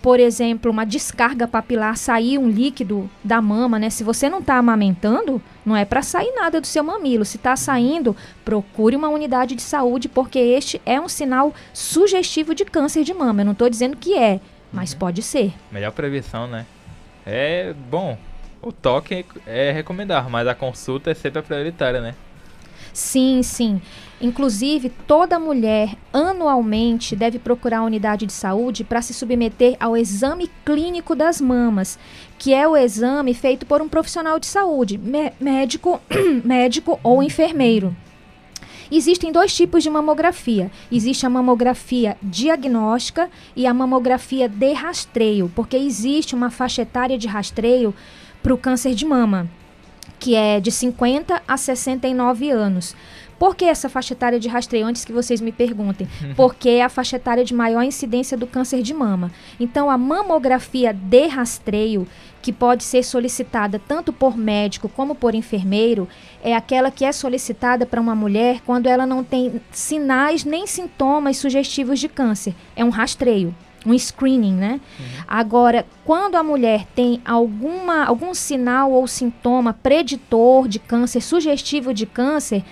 por 0.00 0.18
exemplo 0.18 0.70
uma 0.70 0.86
descarga 0.86 1.46
papilar 1.46 1.96
sair 1.96 2.38
um 2.38 2.48
líquido 2.48 3.10
da 3.22 3.42
mama 3.42 3.78
né? 3.78 3.90
Se 3.90 4.02
você 4.02 4.28
não 4.28 4.38
está 4.38 4.56
amamentando 4.56 5.42
não 5.64 5.76
é 5.76 5.84
para 5.84 6.02
sair 6.02 6.32
nada 6.34 6.60
do 6.60 6.66
seu 6.66 6.82
mamilo. 6.82 7.24
Se 7.24 7.36
está 7.36 7.54
saindo 7.54 8.16
procure 8.44 8.96
uma 8.96 9.08
unidade 9.08 9.54
de 9.54 9.62
saúde 9.62 10.08
porque 10.08 10.38
este 10.38 10.80
é 10.86 11.00
um 11.00 11.08
sinal 11.08 11.54
sugestivo 11.72 12.54
de 12.54 12.64
câncer 12.64 13.04
de 13.04 13.12
mama. 13.12 13.42
Eu 13.42 13.46
não 13.46 13.52
estou 13.52 13.68
dizendo 13.68 13.96
que 13.96 14.16
é 14.16 14.40
mas 14.72 14.94
pode 14.94 15.22
ser. 15.22 15.52
Melhor 15.70 15.92
prevenção, 15.92 16.46
né? 16.46 16.64
É 17.26 17.74
bom. 17.90 18.16
O 18.62 18.70
toque 18.72 19.24
é 19.46 19.72
recomendar, 19.72 20.28
mas 20.28 20.46
a 20.46 20.54
consulta 20.54 21.10
é 21.10 21.14
sempre 21.14 21.38
a 21.38 21.42
prioritária, 21.42 22.00
né? 22.00 22.14
Sim, 22.92 23.42
sim. 23.42 23.80
Inclusive, 24.20 24.90
toda 25.06 25.38
mulher 25.38 25.96
anualmente 26.12 27.16
deve 27.16 27.38
procurar 27.38 27.78
a 27.78 27.84
unidade 27.84 28.26
de 28.26 28.32
saúde 28.32 28.84
para 28.84 29.00
se 29.00 29.14
submeter 29.14 29.76
ao 29.80 29.96
exame 29.96 30.50
clínico 30.64 31.14
das 31.14 31.40
mamas, 31.40 31.98
que 32.38 32.52
é 32.52 32.66
o 32.68 32.76
exame 32.76 33.32
feito 33.32 33.64
por 33.64 33.80
um 33.80 33.88
profissional 33.88 34.38
de 34.38 34.46
saúde, 34.46 34.98
mé- 34.98 35.32
médico, 35.40 36.00
médico 36.44 36.98
ou 37.02 37.22
enfermeiro. 37.22 37.96
Existem 38.92 39.30
dois 39.30 39.54
tipos 39.54 39.84
de 39.84 39.88
mamografia. 39.88 40.68
Existe 40.90 41.24
a 41.24 41.30
mamografia 41.30 42.18
diagnóstica 42.20 43.30
e 43.54 43.64
a 43.64 43.72
mamografia 43.72 44.48
de 44.48 44.72
rastreio, 44.72 45.50
porque 45.54 45.76
existe 45.76 46.34
uma 46.34 46.50
faixa 46.50 46.82
etária 46.82 47.16
de 47.16 47.28
rastreio 47.28 47.94
para 48.42 48.54
o 48.54 48.58
câncer 48.58 48.94
de 48.94 49.04
mama 49.04 49.48
que 50.20 50.36
é 50.36 50.60
de 50.60 50.70
50 50.70 51.42
a 51.48 51.56
69 51.56 52.50
anos. 52.50 52.94
Por 53.38 53.56
que 53.56 53.64
essa 53.64 53.88
faixa 53.88 54.12
etária 54.12 54.38
de 54.38 54.48
rastreio? 54.48 54.86
Antes 54.86 55.02
que 55.02 55.14
vocês 55.14 55.40
me 55.40 55.50
perguntem. 55.50 56.06
Porque 56.36 56.68
é 56.68 56.82
a 56.84 56.90
faixa 56.90 57.16
etária 57.16 57.42
de 57.42 57.54
maior 57.54 57.82
incidência 57.82 58.36
do 58.36 58.46
câncer 58.46 58.82
de 58.82 58.92
mama. 58.92 59.32
Então, 59.58 59.88
a 59.88 59.96
mamografia 59.96 60.92
de 60.92 61.26
rastreio, 61.26 62.06
que 62.42 62.52
pode 62.52 62.84
ser 62.84 63.02
solicitada 63.02 63.80
tanto 63.88 64.12
por 64.12 64.36
médico 64.36 64.90
como 64.90 65.14
por 65.14 65.34
enfermeiro, 65.34 66.06
é 66.44 66.54
aquela 66.54 66.90
que 66.90 67.02
é 67.02 67.12
solicitada 67.12 67.86
para 67.86 68.00
uma 68.00 68.14
mulher 68.14 68.60
quando 68.66 68.88
ela 68.88 69.06
não 69.06 69.24
tem 69.24 69.58
sinais 69.72 70.44
nem 70.44 70.66
sintomas 70.66 71.38
sugestivos 71.38 71.98
de 71.98 72.10
câncer. 72.10 72.54
É 72.76 72.84
um 72.84 72.90
rastreio. 72.90 73.54
Um 73.86 73.98
screening, 73.98 74.54
né? 74.54 74.80
Agora, 75.26 75.86
quando 76.04 76.36
a 76.36 76.42
mulher 76.42 76.86
tem 76.94 77.20
alguma, 77.24 78.04
algum 78.04 78.34
sinal 78.34 78.92
ou 78.92 79.06
sintoma 79.06 79.72
preditor 79.72 80.68
de 80.68 80.78
câncer, 80.78 81.20
sugestivo 81.22 81.94
de 81.94 82.04
câncer, 82.04 82.62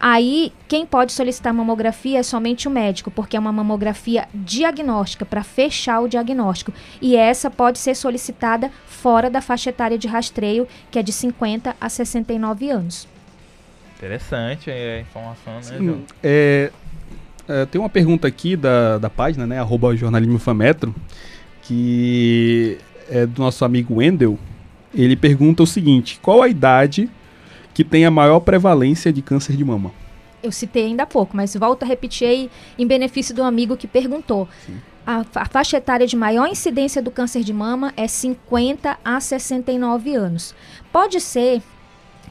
aí 0.00 0.52
quem 0.66 0.86
pode 0.86 1.12
solicitar 1.12 1.52
mamografia 1.52 2.18
é 2.20 2.22
somente 2.22 2.66
o 2.66 2.70
médico, 2.70 3.10
porque 3.10 3.36
é 3.36 3.40
uma 3.40 3.52
mamografia 3.52 4.26
diagnóstica, 4.34 5.24
para 5.24 5.42
fechar 5.42 6.00
o 6.00 6.08
diagnóstico. 6.08 6.72
E 7.00 7.14
essa 7.14 7.50
pode 7.50 7.78
ser 7.78 7.94
solicitada 7.94 8.70
fora 8.86 9.28
da 9.28 9.40
faixa 9.40 9.70
etária 9.70 9.98
de 9.98 10.08
rastreio, 10.08 10.66
que 10.90 10.98
é 10.98 11.02
de 11.02 11.12
50 11.12 11.76
a 11.80 11.88
69 11.88 12.70
anos. 12.70 13.06
Interessante 13.96 14.70
a 14.70 15.00
informação, 15.00 15.54
né, 15.54 15.78
João? 15.78 16.02
é, 16.22 16.70
é, 17.48 17.66
tem 17.66 17.80
uma 17.80 17.88
pergunta 17.88 18.26
aqui 18.26 18.56
da, 18.56 18.98
da 18.98 19.10
página, 19.10 19.46
né? 19.46 19.58
Arroba 19.58 19.94
jornalismo 19.94 20.38
fametro, 20.38 20.94
que 21.62 22.78
é 23.10 23.26
do 23.26 23.42
nosso 23.42 23.64
amigo 23.64 23.96
Wendel. 23.96 24.38
Ele 24.94 25.16
pergunta 25.16 25.62
o 25.62 25.66
seguinte: 25.66 26.18
qual 26.22 26.42
a 26.42 26.48
idade 26.48 27.10
que 27.72 27.84
tem 27.84 28.06
a 28.06 28.10
maior 28.10 28.40
prevalência 28.40 29.12
de 29.12 29.20
câncer 29.20 29.56
de 29.56 29.64
mama? 29.64 29.92
Eu 30.42 30.52
citei 30.52 30.86
ainda 30.86 31.04
há 31.04 31.06
pouco, 31.06 31.36
mas 31.36 31.54
volto 31.54 31.82
a 31.82 31.86
repetir 31.86 32.28
aí 32.28 32.50
em 32.78 32.86
benefício 32.86 33.34
do 33.34 33.42
amigo 33.42 33.76
que 33.76 33.86
perguntou. 33.86 34.48
A, 35.06 35.24
a 35.34 35.44
faixa 35.46 35.78
etária 35.78 36.06
de 36.06 36.16
maior 36.16 36.46
incidência 36.46 37.02
do 37.02 37.10
câncer 37.10 37.42
de 37.42 37.52
mama 37.52 37.92
é 37.96 38.06
50 38.06 38.98
a 39.04 39.20
69 39.20 40.14
anos. 40.14 40.54
Pode 40.92 41.20
ser 41.20 41.62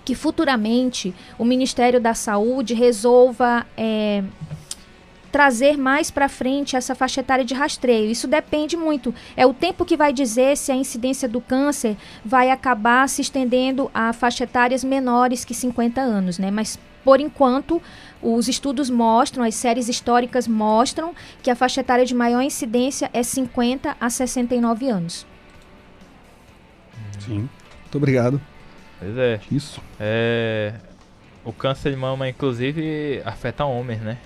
que 0.05 0.15
futuramente 0.15 1.13
o 1.37 1.45
Ministério 1.45 1.99
da 1.99 2.13
Saúde 2.13 2.73
resolva 2.73 3.65
é, 3.77 4.23
trazer 5.33 5.79
mais 5.79 6.11
para 6.11 6.29
frente 6.29 6.75
essa 6.75 6.93
faixa 6.93 7.21
etária 7.21 7.43
de 7.43 7.55
rastreio. 7.55 8.11
Isso 8.11 8.27
depende 8.27 8.77
muito. 8.77 9.13
É 9.35 9.47
o 9.47 9.53
tempo 9.53 9.83
que 9.83 9.97
vai 9.97 10.13
dizer 10.13 10.55
se 10.55 10.71
a 10.71 10.75
incidência 10.75 11.27
do 11.27 11.41
câncer 11.41 11.97
vai 12.23 12.51
acabar 12.51 13.09
se 13.09 13.23
estendendo 13.23 13.89
a 13.91 14.13
faixa 14.13 14.43
etárias 14.43 14.83
menores 14.83 15.43
que 15.43 15.55
50 15.55 15.99
anos, 15.99 16.37
né? 16.37 16.51
Mas 16.51 16.77
por 17.03 17.19
enquanto, 17.19 17.81
os 18.21 18.47
estudos 18.47 18.91
mostram, 18.91 19.43
as 19.43 19.55
séries 19.55 19.89
históricas 19.89 20.47
mostram 20.47 21.15
que 21.41 21.49
a 21.49 21.55
faixa 21.55 21.81
etária 21.81 22.05
de 22.05 22.13
maior 22.13 22.43
incidência 22.43 23.09
é 23.11 23.23
50 23.23 23.97
a 23.99 24.09
69 24.11 24.87
anos. 24.87 25.25
Sim. 27.19 27.49
Muito 27.81 27.97
obrigado. 27.97 28.39
Pois 28.99 29.17
é. 29.17 29.39
Isso. 29.51 29.81
É, 29.99 30.73
O 31.43 31.51
câncer 31.51 31.89
de 31.89 31.97
mama, 31.97 32.29
inclusive, 32.29 33.19
afeta 33.25 33.65
homens, 33.65 33.99
né? 33.99 34.19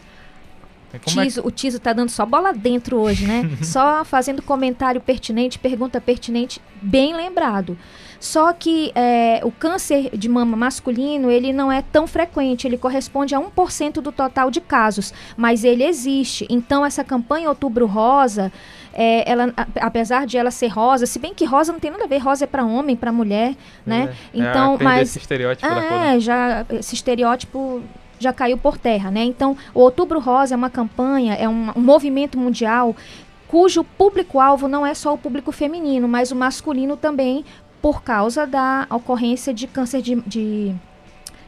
É 0.97 0.99
que- 0.99 1.21
Tiso, 1.21 1.41
O 1.45 1.51
Tiso 1.51 1.79
tá 1.79 1.93
dando 1.93 2.09
só 2.09 2.25
bola 2.25 2.53
dentro 2.53 2.97
hoje, 2.97 3.25
né? 3.25 3.49
só 3.63 4.03
fazendo 4.03 4.41
comentário 4.41 4.99
pertinente, 5.01 5.57
pergunta 5.59 5.99
pertinente, 6.01 6.61
bem 6.81 7.15
lembrado. 7.15 7.77
Só 8.19 8.51
que 8.51 8.91
é, 8.95 9.41
o 9.43 9.51
câncer 9.51 10.09
de 10.17 10.27
mama 10.27 10.57
masculino, 10.57 11.29
ele 11.29 11.53
não 11.53 11.71
é 11.71 11.83
tão 11.83 12.07
frequente, 12.07 12.65
ele 12.65 12.75
corresponde 12.75 13.35
a 13.35 13.39
1% 13.39 14.01
do 14.01 14.11
total 14.11 14.49
de 14.49 14.59
casos, 14.59 15.13
mas 15.37 15.63
ele 15.63 15.83
existe. 15.83 16.47
Então, 16.49 16.83
essa 16.83 17.03
campanha 17.03 17.47
Outubro 17.47 17.85
Rosa, 17.85 18.51
é, 18.91 19.29
ela, 19.31 19.53
apesar 19.79 20.25
de 20.25 20.35
ela 20.35 20.49
ser 20.49 20.69
rosa, 20.69 21.05
se 21.05 21.19
bem 21.19 21.31
que 21.35 21.45
rosa 21.45 21.71
não 21.71 21.79
tem 21.79 21.91
nada 21.91 22.05
a 22.05 22.07
ver, 22.07 22.17
rosa 22.17 22.45
é 22.45 22.47
para 22.47 22.65
homem, 22.65 22.95
para 22.95 23.11
mulher, 23.11 23.55
né? 23.85 24.09
É, 24.33 24.39
é, 24.39 24.49
Então, 24.49 24.79
mas 24.81 25.09
esse 25.09 25.19
estereótipo 25.19 25.69
da 25.69 25.75
cor. 25.75 25.97
é, 25.99 26.19
já 26.19 26.65
esse 26.71 26.95
estereótipo 26.95 27.83
já 28.19 28.33
caiu 28.33 28.57
por 28.57 28.77
terra, 28.77 29.11
né? 29.11 29.23
Então, 29.23 29.55
o 29.73 29.81
Outubro 29.81 30.19
Rosa 30.19 30.55
é 30.55 30.57
uma 30.57 30.69
campanha, 30.69 31.33
é 31.33 31.47
um, 31.47 31.71
um 31.75 31.81
movimento 31.81 32.37
mundial 32.37 32.95
cujo 33.47 33.83
público-alvo 33.83 34.67
não 34.67 34.85
é 34.85 34.93
só 34.93 35.13
o 35.13 35.17
público 35.17 35.51
feminino, 35.51 36.07
mas 36.07 36.31
o 36.31 36.35
masculino 36.35 36.97
também, 36.97 37.45
por 37.81 38.03
causa 38.03 38.45
da 38.45 38.85
ocorrência 38.89 39.53
de 39.53 39.67
câncer 39.67 40.01
de, 40.01 40.15
de, 40.27 40.75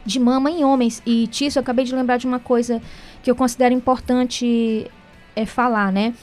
de 0.04 0.18
mama 0.18 0.50
em 0.50 0.64
homens. 0.64 1.02
E, 1.04 1.26
Tício, 1.26 1.58
eu 1.58 1.62
acabei 1.62 1.84
de 1.84 1.94
lembrar 1.94 2.16
de 2.16 2.26
uma 2.26 2.38
coisa 2.38 2.80
que 3.22 3.30
eu 3.30 3.36
considero 3.36 3.74
importante 3.74 4.90
é, 5.36 5.44
falar, 5.44 5.92
né? 5.92 6.14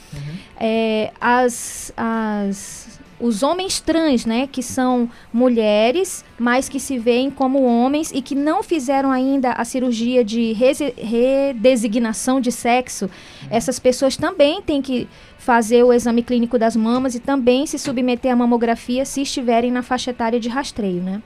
É, 0.60 1.12
as, 1.22 1.94
as, 1.96 2.87
os 3.20 3.42
homens 3.42 3.80
trans, 3.80 4.26
né, 4.26 4.48
que 4.48 4.62
são 4.62 5.10
mulheres, 5.34 6.24
mas 6.38 6.70
que 6.70 6.80
se 6.80 6.98
veem 7.00 7.32
como 7.32 7.64
homens 7.64 8.12
e 8.12 8.22
que 8.22 8.36
não 8.36 8.62
fizeram 8.62 9.12
ainda 9.12 9.54
a 9.54 9.66
cirurgia 9.66 10.24
de 10.24 10.54
redesignação 10.54 12.40
de 12.40 12.52
sexo, 12.52 13.10
essas 13.50 13.80
pessoas 13.80 14.16
também 14.16 14.62
têm 14.62 14.82
que 14.82 15.08
fazer 15.38 15.84
o 15.84 15.92
exame 15.92 16.22
clínico 16.22 16.60
das 16.60 16.76
mamas 16.76 17.16
e 17.16 17.20
também 17.20 17.66
se 17.66 17.80
submeter 17.80 18.32
à 18.32 18.36
mamografia 18.36 19.06
se 19.06 19.22
estiverem 19.22 19.72
na 19.72 19.82
faixa 19.82 20.12
etária 20.12 20.40
de 20.40 20.50
rastreio, 20.50 21.02
né? 21.02 21.22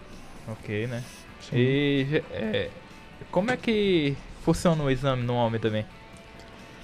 Ok, 0.47 0.87
né? 0.87 1.03
E 1.53 2.23
é, 2.31 2.69
como 3.31 3.51
é 3.51 3.57
que 3.57 4.15
funciona 4.43 4.83
o 4.83 4.89
exame 4.89 5.23
no 5.23 5.33
homem 5.33 5.59
também? 5.59 5.85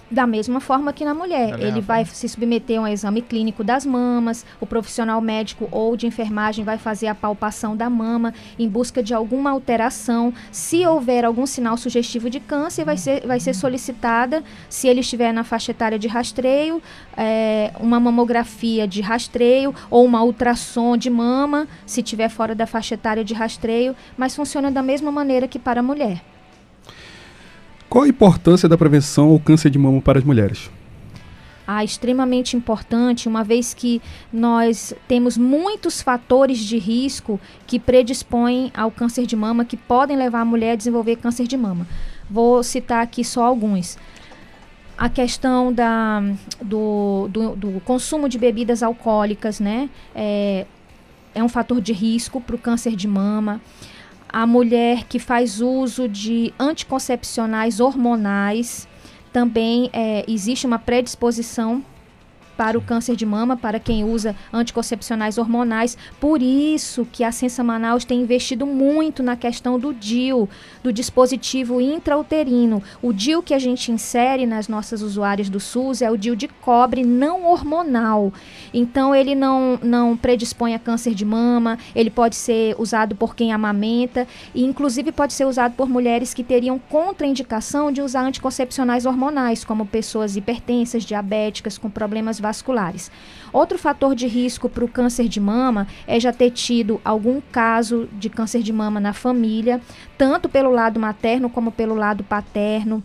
Da 0.10 0.26
mesma 0.26 0.62
forma 0.62 0.93
que 0.93 1.03
na 1.03 1.14
mulher. 1.14 1.58
Da 1.58 1.64
Ele 1.64 1.82
vai 1.82 2.05
se 2.05 2.30
submeter 2.30 2.80
a 2.80 2.84
um 2.84 2.88
exame 2.88 3.22
clínico 3.22 3.64
das 3.64 3.86
mamas, 3.86 4.45
o 4.60 4.66
profissional 4.66 5.20
médico 5.20 5.68
ou 5.70 5.97
de 5.97 6.08
enfermagem 6.08 6.64
vai 6.64 6.78
fazer 6.78 7.08
a 7.08 7.16
palpação 7.16 7.76
da 7.76 7.89
mama 7.89 8.34
em 8.58 8.70
busca 8.70 9.03
de 9.03 9.14
alguma 9.14 9.51
alteração. 9.51 10.34
Se 10.51 10.86
houver 10.86 11.26
algum 11.26 11.45
sinal 11.45 11.76
sugestivo 11.76 12.30
de 12.30 12.39
câncer, 12.39 12.86
vai 12.86 12.95
ser, 12.95 13.28
vai 13.28 13.39
ser 13.39 13.53
solicitada, 13.53 14.43
se 14.70 14.88
ele 14.88 15.01
estiver 15.01 15.34
na 15.34 15.43
faixa 15.43 15.72
etária 15.72 15.99
de 15.99 16.08
rastreio, 16.08 16.82
é, 17.16 17.74
uma 17.80 17.99
mamografia 17.99 18.88
de 18.88 19.01
rastreio 19.01 19.76
ou 19.89 20.05
uma 20.05 20.24
ultrassom 20.24 20.95
de 20.95 21.10
mama, 21.10 21.68
se 21.86 21.99
estiver 21.99 22.30
fora 22.30 22.55
da 22.55 22.66
faixa 22.66 22.93
etária 22.93 23.26
de 23.26 23.34
rastreio, 23.34 23.93
mas 24.16 24.36
funciona 24.36 24.72
da 24.72 24.82
mesma 24.82 25.12
maneira 25.12 25.47
que 25.47 25.60
para 25.60 25.82
a 25.82 25.84
mulher. 25.84 26.22
Qual 27.90 28.04
a 28.04 28.08
importância 28.08 28.68
da 28.68 28.78
prevenção 28.78 29.30
ao 29.30 29.40
câncer 29.40 29.70
de 29.70 29.80
mama 29.80 30.02
para 30.02 30.20
as 30.20 30.26
mulheres? 30.26 30.70
Ah, 31.66 31.84
extremamente 31.84 32.56
importante, 32.56 33.28
uma 33.28 33.44
vez 33.44 33.74
que 33.74 34.02
nós 34.32 34.94
temos 35.08 35.38
muitos 35.38 36.02
fatores 36.02 36.60
de 36.60 36.78
risco 36.78 37.40
que 37.66 37.78
predispõem 37.78 38.72
ao 38.76 38.90
câncer 38.90 39.26
de 39.26 39.36
mama, 39.36 39.66
que 39.66 39.76
podem 39.76 40.16
levar 40.16 40.42
a 40.42 40.46
mulher 40.46 40.72
a 40.72 40.76
desenvolver 40.76 41.18
câncer 41.18 41.46
de 41.46 41.58
mama. 41.58 41.88
Vou 42.30 42.62
citar 42.64 43.04
aqui 43.04 43.24
só 43.24 43.44
alguns. 43.44 43.98
A 44.98 45.10
questão 45.10 45.72
da, 45.72 46.22
do, 46.62 47.28
do, 47.30 47.56
do 47.56 47.80
consumo 47.82 48.28
de 48.28 48.38
bebidas 48.38 48.82
alcoólicas, 48.82 49.60
né? 49.60 49.90
É, 50.16 50.66
é 51.36 51.44
um 51.44 51.50
fator 51.50 51.80
de 51.80 51.94
risco 51.94 52.42
para 52.42 52.56
o 52.56 52.60
câncer 52.60 52.96
de 52.96 53.08
mama. 53.08 53.62
A 54.30 54.46
mulher 54.46 55.06
que 55.06 55.20
faz 55.20 55.62
uso 55.62 56.08
de 56.08 56.54
anticoncepcionais 56.60 57.80
hormonais, 57.80 58.88
também 59.32 59.90
é, 59.94 60.26
existe 60.28 60.66
uma 60.66 60.80
predisposição 60.80 61.84
para 62.58 62.78
o 62.78 62.82
câncer 62.82 63.16
de 63.16 63.26
mama, 63.26 63.55
para 63.55 63.80
quem 63.80 64.03
usa 64.03 64.36
anticoncepcionais 64.51 65.38
hormonais. 65.38 65.95
Por 66.20 66.41
isso 66.41 67.08
que 67.12 67.24
a 67.24 67.32
Sensa 67.32 67.64
Manaus 67.64 68.03
tem 68.03 68.22
investido 68.22 68.66
muito 68.66 69.22
na 69.22 69.36
questão 69.36 69.80
do 69.80 69.93
DIU, 69.93 70.49
do 70.84 70.91
dispositivo 70.91 71.80
intrauterino. 71.80 72.82
O 73.01 73.14
DIU 73.14 73.43
que 73.43 73.53
a 73.53 73.60
gente 73.60 73.91
insere 73.91 74.47
nas 74.47 74.68
nossas 74.68 75.03
usuárias 75.03 75.49
do 75.49 75.60
SUS 75.60 76.01
é 76.01 76.10
o 76.10 76.18
DIU 76.18 76.36
de 76.36 76.47
cobre 76.47 77.03
não 77.03 77.45
hormonal. 77.45 78.34
Então 78.74 79.14
ele 79.14 79.36
não, 79.36 79.80
não 79.84 80.18
predispõe 80.18 80.74
a 80.74 80.80
câncer 80.80 81.14
de 81.14 81.24
mama, 81.24 81.78
ele 81.95 82.10
pode 82.10 82.36
ser 82.36 82.76
usado 82.80 83.16
por 83.16 83.36
quem 83.36 83.53
amamenta 83.53 84.28
e 84.55 84.64
inclusive 84.64 85.12
pode 85.12 85.34
ser 85.34 85.45
usado 85.45 85.76
por 85.76 85.88
mulheres 85.88 86.34
que 86.34 86.43
teriam 86.43 86.80
contraindicação 86.80 87.91
de 87.91 88.01
usar 88.01 88.22
anticoncepcionais 88.22 89.05
hormonais, 89.05 89.64
como 89.64 89.86
pessoas 89.86 90.36
hipertensas, 90.36 91.03
diabéticas, 91.03 91.78
com 91.78 91.89
problemas 91.89 92.39
vasculares. 92.48 93.12
Outro 93.52 93.78
fator 93.78 94.16
de 94.16 94.28
risco 94.28 94.68
para 94.70 94.84
o 94.86 94.88
câncer 94.88 95.28
de 95.28 95.39
mama 95.39 95.88
é 96.08 96.20
já 96.20 96.32
ter 96.32 96.52
tido 96.52 97.00
algum 97.04 97.41
caso 97.52 98.08
de 98.14 98.30
câncer 98.30 98.62
de 98.64 98.74
mama 98.74 99.00
na 99.00 99.14
família, 99.14 99.82
tanto 100.18 100.48
pelo 100.50 100.70
lado 100.72 101.00
materno 101.00 101.50
como 101.50 101.72
pelo 101.72 101.95
lado 101.95 102.24
paterno 102.24 103.04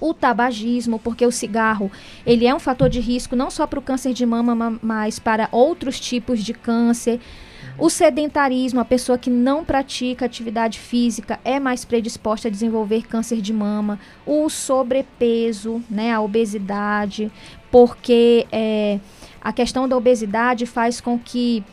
o 0.00 0.14
tabagismo, 0.14 0.98
porque 0.98 1.26
o 1.26 1.30
cigarro 1.30 1.90
ele 2.24 2.46
é 2.46 2.54
um 2.54 2.58
fator 2.58 2.88
de 2.88 3.00
risco 3.00 3.36
não 3.36 3.50
só 3.50 3.66
para 3.66 3.78
o 3.78 3.82
câncer 3.82 4.12
de 4.14 4.24
mama, 4.24 4.54
ma- 4.54 4.78
mas 4.82 5.18
para 5.18 5.48
outros 5.52 6.00
tipos 6.00 6.42
de 6.42 6.54
câncer. 6.54 7.20
O 7.80 7.88
sedentarismo, 7.88 8.78
a 8.78 8.84
pessoa 8.84 9.16
que 9.16 9.30
não 9.30 9.64
pratica 9.64 10.26
atividade 10.26 10.78
física 10.78 11.40
é 11.42 11.58
mais 11.58 11.82
predisposta 11.82 12.46
a 12.46 12.50
desenvolver 12.50 13.06
câncer 13.06 13.40
de 13.40 13.54
mama. 13.54 13.98
O 14.26 14.50
sobrepeso, 14.50 15.82
né, 15.88 16.12
a 16.12 16.20
obesidade, 16.20 17.32
porque 17.70 18.46
é, 18.52 19.00
a 19.40 19.50
questão 19.50 19.88
da 19.88 19.96
obesidade 19.96 20.66
faz 20.66 21.00
com 21.00 21.18
que 21.18 21.64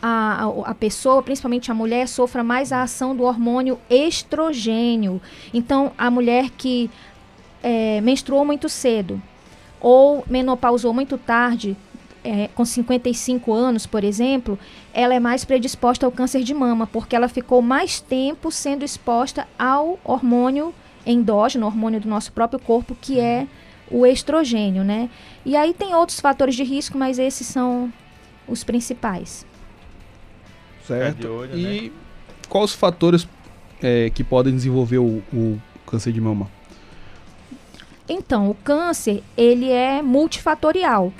a, 0.00 0.46
a, 0.64 0.74
pessoa, 0.74 1.22
principalmente 1.22 1.70
a 1.70 1.74
mulher, 1.74 2.08
sofra 2.08 2.42
mais 2.42 2.72
a 2.72 2.82
ação 2.82 3.14
do 3.14 3.24
hormônio 3.24 3.78
estrogênio. 3.90 5.20
Então, 5.52 5.92
a 5.98 6.10
mulher 6.10 6.48
que 6.48 6.90
é, 7.62 8.00
menstruou 8.00 8.42
muito 8.42 8.70
cedo 8.70 9.20
ou 9.78 10.24
menopausou 10.26 10.94
muito 10.94 11.18
tarde, 11.18 11.76
é, 12.24 12.48
com 12.48 12.64
55 12.64 13.52
anos, 13.52 13.86
por 13.86 14.04
exemplo, 14.04 14.58
ela 14.92 15.14
é 15.14 15.20
mais 15.20 15.44
predisposta 15.44 16.04
ao 16.06 16.12
câncer 16.12 16.42
de 16.42 16.52
mama, 16.52 16.86
porque 16.86 17.16
ela 17.16 17.28
ficou 17.28 17.62
mais 17.62 18.00
tempo 18.00 18.50
sendo 18.50 18.84
exposta 18.84 19.46
ao 19.58 19.98
hormônio 20.04 20.74
endógeno, 21.06 21.66
hormônio 21.66 22.00
do 22.00 22.08
nosso 22.08 22.32
próprio 22.32 22.60
corpo, 22.60 22.96
que 23.00 23.18
é 23.18 23.46
o 23.90 24.06
estrogênio, 24.06 24.84
né? 24.84 25.08
E 25.44 25.56
aí 25.56 25.74
tem 25.74 25.94
outros 25.94 26.20
fatores 26.20 26.54
de 26.54 26.62
risco, 26.62 26.96
mas 26.96 27.18
esses 27.18 27.46
são 27.46 27.92
os 28.46 28.62
principais. 28.62 29.46
Certo. 30.86 31.28
olho, 31.28 31.56
e 31.56 31.92
quais 32.48 32.70
os 32.70 32.76
fatores 32.76 33.26
é, 33.82 34.10
que 34.10 34.22
podem 34.22 34.54
desenvolver 34.54 34.98
o, 34.98 35.22
o 35.32 35.60
câncer 35.86 36.12
de 36.12 36.20
mama? 36.20 36.50
Então, 38.12 38.50
o 38.50 38.54
câncer, 38.54 39.22
ele 39.36 39.70
é 39.70 40.02
multifatorial. 40.02 41.12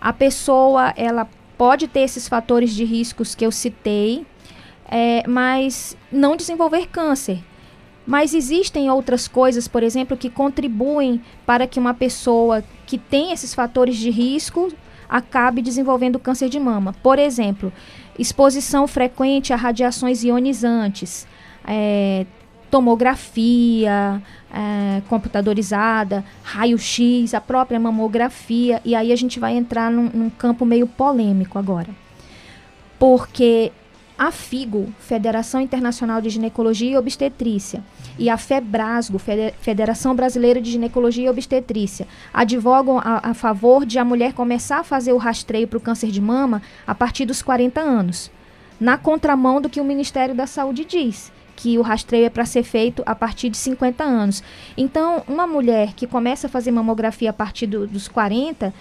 A 0.00 0.14
pessoa, 0.14 0.94
ela 0.96 1.28
pode 1.58 1.86
ter 1.86 2.00
esses 2.00 2.26
fatores 2.26 2.74
de 2.74 2.84
riscos 2.84 3.34
que 3.34 3.44
eu 3.44 3.52
citei, 3.52 4.26
é, 4.90 5.22
mas 5.28 5.94
não 6.10 6.36
desenvolver 6.36 6.88
câncer. 6.88 7.44
Mas 8.06 8.32
existem 8.32 8.90
outras 8.90 9.28
coisas, 9.28 9.68
por 9.68 9.82
exemplo, 9.82 10.16
que 10.16 10.30
contribuem 10.30 11.20
para 11.44 11.66
que 11.66 11.78
uma 11.78 11.92
pessoa 11.92 12.64
que 12.86 12.96
tem 12.96 13.32
esses 13.32 13.52
fatores 13.52 13.98
de 13.98 14.08
risco 14.08 14.72
acabe 15.06 15.60
desenvolvendo 15.60 16.18
câncer 16.18 16.48
de 16.48 16.58
mama. 16.58 16.94
Por 17.02 17.18
exemplo, 17.18 17.70
exposição 18.18 18.88
frequente 18.88 19.52
a 19.52 19.56
radiações 19.56 20.24
ionizantes, 20.24 21.26
é, 21.66 22.24
tomografia 22.70 24.22
é, 24.52 25.02
computadorizada, 25.08 26.24
raio-x, 26.42 27.34
a 27.34 27.40
própria 27.40 27.78
mamografia, 27.78 28.80
e 28.84 28.94
aí 28.94 29.12
a 29.12 29.16
gente 29.16 29.38
vai 29.38 29.56
entrar 29.56 29.90
num, 29.90 30.10
num 30.12 30.30
campo 30.30 30.64
meio 30.64 30.86
polêmico 30.86 31.58
agora. 31.58 31.88
Porque 32.98 33.72
a 34.18 34.32
FIGO, 34.32 34.92
Federação 34.98 35.60
Internacional 35.60 36.20
de 36.20 36.28
Ginecologia 36.28 36.90
e 36.90 36.96
Obstetrícia, 36.96 37.84
e 38.18 38.28
a 38.28 38.36
FEBRASGO, 38.36 39.16
Fede- 39.18 39.54
Federação 39.60 40.12
Brasileira 40.14 40.60
de 40.60 40.72
Ginecologia 40.72 41.26
e 41.26 41.30
Obstetrícia, 41.30 42.06
advogam 42.34 42.98
a, 42.98 43.30
a 43.30 43.34
favor 43.34 43.86
de 43.86 43.96
a 43.96 44.04
mulher 44.04 44.32
começar 44.32 44.80
a 44.80 44.84
fazer 44.84 45.12
o 45.12 45.18
rastreio 45.18 45.68
para 45.68 45.78
o 45.78 45.80
câncer 45.80 46.10
de 46.10 46.20
mama 46.20 46.60
a 46.84 46.94
partir 46.96 47.24
dos 47.26 47.42
40 47.42 47.80
anos, 47.80 48.28
na 48.80 48.98
contramão 48.98 49.60
do 49.60 49.68
que 49.68 49.80
o 49.80 49.84
Ministério 49.84 50.34
da 50.34 50.48
Saúde 50.48 50.84
diz, 50.84 51.30
que 51.60 51.76
o 51.76 51.82
rastreio 51.82 52.26
é 52.26 52.30
para 52.30 52.44
ser 52.44 52.62
feito 52.62 53.02
a 53.04 53.16
partir 53.16 53.48
de 53.50 53.56
50 53.56 54.04
anos. 54.04 54.44
Então, 54.76 55.24
uma 55.26 55.44
mulher 55.44 55.92
que 55.94 56.06
começa 56.06 56.46
a 56.46 56.50
fazer 56.50 56.70
mamografia 56.70 57.30
a 57.30 57.32
partir 57.32 57.66
do- 57.66 57.84
dos 57.84 58.06
40, 58.06 58.72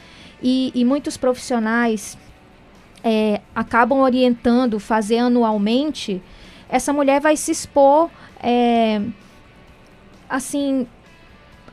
e, 0.43 0.71
e 0.75 0.85
muitos 0.85 1.17
profissionais 1.17 2.15
é, 3.03 3.41
acabam 3.55 3.99
orientando 4.01 4.79
fazer 4.79 5.17
anualmente, 5.17 6.21
essa 6.69 6.93
mulher 6.93 7.19
vai 7.19 7.35
se 7.35 7.51
expor, 7.51 8.11
é, 8.43 9.01
assim, 10.29 10.85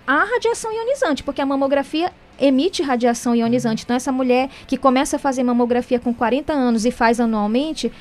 à 0.07 0.24
radiação 0.24 0.72
ionizante, 0.72 1.22
porque 1.22 1.42
a 1.42 1.46
mamografia 1.46 2.11
emite 2.40 2.82
radiação 2.82 3.34
ionizante. 3.34 3.84
Então, 3.84 3.94
essa 3.96 4.11
mulher 4.11 4.48
que 4.66 4.76
começa 4.78 5.16
a 5.16 5.18
fazer 5.18 5.42
mamografia 5.42 6.00
com 6.00 6.14
40 6.14 6.52
anos 6.52 6.84
e 6.86 6.90
faz 6.90 7.20
anualmente, 7.20 7.92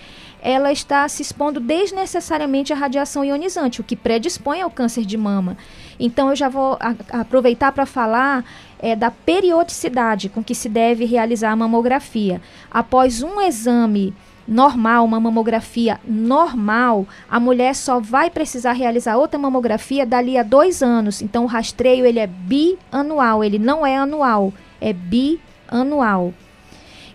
ela 0.46 0.74
está 0.74 1.08
se 1.08 1.22
expondo 1.22 1.62
desnecessariamente 1.62 2.74
à 2.74 2.76
radiação 2.76 3.24
ionizante, 3.24 3.80
o 3.80 3.84
que 3.84 3.96
predispõe 3.96 4.62
ao 4.62 4.70
câncer 4.70 5.06
de 5.06 5.16
mama. 5.18 5.56
Então, 5.98 6.30
eu 6.30 6.36
já 6.36 6.50
vou 6.50 6.78
a- 6.82 7.22
aproveitar 7.22 7.72
para 7.72 7.86
falar 7.86 8.44
é, 8.78 8.94
da 8.98 9.10
periodicidade 9.10 10.28
com 10.28 10.44
que 10.44 10.54
se 10.54 10.68
deve 10.68 11.06
realizar 11.06 11.52
a 11.52 11.56
mamografia. 11.56 12.41
Após 12.70 13.24
um 13.24 13.39
exame 13.39 14.14
normal, 14.46 15.06
uma 15.06 15.22
mamografia 15.22 16.02
normal, 16.06 17.08
a 17.32 17.39
mulher 17.39 17.74
só 17.74 18.02
vai 18.02 18.30
precisar 18.30 18.74
realizar 18.74 19.16
outra 19.16 19.39
mamografia 19.39 20.06
dali 20.06 20.38
a 20.38 20.44
dois 20.44 20.84
anos. 20.84 21.22
Então, 21.22 21.46
o 21.46 21.48
rastreio 21.48 22.06
ele 22.06 22.20
é 22.20 22.28
bianual, 22.28 23.41
ele 23.41 23.58
não 23.58 23.88
é 23.88 23.96
anual, 23.96 24.52
é 24.82 24.91
bianual. 24.91 26.34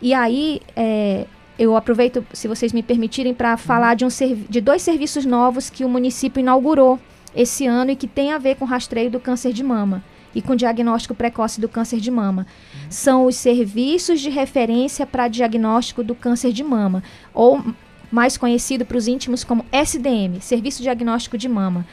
E 0.00 0.14
aí, 0.14 0.62
é, 0.74 1.26
eu 1.58 1.76
aproveito, 1.76 2.24
se 2.32 2.46
vocês 2.46 2.72
me 2.72 2.82
permitirem, 2.82 3.34
para 3.34 3.56
falar 3.56 3.94
de, 3.94 4.04
um 4.04 4.08
de 4.48 4.60
dois 4.60 4.80
serviços 4.82 5.26
novos 5.26 5.68
que 5.68 5.84
o 5.84 5.88
município 5.88 6.40
inaugurou 6.40 7.00
esse 7.34 7.66
ano 7.66 7.90
e 7.90 7.96
que 7.96 8.06
tem 8.06 8.32
a 8.32 8.38
ver 8.38 8.56
com 8.56 8.64
rastreio 8.64 9.10
do 9.10 9.18
câncer 9.18 9.52
de 9.52 9.64
mama 9.64 10.02
e 10.34 10.40
com 10.40 10.54
diagnóstico 10.54 11.14
precoce 11.14 11.60
do 11.60 11.68
câncer 11.68 11.98
de 11.98 12.10
mama. 12.10 12.46
São 12.88 13.26
os 13.26 13.34
serviços 13.34 14.20
de 14.20 14.30
referência 14.30 15.06
para 15.06 15.26
diagnóstico 15.26 16.04
do 16.04 16.14
câncer 16.14 16.52
de 16.52 16.62
mama, 16.62 17.02
ou 17.34 17.62
mais 18.10 18.36
conhecido 18.36 18.84
para 18.84 18.96
os 18.96 19.08
íntimos 19.08 19.42
como 19.42 19.64
SDM, 19.72 20.40
Serviço 20.40 20.82
Diagnóstico 20.82 21.36
de 21.36 21.48
Mama. 21.48 21.84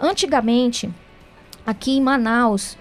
Antigamente, 0.00 0.90
aqui 1.66 1.92
em 1.92 2.00
Manaus, 2.00 2.76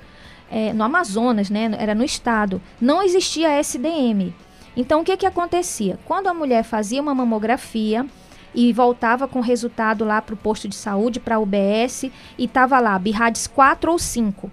eh, 0.50 0.74
no 0.74 0.84
Amazonas, 0.84 1.50
né, 1.50 1.70
era 1.78 1.94
no 1.94 2.04
estado, 2.04 2.62
não 2.80 3.04
existia 3.04 3.60
SDM. 3.60 4.34
Então, 4.76 5.02
o 5.02 5.04
que, 5.04 5.18
que 5.18 5.26
acontecia? 5.26 6.00
Quando 6.06 6.28
a 6.28 6.34
mulher 6.34 6.64
fazia 6.64 7.02
uma 7.02 7.16
mamografia 7.16 8.06
e 8.54 8.72
voltava 8.74 9.28
com 9.28 9.40
o 9.40 9.44
resultado 9.44 10.04
lá 10.04 10.22
para 10.22 10.34
o 10.34 10.38
posto 10.38 10.68
de 10.68 10.76
saúde, 10.76 11.20
para 11.20 11.36
a 11.36 11.40
UBS, 11.40 12.04
e 12.38 12.46
estava 12.46 12.80
lá, 12.80 12.98
BIRADS 12.98 13.48
4 13.48 13.92
ou 13.92 14.00
5. 14.00 14.52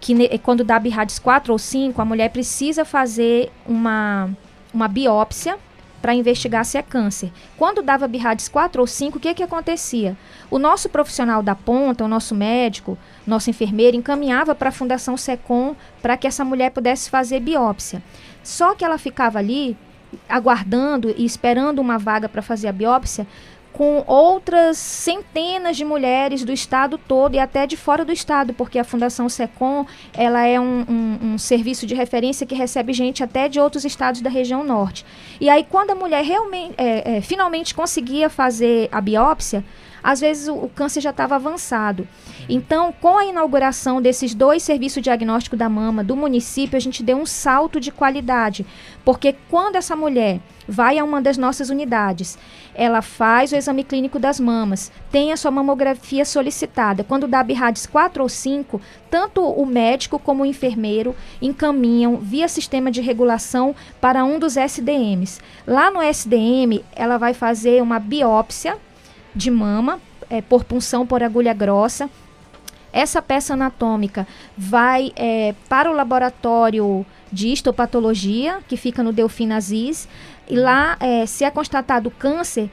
Que 0.00 0.38
quando 0.38 0.64
dá 0.64 0.78
BIRADS 0.78 1.18
4 1.18 1.52
ou 1.52 1.58
5, 1.58 2.00
a 2.00 2.04
mulher 2.04 2.30
precisa 2.30 2.84
fazer 2.84 3.50
uma, 3.66 4.30
uma 4.72 4.88
biópsia 4.88 5.58
para 6.04 6.14
investigar 6.14 6.66
se 6.66 6.76
é 6.76 6.82
câncer. 6.82 7.32
Quando 7.56 7.80
dava 7.80 8.06
BIRADS 8.06 8.48
4 8.48 8.78
ou 8.78 8.86
5, 8.86 9.16
o 9.16 9.20
que, 9.20 9.32
que 9.32 9.42
acontecia? 9.42 10.14
O 10.50 10.58
nosso 10.58 10.90
profissional 10.90 11.42
da 11.42 11.54
ponta, 11.54 12.04
o 12.04 12.08
nosso 12.08 12.34
médico, 12.34 12.98
nosso 13.26 13.48
enfermeiro, 13.48 13.96
encaminhava 13.96 14.54
para 14.54 14.68
a 14.68 14.72
Fundação 14.72 15.16
SECOM 15.16 15.74
para 16.02 16.18
que 16.18 16.26
essa 16.26 16.44
mulher 16.44 16.72
pudesse 16.72 17.08
fazer 17.08 17.40
biópsia. 17.40 18.02
Só 18.44 18.74
que 18.74 18.84
ela 18.84 18.98
ficava 18.98 19.38
ali 19.40 19.76
aguardando 20.28 21.12
e 21.16 21.24
esperando 21.24 21.80
uma 21.80 21.98
vaga 21.98 22.28
para 22.28 22.42
fazer 22.42 22.68
a 22.68 22.72
biópsia 22.72 23.26
com 23.72 24.04
outras 24.06 24.78
centenas 24.78 25.76
de 25.76 25.84
mulheres 25.84 26.44
do 26.44 26.52
estado 26.52 26.96
todo 26.96 27.34
e 27.34 27.40
até 27.40 27.66
de 27.66 27.76
fora 27.76 28.04
do 28.04 28.12
estado, 28.12 28.54
porque 28.54 28.78
a 28.78 28.84
Fundação 28.84 29.28
SECOM 29.28 29.84
ela 30.12 30.46
é 30.46 30.60
um, 30.60 30.84
um- 30.88 31.18
um 31.32 31.38
serviço 31.38 31.84
de 31.84 31.92
referência 31.92 32.46
que 32.46 32.54
recebe 32.54 32.92
gente 32.92 33.24
até 33.24 33.48
de 33.48 33.58
outros 33.58 33.84
estados 33.84 34.20
da 34.20 34.30
região 34.30 34.62
norte. 34.62 35.04
E 35.40 35.50
aí, 35.50 35.66
quando 35.68 35.90
a 35.90 35.94
mulher 35.96 36.22
realmente, 36.24 36.74
é, 36.78 37.16
é, 37.16 37.20
finalmente 37.20 37.74
conseguia 37.74 38.30
fazer 38.30 38.88
a 38.92 39.00
biópsia, 39.00 39.64
às 40.04 40.20
vezes 40.20 40.48
o, 40.48 40.54
o 40.54 40.68
câncer 40.68 41.00
já 41.00 41.08
estava 41.08 41.36
avançado. 41.36 42.06
Então, 42.46 42.92
com 43.00 43.16
a 43.16 43.24
inauguração 43.24 44.02
desses 44.02 44.34
dois 44.34 44.62
serviços 44.62 44.96
de 44.96 45.04
diagnóstico 45.04 45.56
da 45.56 45.68
mama 45.68 46.04
do 46.04 46.14
município, 46.14 46.76
a 46.76 46.80
gente 46.80 47.02
deu 47.02 47.16
um 47.16 47.24
salto 47.24 47.80
de 47.80 47.90
qualidade. 47.90 48.66
Porque 49.02 49.34
quando 49.48 49.76
essa 49.76 49.96
mulher 49.96 50.40
vai 50.68 50.98
a 50.98 51.04
uma 51.04 51.22
das 51.22 51.38
nossas 51.38 51.70
unidades, 51.70 52.38
ela 52.74 53.00
faz 53.00 53.52
o 53.52 53.56
exame 53.56 53.84
clínico 53.84 54.18
das 54.18 54.40
mamas, 54.40 54.90
tem 55.10 55.32
a 55.32 55.36
sua 55.36 55.50
mamografia 55.50 56.24
solicitada. 56.24 57.04
Quando 57.04 57.28
dá 57.28 57.42
BIRADS 57.42 57.86
4 57.86 58.22
ou 58.22 58.28
5, 58.28 58.80
tanto 59.10 59.42
o 59.42 59.64
médico 59.64 60.18
como 60.18 60.42
o 60.42 60.46
enfermeiro 60.46 61.14
encaminham 61.40 62.16
via 62.16 62.48
sistema 62.48 62.90
de 62.90 63.00
regulação 63.00 63.74
para 64.00 64.24
um 64.24 64.38
dos 64.38 64.56
SDMs. 64.56 65.40
Lá 65.66 65.90
no 65.90 66.02
SDM, 66.02 66.82
ela 66.94 67.16
vai 67.16 67.32
fazer 67.32 67.82
uma 67.82 67.98
biópsia 67.98 68.76
de 69.34 69.50
mama 69.50 70.00
eh, 70.30 70.42
por 70.42 70.64
punção 70.64 71.06
por 71.06 71.22
agulha 71.22 71.52
grossa. 71.52 72.08
Essa 72.92 73.20
peça 73.20 73.54
anatômica 73.54 74.26
vai 74.56 75.12
eh, 75.16 75.54
para 75.68 75.90
o 75.90 75.94
laboratório 75.94 77.04
de 77.32 77.48
histopatologia, 77.48 78.60
que 78.68 78.76
fica 78.76 79.02
no 79.02 79.12
Delfim 79.12 79.50
Aziz, 79.50 80.08
e 80.48 80.56
lá, 80.56 80.96
eh, 81.00 81.26
se 81.26 81.44
é 81.44 81.50
constatado 81.50 82.10
câncer, 82.10 82.70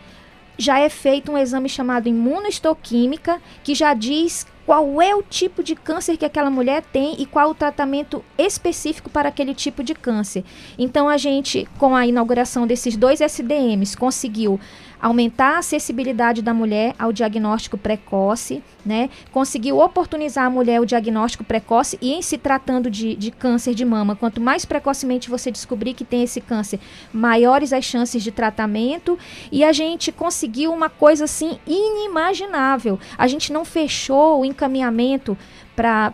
já 0.57 0.79
é 0.79 0.89
feito 0.89 1.31
um 1.31 1.37
exame 1.37 1.67
chamado 1.67 2.07
imunohistoquímica, 2.07 3.41
que 3.63 3.73
já 3.73 3.95
diz 3.95 4.45
qual 4.63 5.01
é 5.01 5.15
o 5.15 5.23
tipo 5.23 5.63
de 5.63 5.75
câncer 5.75 6.17
que 6.17 6.25
aquela 6.25 6.51
mulher 6.51 6.83
tem 6.83 7.15
e 7.19 7.25
qual 7.25 7.49
o 7.49 7.55
tratamento 7.55 8.23
específico 8.37 9.09
para 9.09 9.29
aquele 9.29 9.55
tipo 9.55 9.83
de 9.83 9.95
câncer. 9.95 10.43
Então, 10.77 11.09
a 11.09 11.17
gente, 11.17 11.67
com 11.79 11.95
a 11.95 12.05
inauguração 12.05 12.67
desses 12.67 12.95
dois 12.95 13.21
SDMs, 13.21 13.97
conseguiu 13.97 14.59
aumentar 15.01 15.55
a 15.55 15.59
acessibilidade 15.59 16.41
da 16.41 16.53
mulher 16.53 16.93
ao 16.99 17.11
diagnóstico 17.11 17.77
precoce, 17.77 18.63
né? 18.85 19.09
Conseguiu 19.31 19.79
oportunizar 19.79 20.45
a 20.45 20.49
mulher 20.49 20.79
o 20.79 20.85
diagnóstico 20.85 21.43
precoce 21.43 21.97
e 22.01 22.13
em 22.13 22.21
se 22.21 22.37
tratando 22.37 22.89
de, 22.89 23.15
de 23.15 23.31
câncer 23.31 23.73
de 23.73 23.83
mama, 23.83 24.15
quanto 24.15 24.39
mais 24.39 24.63
precocemente 24.63 25.29
você 25.29 25.49
descobrir 25.49 25.93
que 25.93 26.05
tem 26.05 26.23
esse 26.23 26.39
câncer, 26.39 26.79
maiores 27.11 27.73
as 27.73 27.83
chances 27.83 28.21
de 28.21 28.31
tratamento 28.31 29.17
e 29.51 29.63
a 29.63 29.73
gente 29.73 30.11
conseguiu 30.11 30.71
uma 30.71 30.89
coisa 30.89 31.23
assim 31.25 31.57
inimaginável. 31.65 32.99
A 33.17 33.27
gente 33.27 33.51
não 33.51 33.65
fechou 33.65 34.41
o 34.41 34.45
encaminhamento 34.45 35.37
para 35.75 36.13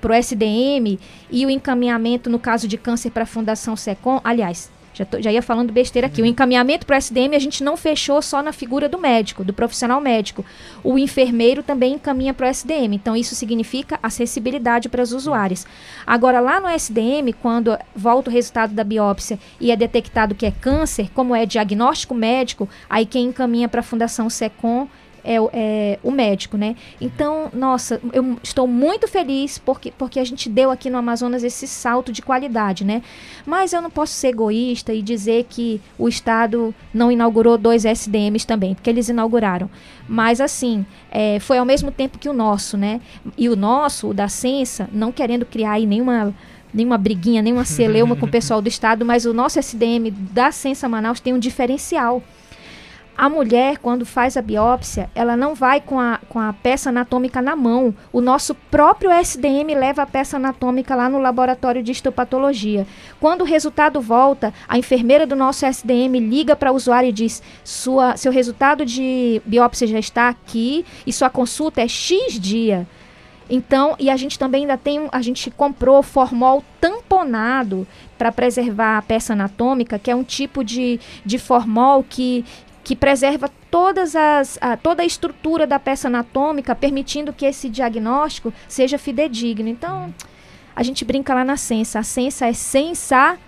para 0.00 0.12
o 0.12 0.14
SDM 0.14 0.98
e 1.30 1.46
o 1.46 1.50
encaminhamento 1.50 2.30
no 2.30 2.38
caso 2.38 2.68
de 2.68 2.76
câncer 2.76 3.10
para 3.10 3.24
a 3.24 3.26
Fundação 3.26 3.74
Secom, 3.74 4.20
aliás, 4.22 4.70
já, 4.96 5.04
tô- 5.04 5.20
já 5.20 5.30
ia 5.30 5.42
falando 5.42 5.72
besteira 5.72 6.06
aqui. 6.06 6.22
O 6.22 6.26
encaminhamento 6.26 6.86
para 6.86 6.94
o 6.94 6.96
SDM 6.96 7.34
a 7.36 7.38
gente 7.38 7.62
não 7.62 7.76
fechou 7.76 8.22
só 8.22 8.42
na 8.42 8.50
figura 8.52 8.88
do 8.88 8.98
médico, 8.98 9.44
do 9.44 9.52
profissional 9.52 10.00
médico. 10.00 10.42
O 10.82 10.98
enfermeiro 10.98 11.62
também 11.62 11.94
encaminha 11.94 12.32
para 12.32 12.46
o 12.46 12.48
SDM. 12.48 12.94
Então, 12.94 13.14
isso 13.14 13.34
significa 13.34 13.98
acessibilidade 14.02 14.88
para 14.88 15.02
as 15.02 15.12
usuárias. 15.12 15.66
Agora, 16.06 16.40
lá 16.40 16.58
no 16.60 16.68
SDM, 16.68 17.32
quando 17.42 17.76
volta 17.94 18.30
o 18.30 18.32
resultado 18.32 18.72
da 18.72 18.82
biópsia 18.84 19.38
e 19.60 19.70
é 19.70 19.76
detectado 19.76 20.34
que 20.34 20.46
é 20.46 20.50
câncer, 20.50 21.10
como 21.14 21.34
é 21.36 21.44
diagnóstico 21.44 22.14
médico, 22.14 22.68
aí 22.88 23.04
quem 23.04 23.26
encaminha 23.26 23.68
para 23.68 23.80
a 23.80 23.84
Fundação 23.84 24.30
SECOM 24.30 24.88
é, 25.26 25.36
é 25.52 25.98
o 26.02 26.10
médico, 26.10 26.56
né? 26.56 26.76
Então, 27.00 27.50
nossa, 27.52 28.00
eu 28.12 28.38
estou 28.42 28.66
muito 28.66 29.08
feliz 29.08 29.58
porque, 29.58 29.90
porque 29.90 30.20
a 30.20 30.24
gente 30.24 30.48
deu 30.48 30.70
aqui 30.70 30.88
no 30.88 30.96
Amazonas 30.96 31.42
esse 31.42 31.66
salto 31.66 32.12
de 32.12 32.22
qualidade, 32.22 32.84
né? 32.84 33.02
Mas 33.44 33.72
eu 33.72 33.82
não 33.82 33.90
posso 33.90 34.12
ser 34.12 34.28
egoísta 34.28 34.94
e 34.94 35.02
dizer 35.02 35.46
que 35.48 35.80
o 35.98 36.08
Estado 36.08 36.74
não 36.94 37.10
inaugurou 37.10 37.58
dois 37.58 37.84
SDMs 37.84 38.46
também, 38.46 38.74
porque 38.74 38.88
eles 38.88 39.08
inauguraram. 39.08 39.68
Mas, 40.08 40.40
assim, 40.40 40.86
é, 41.10 41.40
foi 41.40 41.58
ao 41.58 41.64
mesmo 41.64 41.90
tempo 41.90 42.18
que 42.18 42.28
o 42.28 42.32
nosso, 42.32 42.76
né? 42.76 43.00
E 43.36 43.48
o 43.48 43.56
nosso, 43.56 44.10
o 44.10 44.14
da 44.14 44.28
Sensa, 44.28 44.88
não 44.92 45.10
querendo 45.10 45.44
criar 45.44 45.72
aí 45.72 45.86
nenhuma 45.86 46.32
nenhuma 46.74 46.98
briguinha, 46.98 47.40
nenhuma 47.40 47.64
celeuma 47.64 48.14
com 48.16 48.26
o 48.26 48.30
pessoal 48.30 48.60
do 48.60 48.68
estado, 48.68 49.02
mas 49.02 49.24
o 49.24 49.32
nosso 49.32 49.58
SDM 49.58 50.10
da 50.10 50.52
Sensa 50.52 50.86
Manaus 50.86 51.20
tem 51.20 51.32
um 51.32 51.38
diferencial. 51.38 52.22
A 53.18 53.30
mulher, 53.30 53.78
quando 53.78 54.04
faz 54.04 54.36
a 54.36 54.42
biópsia, 54.42 55.08
ela 55.14 55.36
não 55.36 55.54
vai 55.54 55.80
com 55.80 55.98
a, 55.98 56.20
com 56.28 56.38
a 56.38 56.52
peça 56.52 56.90
anatômica 56.90 57.40
na 57.40 57.56
mão. 57.56 57.94
O 58.12 58.20
nosso 58.20 58.54
próprio 58.54 59.10
SDM 59.10 59.74
leva 59.74 60.02
a 60.02 60.06
peça 60.06 60.36
anatômica 60.36 60.94
lá 60.94 61.08
no 61.08 61.18
laboratório 61.18 61.82
de 61.82 61.92
histopatologia. 61.92 62.86
Quando 63.18 63.40
o 63.40 63.44
resultado 63.44 64.02
volta, 64.02 64.52
a 64.68 64.76
enfermeira 64.76 65.26
do 65.26 65.34
nosso 65.34 65.64
SDM 65.64 66.18
liga 66.18 66.54
para 66.54 66.70
o 66.70 66.74
usuário 66.76 67.08
e 67.08 67.12
diz: 67.12 67.42
Sua, 67.64 68.18
seu 68.18 68.30
resultado 68.30 68.84
de 68.84 69.40
biópsia 69.46 69.86
já 69.86 69.98
está 69.98 70.28
aqui 70.28 70.84
e 71.06 71.12
sua 71.12 71.30
consulta 71.30 71.80
é 71.80 71.88
X 71.88 72.38
dia. 72.38 72.86
Então, 73.48 73.94
e 73.98 74.10
a 74.10 74.16
gente 74.16 74.38
também 74.38 74.62
ainda 74.62 74.76
tem, 74.76 75.08
a 75.12 75.22
gente 75.22 75.50
comprou 75.50 76.02
formol 76.02 76.64
tamponado 76.80 77.86
para 78.18 78.32
preservar 78.32 78.98
a 78.98 79.02
peça 79.02 79.34
anatômica, 79.34 79.98
que 79.98 80.10
é 80.10 80.16
um 80.16 80.24
tipo 80.24 80.64
de, 80.64 80.98
de 81.24 81.38
formol 81.38 82.02
que, 82.02 82.44
que 82.86 82.94
preserva 82.94 83.50
todas 83.68 84.14
as, 84.14 84.58
a, 84.60 84.76
toda 84.76 85.02
a 85.02 85.04
estrutura 85.04 85.66
da 85.66 85.76
peça 85.76 86.06
anatômica, 86.06 86.72
permitindo 86.72 87.32
que 87.32 87.44
esse 87.44 87.68
diagnóstico 87.68 88.54
seja 88.68 88.96
fidedigno. 88.96 89.68
Então, 89.68 90.14
a 90.74 90.84
gente 90.84 91.04
brinca 91.04 91.34
lá 91.34 91.44
na 91.44 91.56
Sensa. 91.56 91.98
A 91.98 92.04
Sensa 92.04 92.46
é 92.46 92.52
sensacional. 92.52 93.40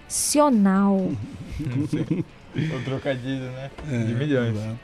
O 2.57 2.83
trocadilho, 2.83 3.45
né? 3.53 3.71
É, 3.89 3.99
de 4.05 4.15
milhões. 4.15 4.57
exato. 4.57 4.79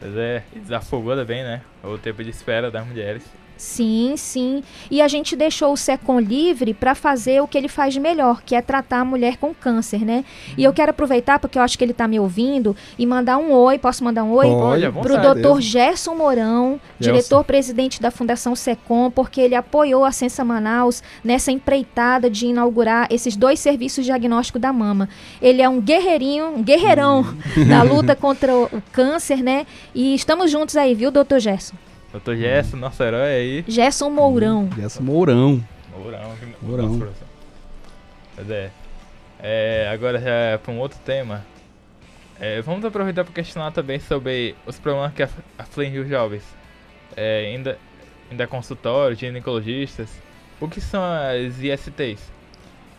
Mas 0.00 0.16
é, 0.16 0.42
e 0.56 0.58
desafogou 0.58 1.14
também, 1.14 1.44
né? 1.44 1.60
O 1.82 1.96
tempo 1.98 2.22
de 2.22 2.30
espera 2.30 2.70
das 2.70 2.86
mulheres. 2.86 3.24
Sim, 3.60 4.14
sim. 4.16 4.62
E 4.90 5.02
a 5.02 5.06
gente 5.06 5.36
deixou 5.36 5.74
o 5.74 5.76
SECOM 5.76 6.18
livre 6.18 6.72
para 6.72 6.94
fazer 6.94 7.42
o 7.42 7.46
que 7.46 7.58
ele 7.58 7.68
faz 7.68 7.92
de 7.92 8.00
melhor, 8.00 8.40
que 8.40 8.54
é 8.54 8.62
tratar 8.62 9.00
a 9.00 9.04
mulher 9.04 9.36
com 9.36 9.52
câncer, 9.52 10.02
né? 10.02 10.24
E 10.56 10.64
eu 10.64 10.72
quero 10.72 10.92
aproveitar, 10.92 11.38
porque 11.38 11.58
eu 11.58 11.62
acho 11.62 11.76
que 11.76 11.84
ele 11.84 11.92
está 11.92 12.08
me 12.08 12.18
ouvindo, 12.18 12.74
e 12.98 13.04
mandar 13.04 13.36
um 13.36 13.52
oi. 13.52 13.78
Posso 13.78 14.02
mandar 14.02 14.24
um 14.24 14.32
oi? 14.32 14.46
Pro 14.46 15.14
vontade. 15.14 15.42
doutor 15.42 15.60
Gerson 15.60 16.14
Mourão, 16.14 16.80
diretor-presidente 16.98 18.00
da 18.00 18.10
Fundação 18.10 18.56
SECOM, 18.56 19.10
porque 19.10 19.42
ele 19.42 19.54
apoiou 19.54 20.06
a 20.06 20.10
Sensa 20.10 20.42
Manaus 20.42 21.02
nessa 21.22 21.52
empreitada 21.52 22.30
de 22.30 22.46
inaugurar 22.46 23.08
esses 23.10 23.36
dois 23.36 23.60
serviços 23.60 24.06
de 24.06 24.10
diagnóstico 24.10 24.58
da 24.58 24.72
mama. 24.72 25.06
Ele 25.40 25.60
é 25.60 25.68
um 25.68 25.82
guerreirinho, 25.82 26.46
um 26.46 26.62
guerreirão 26.62 27.26
na 27.68 27.82
luta 27.82 28.16
contra 28.16 28.56
o, 28.56 28.64
o 28.72 28.82
câncer, 28.90 29.42
né? 29.42 29.66
E 29.94 30.14
estamos 30.14 30.50
juntos 30.50 30.78
aí, 30.78 30.94
viu, 30.94 31.10
doutor 31.10 31.40
Gerson? 31.40 31.69
Doutor 32.12 32.36
Gerson, 32.36 32.76
nosso 32.76 33.02
herói 33.02 33.28
aí. 33.34 33.64
Gerson 33.68 34.10
Mourão. 34.10 34.68
Gerson 34.74 35.02
Mourão. 35.02 35.64
Mourão. 35.96 36.36
que- 36.36 36.64
Mourão. 36.66 36.98
professor. 36.98 37.26
Pois 38.34 38.50
é. 38.50 38.70
É, 39.42 39.88
Agora 39.92 40.18
já 40.18 40.58
para 40.58 40.72
um 40.72 40.78
outro 40.78 40.98
tema. 41.04 41.44
É, 42.40 42.60
vamos 42.62 42.84
aproveitar 42.84 43.22
para 43.24 43.32
questionar 43.34 43.70
também 43.70 44.00
sobre 44.00 44.56
os 44.66 44.78
problemas 44.78 45.12
que 45.12 45.22
af- 45.22 45.38
afligem 45.58 45.98
os 46.00 46.08
jovens. 46.08 46.42
É, 47.16 47.46
ainda, 47.46 47.78
ainda 48.30 48.46
consultórios, 48.46 49.18
ginecologistas. 49.20 50.08
O 50.60 50.68
que 50.68 50.80
são 50.80 51.02
as 51.02 51.58
ISTs? 51.60 52.20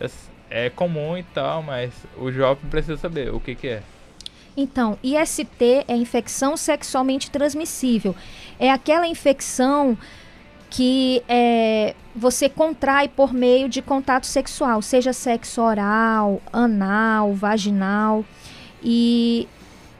Es- 0.00 0.30
É 0.54 0.68
comum 0.68 1.16
e 1.16 1.22
tal, 1.22 1.62
mas 1.62 1.92
o 2.16 2.30
jovem 2.30 2.68
precisa 2.70 2.98
saber 2.98 3.32
o 3.32 3.40
que, 3.40 3.54
que 3.54 3.68
é. 3.68 3.82
Então, 4.56 4.98
IST 5.02 5.84
é 5.88 5.96
infecção 5.96 6.56
sexualmente 6.56 7.30
transmissível. 7.30 8.14
É 8.58 8.70
aquela 8.70 9.06
infecção 9.06 9.96
que 10.68 11.22
é, 11.28 11.94
você 12.14 12.48
contrai 12.48 13.08
por 13.08 13.32
meio 13.32 13.68
de 13.68 13.82
contato 13.82 14.26
sexual, 14.26 14.80
seja 14.80 15.12
sexo 15.12 15.60
oral, 15.60 16.40
anal, 16.52 17.34
vaginal. 17.34 18.24
E 18.82 19.48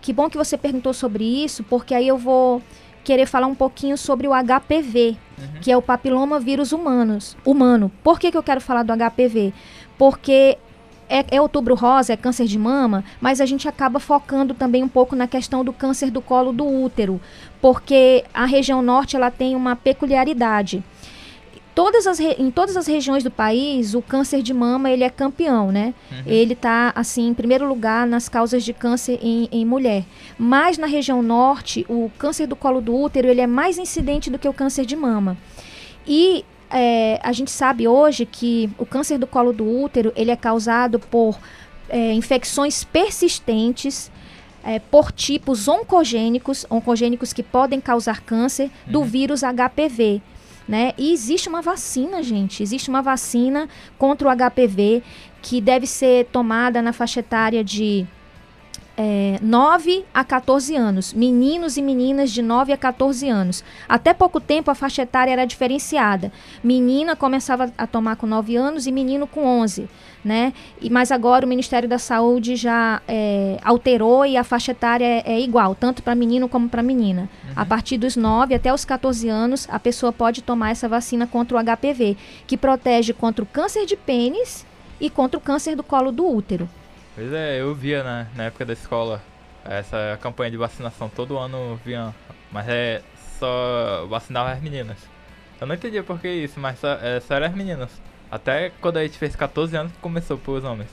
que 0.01 0.13
bom 0.13 0.29
que 0.29 0.37
você 0.37 0.57
perguntou 0.57 0.93
sobre 0.93 1.25
isso, 1.25 1.63
porque 1.65 1.95
aí 1.95 2.09
eu 2.09 2.19
vou 2.19 2.63
querer 3.05 3.27
falar 3.27 3.47
um 3.47 3.55
pouquinho 3.55 3.99
sobre 3.99 4.27
o 4.29 4.33
HPV, 4.33 5.17
que 5.61 5.71
é 5.73 5.77
o 5.77 5.83
papiloma 5.83 6.41
vírus 6.41 6.73
humanos, 6.73 7.37
humano. 7.45 7.91
Por 8.03 8.19
que, 8.19 8.31
que 8.31 8.37
eu 8.37 8.43
quero 8.43 8.61
falar 8.61 8.83
do 8.83 8.93
HPV? 8.93 9.53
Porque 9.99 10.57
é, 11.13 11.27
é 11.31 11.41
outubro 11.41 11.75
rosa, 11.75 12.15
é 12.15 12.17
câncer 12.17 12.47
de 12.47 12.59
mama, 12.59 13.05
mas 13.21 13.39
a 13.39 13.45
gente 13.45 13.69
acaba 13.69 14.01
focando 14.01 14.55
também 14.55 14.83
um 14.83 14.89
pouco 14.89 15.15
na 15.15 15.27
questão 15.27 15.63
do 15.63 15.73
câncer 15.73 16.11
do 16.11 16.23
colo 16.23 16.53
do 16.53 16.67
útero, 16.67 17.21
porque 17.61 18.25
a 18.33 18.47
região 18.47 18.81
norte 18.81 19.15
ela 19.15 19.31
tem 19.31 19.55
uma 19.55 19.77
peculiaridade. 19.77 20.83
Todas 21.75 22.07
as 22.07 22.21
em 22.21 22.51
todas 22.51 22.77
as 22.77 22.87
regiões 22.87 23.25
do 23.25 23.31
país, 23.31 23.95
o 23.95 24.03
câncer 24.03 24.43
de 24.43 24.53
mama 24.53 24.91
ele 24.91 25.05
é 25.05 25.09
campeão, 25.09 25.73
né? 25.73 25.95
Ele 26.27 26.53
está 26.53 26.93
assim 26.95 27.29
em 27.29 27.35
primeiro 27.35 27.67
lugar 27.67 28.07
nas 28.07 28.29
causas 28.29 28.63
de 28.63 28.75
câncer 28.75 29.19
em, 29.23 29.49
em 29.51 29.65
mulher. 29.65 30.05
Mas 30.39 30.77
na 30.77 30.87
região 30.87 31.23
norte, 31.23 31.87
o 31.89 32.11
câncer 32.19 32.47
do 32.47 32.55
colo 32.55 32.83
do 32.83 32.95
útero 32.95 33.27
ele 33.29 33.41
é 33.41 33.47
mais 33.47 33.79
incidente 33.79 34.31
do 34.31 34.39
que 34.39 34.49
o 34.49 34.53
câncer 34.53 34.85
de 34.85 34.95
mama. 34.95 35.37
E 36.07 36.45
é, 36.73 37.21
a 37.23 37.33
gente 37.33 37.51
sabe 37.51 37.87
hoje 37.87 38.25
que 38.25 38.71
o 38.79 38.87
câncer 38.87 39.19
do 39.19 39.27
colo 39.27 39.53
do 39.53 39.65
útero 39.65 40.13
ele 40.17 40.31
é 40.31 40.37
causado 40.37 40.99
por 40.99 41.39
é, 41.89 42.13
infecções 42.13 42.83
persistentes 42.83 44.11
é, 44.65 44.79
por 44.79 45.13
tipos 45.13 45.69
oncogênicos, 45.69 46.65
oncogênicos 46.71 47.33
que 47.33 47.43
podem 47.43 47.81
causar 47.81 48.21
câncer, 48.21 48.71
do 48.87 49.03
vírus 49.03 49.43
HPV. 49.43 50.23
Né? 50.67 50.95
E 50.97 51.13
existe 51.13 51.49
uma 51.49 51.61
vacina, 51.61 52.23
gente. 52.23 52.63
Existe 52.63 52.89
uma 52.89 53.03
vacina 53.03 53.69
contra 53.99 54.29
o 54.29 54.31
HPV 54.31 55.03
que 55.43 55.61
deve 55.61 55.87
ser 55.87 56.27
tomada 56.27 56.81
na 56.81 56.93
faixa 56.93 57.21
etária 57.21 57.65
de 57.65 58.07
é, 59.03 59.37
9 59.43 60.05
a 60.15 60.23
14 60.23 60.77
anos. 60.77 61.13
Meninos 61.13 61.77
e 61.77 61.83
meninas 61.83 62.31
de 62.31 62.41
9 62.41 62.73
a 62.73 62.77
14 62.77 63.29
anos. 63.29 63.65
Até 63.89 64.15
pouco 64.15 64.41
tempo 64.41 64.71
a 64.71 64.77
faixa 64.77 65.03
etária 65.03 65.33
era 65.33 65.45
diferenciada. 65.45 66.31
Menina 66.63 67.17
começava 67.17 67.73
a 67.77 67.87
tomar 67.87 68.15
com 68.15 68.29
9 68.29 68.55
anos 68.55 68.87
e 68.87 68.93
menino 68.93 69.27
com 69.27 69.45
11. 69.45 69.89
Né? 70.25 70.53
E, 70.81 70.89
mas 70.89 71.11
agora 71.11 71.45
o 71.45 71.49
Ministério 71.49 71.89
da 71.89 71.99
Saúde 71.99 72.55
já 72.55 73.03
é, 73.09 73.59
alterou 73.65 74.25
e 74.25 74.37
a 74.37 74.45
faixa 74.45 74.71
etária 74.71 75.05
é, 75.05 75.33
é 75.33 75.41
igual, 75.41 75.75
tanto 75.75 76.01
para 76.01 76.15
menino 76.15 76.49
como 76.49 76.69
para 76.69 76.81
menina. 76.81 77.29
A 77.57 77.67
partir 77.67 77.99
dos 77.99 78.15
9 78.15 78.55
até 78.55 78.73
os 78.73 78.85
14 78.85 79.29
anos, 79.29 79.67
a 79.69 79.81
pessoa 79.81 80.13
pode 80.13 80.43
tomar 80.43 80.71
essa 80.71 80.89
vacina 80.89 81.27
contra 81.27 81.57
o 81.57 81.61
HPV, 81.61 82.17
que 82.47 82.57
protege 82.57 83.13
contra 83.13 83.43
o 83.43 83.49
câncer 83.49 83.85
de 83.85 83.97
pênis 83.97 84.65
e 85.01 85.11
contra 85.11 85.37
o 85.37 85.43
câncer 85.43 85.75
do 85.75 85.83
colo 85.83 86.13
do 86.13 86.25
útero. 86.25 86.69
Pois 87.15 87.33
é, 87.33 87.61
eu 87.61 87.75
via 87.75 88.03
na, 88.03 88.27
na 88.35 88.45
época 88.45 88.65
da 88.65 88.73
escola 88.73 89.23
essa 89.65 90.19
campanha 90.21 90.51
de 90.51 90.57
vacinação. 90.57 91.09
Todo 91.09 91.39
ano 91.39 91.79
vinha, 91.85 92.15
mas 92.51 92.67
é 92.69 93.03
só 93.39 94.07
vacinava 94.09 94.53
as 94.53 94.63
meninas. 94.63 94.97
Eu 95.61 95.67
não 95.67 95.75
entendia 95.75 96.03
por 96.03 96.21
que 96.21 96.29
isso, 96.29 96.59
mas 96.59 96.79
só, 96.79 96.93
é, 96.95 97.21
só 97.21 97.35
eram 97.35 97.47
as 97.47 97.55
meninas. 97.55 97.91
Até 98.31 98.73
quando 98.81 98.97
a 98.97 99.03
gente 99.03 99.19
fez 99.19 99.37
14 99.37 99.77
anos 99.77 99.93
começou 100.01 100.39
pros 100.39 100.65
homens. 100.65 100.89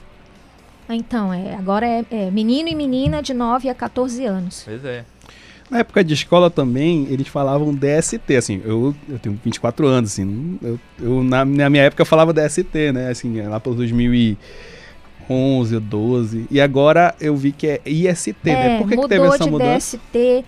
Então, 0.89 1.33
é, 1.33 1.55
agora 1.55 1.87
é, 1.87 2.03
é 2.11 2.31
menino 2.31 2.67
e 2.67 2.75
menina 2.75 3.21
de 3.21 3.33
9 3.33 3.69
a 3.69 3.75
14 3.75 4.25
anos. 4.25 4.63
Pois 4.65 4.83
é. 4.83 5.05
Na 5.69 5.79
época 5.79 6.03
de 6.03 6.15
escola 6.15 6.49
também, 6.49 7.07
eles 7.11 7.27
falavam 7.27 7.73
DST, 7.73 8.35
assim, 8.35 8.59
eu, 8.65 8.95
eu 9.07 9.19
tenho 9.19 9.39
24 9.45 9.85
anos, 9.85 10.11
assim, 10.11 10.57
eu, 10.63 10.79
eu, 10.99 11.23
na, 11.23 11.45
na 11.45 11.69
minha 11.69 11.83
época 11.83 12.01
eu 12.01 12.05
falava 12.07 12.33
DST, 12.33 12.91
né, 12.91 13.11
assim, 13.11 13.39
lá 13.43 13.59
pelos 13.59 13.79
2011 15.29 15.75
ou 15.75 15.81
12, 15.81 16.47
e 16.49 16.59
agora 16.59 17.15
eu 17.21 17.35
vi 17.35 17.51
que 17.51 17.67
é 17.67 17.81
IST, 17.85 18.35
né, 18.43 18.75
É, 18.75 18.77
por 18.79 18.89
que, 18.89 18.97
que 18.97 19.07
teve 19.07 19.25
essa 19.27 19.43
de 19.43 19.49
mudança? 19.49 19.97
DST. 19.97 20.45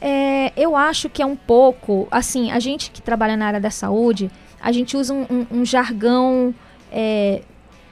É, 0.00 0.52
eu 0.56 0.76
acho 0.76 1.08
que 1.08 1.20
é 1.22 1.26
um 1.26 1.36
pouco, 1.36 2.06
assim, 2.10 2.50
a 2.50 2.58
gente 2.58 2.90
que 2.90 3.02
trabalha 3.02 3.36
na 3.36 3.46
área 3.46 3.60
da 3.60 3.70
saúde, 3.70 4.30
a 4.62 4.72
gente 4.72 4.96
usa 4.96 5.12
um, 5.12 5.26
um- 5.30 5.46
um 5.60 5.64
jargão, 5.64 6.54
é, 6.92 7.42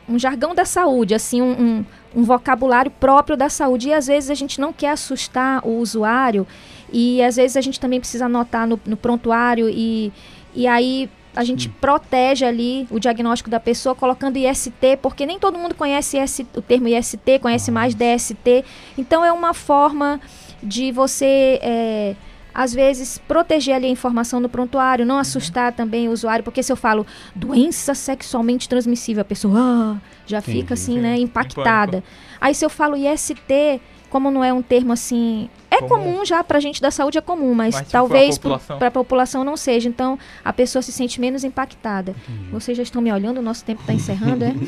um 0.09 0.18
jargão 0.18 0.55
da 0.55 0.64
saúde, 0.64 1.14
assim, 1.14 1.43
um, 1.43 1.51
um- 1.53 1.84
um 2.16 2.22
vocabulário 2.24 2.91
próprio 2.91 3.36
da 3.36 3.49
saúde. 3.51 3.89
E 3.89 3.93
às 3.93 4.07
vezes 4.07 4.30
a 4.30 4.34
gente 4.34 4.59
não 4.61 4.72
quer 4.72 4.91
assustar 4.91 5.61
o 5.66 5.78
usuário 5.78 6.47
e 6.91 7.22
às 7.22 7.36
vezes 7.36 7.57
a 7.59 7.61
gente 7.61 7.78
também 7.78 8.01
precisa 8.01 8.24
anotar 8.24 8.66
no, 8.66 8.80
no 8.86 8.97
prontuário 8.97 9.68
e, 9.68 10.11
e 10.55 10.66
aí 10.66 11.11
a 11.34 11.44
gente 11.44 11.68
protege 11.68 12.44
ali 12.44 12.86
o 12.90 12.98
diagnóstico 12.98 13.48
da 13.50 13.60
pessoa 13.60 13.94
colocando 13.94 14.36
IST, 14.36 14.98
porque 15.00 15.24
nem 15.24 15.38
todo 15.38 15.58
mundo 15.58 15.74
conhece 15.74 16.18
IS 16.18 16.40
o 16.56 16.62
termo 16.62 16.88
IST, 16.88 17.38
conhece 17.40 17.70
mais 17.70 17.94
DST. 17.94 18.64
Então 18.96 19.24
é 19.24 19.32
uma 19.32 19.54
forma 19.54 20.20
de 20.62 20.90
você, 20.90 21.60
é, 21.62 22.16
às 22.52 22.74
vezes, 22.74 23.18
proteger 23.18 23.76
ali 23.76 23.86
a 23.86 23.90
informação 23.90 24.40
no 24.40 24.48
prontuário, 24.48 25.06
não 25.06 25.18
assustar 25.18 25.72
também 25.72 26.08
o 26.08 26.12
usuário, 26.12 26.42
porque 26.42 26.62
se 26.62 26.72
eu 26.72 26.76
falo 26.76 27.06
doença 27.34 27.94
sexualmente 27.94 28.68
transmissível, 28.68 29.20
a 29.22 29.24
pessoa 29.24 29.54
ah, 29.56 29.96
já 30.26 30.38
Entendi. 30.38 30.58
fica 30.58 30.74
assim, 30.74 30.98
né, 30.98 31.16
impactada. 31.18 32.02
Aí 32.40 32.54
se 32.54 32.64
eu 32.64 32.70
falo 32.70 32.96
IST, 32.96 33.80
como 34.11 34.30
não 34.30 34.42
é 34.44 34.52
um 34.52 34.62
termo 34.62 34.92
assim. 34.92 35.48
É 35.70 35.78
Comum. 35.82 35.88
comum, 35.88 36.24
já 36.24 36.42
pra 36.42 36.59
gente 36.61 36.80
da 36.80 36.90
saúde 36.90 37.18
é 37.18 37.20
comum, 37.20 37.54
mas, 37.54 37.74
Mas, 37.74 37.82
tipo, 37.82 37.92
talvez 37.92 38.36
a 38.36 38.40
população- 38.40 38.78
para 38.78 38.88
a 38.88 38.90
população 38.90 39.44
não 39.44 39.56
seja. 39.56 39.88
Então 39.88 40.18
a 40.44 40.52
pessoa 40.52 40.80
se 40.82 40.90
sente 40.92 41.20
menos 41.20 41.44
impactada. 41.44 42.14
Vocês 42.50 42.76
já 42.76 42.82
estão 42.82 43.02
me 43.02 43.12
olhando, 43.12 43.38
o 43.38 43.42
nosso 43.42 43.64
tempo 43.64 43.80
está 43.82 43.92
encerrando, 43.92 44.44
é? 44.44 44.52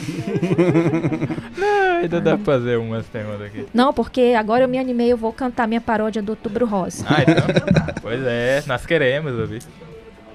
Ah, 1.62 1.98
ainda 2.02 2.20
dá 2.20 2.36
pra 2.36 2.44
fazer 2.44 2.78
umas 2.78 3.06
temas 3.06 3.40
aqui. 3.42 3.66
Não, 3.74 3.92
porque 3.92 4.34
agora 4.38 4.64
eu 4.64 4.68
me 4.68 4.78
animei, 4.78 5.12
eu 5.12 5.16
vou 5.16 5.32
cantar 5.32 5.66
minha 5.68 5.80
paródia 5.80 6.22
do 6.22 6.30
Outubro 6.30 6.66
Rosa. 6.66 7.04
Ah, 7.08 7.22
então. 7.22 7.92
pois 8.00 8.20
é, 8.24 8.62
nós 8.66 8.86
queremos 8.86 9.38
ouvir. 9.38 9.62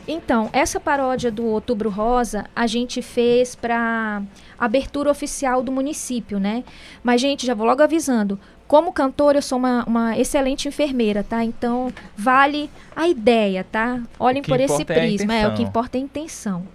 Então, 0.07 0.49
essa 0.53 0.79
paródia 0.79 1.31
do 1.31 1.43
Outubro 1.45 1.89
Rosa 1.89 2.45
a 2.55 2.67
gente 2.67 3.01
fez 3.01 3.55
para 3.55 4.21
abertura 4.57 5.09
oficial 5.09 5.63
do 5.63 5.71
município, 5.71 6.39
né? 6.39 6.63
Mas, 7.03 7.19
gente, 7.21 7.43
já 7.45 7.55
vou 7.55 7.65
logo 7.65 7.81
avisando. 7.81 8.39
Como 8.67 8.91
cantora, 8.91 9.37
eu 9.37 9.41
sou 9.41 9.57
uma, 9.59 9.83
uma 9.85 10.17
excelente 10.17 10.67
enfermeira, 10.67 11.23
tá? 11.23 11.43
Então, 11.43 11.93
vale 12.15 12.69
a 12.95 13.07
ideia, 13.07 13.63
tá? 13.63 14.01
Olhem 14.19 14.41
por 14.41 14.59
esse 14.59 14.81
é 14.81 14.85
prisma. 14.85 15.35
É, 15.35 15.47
o 15.47 15.53
que 15.53 15.61
importa 15.61 15.97
é 15.97 16.01
a 16.01 16.03
intenção. 16.03 16.67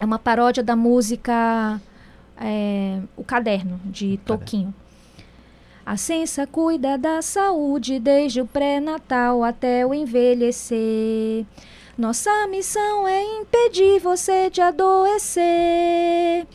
É 0.00 0.04
uma 0.04 0.18
paródia 0.18 0.62
da 0.62 0.74
música 0.74 1.80
é, 2.40 2.98
O 3.16 3.22
Caderno, 3.22 3.80
de 3.84 4.18
Toquinho. 4.24 4.74
A 5.86 5.96
Sensa 5.96 6.46
cuida 6.46 6.96
da 6.96 7.20
saúde 7.20 8.00
desde 8.00 8.40
o 8.40 8.46
pré-natal 8.46 9.44
até 9.44 9.86
o 9.86 9.92
envelhecer. 9.92 11.44
Nossa 11.96 12.46
missão 12.48 13.06
é 13.06 13.22
impedir 13.22 14.00
você 14.00 14.48
de 14.50 14.60
adoecer. 14.60 16.46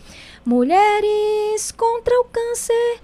Mulheres 0.44 1.72
contra 1.72 2.20
o 2.20 2.26
câncer, 2.26 3.00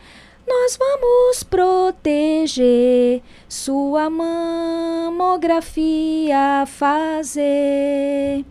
nós 0.48 0.78
vamos 0.78 1.44
proteger 1.44 3.22
sua 3.50 4.10
mamografia 4.10 5.16
fazer. 6.68 8.46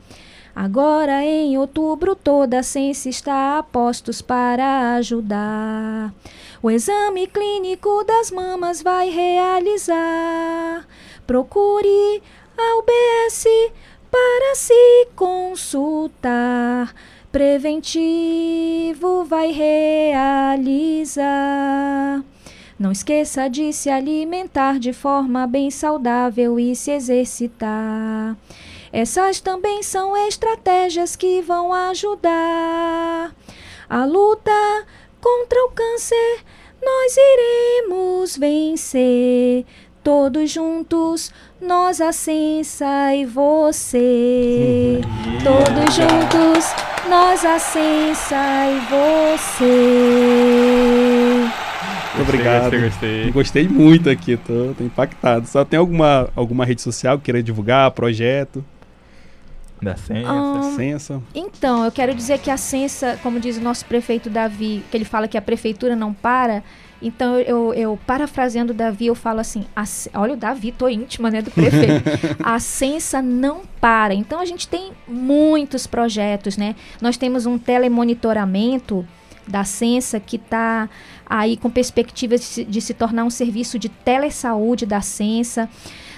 Agora 0.55 1.25
em 1.25 1.59
outubro 1.59 2.15
toda 2.15 2.61
a 2.61 2.63
ciência 2.63 3.11
está 3.11 3.59
a 3.59 3.63
postos 3.63 4.23
para 4.23 4.95
ajudar. 4.95 6.15
O 6.63 6.71
exame 6.71 7.27
clínico 7.27 8.05
das 8.05 8.31
mamas 8.31 8.81
vai 8.81 9.11
realizar. 9.11 10.87
Procure 11.27 12.23
a 12.57 12.79
UBS 12.79 13.45
para 14.11 14.55
se 14.55 15.09
consultar. 15.17 16.95
Preventivo 17.35 19.25
vai 19.25 19.51
realizar. 19.51 20.55
Não 22.79 22.93
esqueça 22.93 23.49
de 23.51 23.73
se 23.73 23.91
alimentar 23.91 24.79
de 24.79 24.93
forma 24.93 25.45
bem 25.45 25.69
saudável 25.69 26.61
e 26.61 26.77
se 26.77 26.93
exercitar. 26.93 28.37
Essas 28.93 29.41
também 29.41 29.83
são 29.83 30.17
estratégias 30.29 31.17
que 31.17 31.43
vão 31.43 31.73
ajudar 31.73 33.35
a 33.91 34.05
luta 34.05 34.87
contra 35.21 35.59
o 35.65 35.73
câncer. 35.73 36.45
Nós 36.81 37.17
iremos 37.17 38.37
vencer. 38.37 39.67
Todos 40.05 40.51
juntos, 40.51 41.33
nós 41.59 41.99
a 41.99 42.13
Sensa 42.13 43.15
e 43.15 43.25
você. 43.25 45.01
Todos 45.43 45.95
juntos, 45.95 46.75
nós 47.09 47.43
a 47.43 47.59
Sensa 47.59 48.37
e 48.69 48.81
você. 48.91 49.65
Muito 52.17 52.29
obrigado. 52.29 52.65
Gostei, 52.65 52.81
gostei. 52.83 53.31
Gostei 53.31 53.67
muito 53.67 54.11
aqui, 54.11 54.37
tô, 54.37 54.75
tô 54.77 54.85
impactado. 54.85 55.47
Só 55.49 55.65
tem 55.65 55.79
alguma, 55.79 56.29
alguma 56.37 56.67
rede 56.67 56.83
social 56.83 57.17
que 57.17 57.25
queira 57.25 57.43
divulgar, 57.43 57.91
projeto, 57.93 58.63
Da 59.81 59.97
senha. 59.97 60.29
Ah, 60.29 60.61
licença? 60.65 61.23
Então, 61.35 61.83
eu 61.83 61.91
quero 61.91 62.15
dizer 62.15 62.41
que 62.41 62.51
a 62.51 62.59
Sensa, 62.59 63.19
como 63.23 63.41
diz 63.41 63.57
o 63.57 63.61
nosso 63.63 63.87
prefeito 63.87 64.29
Davi, 64.29 64.85
que 64.91 64.97
ele 64.99 65.07
fala 65.07 65.27
que 65.27 65.39
a 65.39 65.43
prefeitura 65.43 65.97
não 65.97 66.13
para. 66.13 66.63
Então, 67.05 67.39
eu, 67.39 67.75
eu 67.75 67.99
parafraseando 68.07 68.73
o 68.73 68.75
Davi, 68.75 69.07
eu 69.07 69.15
falo 69.15 69.39
assim: 69.39 69.67
a 69.77 69.85
olha 70.15 70.33
o 70.33 70.37
Davi, 70.37 70.73
tô 70.73 70.89
íntima, 70.89 71.31
né, 71.31 71.43
do 71.43 71.51
prefeito. 71.51 72.03
a 72.43 72.59
Sensa 72.59 73.21
não 73.21 73.61
para. 73.79 74.15
Então, 74.15 74.41
a 74.41 74.45
gente 74.47 74.67
tem 74.67 74.93
muitos 75.07 75.87
projetos, 75.87 76.57
né? 76.57 76.75
Nós 77.03 77.19
temos 77.19 77.45
um 77.45 77.59
telemonitoramento 77.59 79.07
da 79.47 79.65
Sensa 79.65 80.19
que 80.19 80.37
está 80.37 80.89
aí 81.27 81.59
com 81.59 81.69
perspectivas 81.69 82.41
de 82.41 82.47
se, 82.47 82.65
de 82.65 82.81
se 82.81 82.95
tornar 82.95 83.25
um 83.25 83.31
serviço 83.31 83.79
de 83.79 83.91
telesaúde 83.91 84.87
da 84.87 85.03
Sensa. 85.03 85.69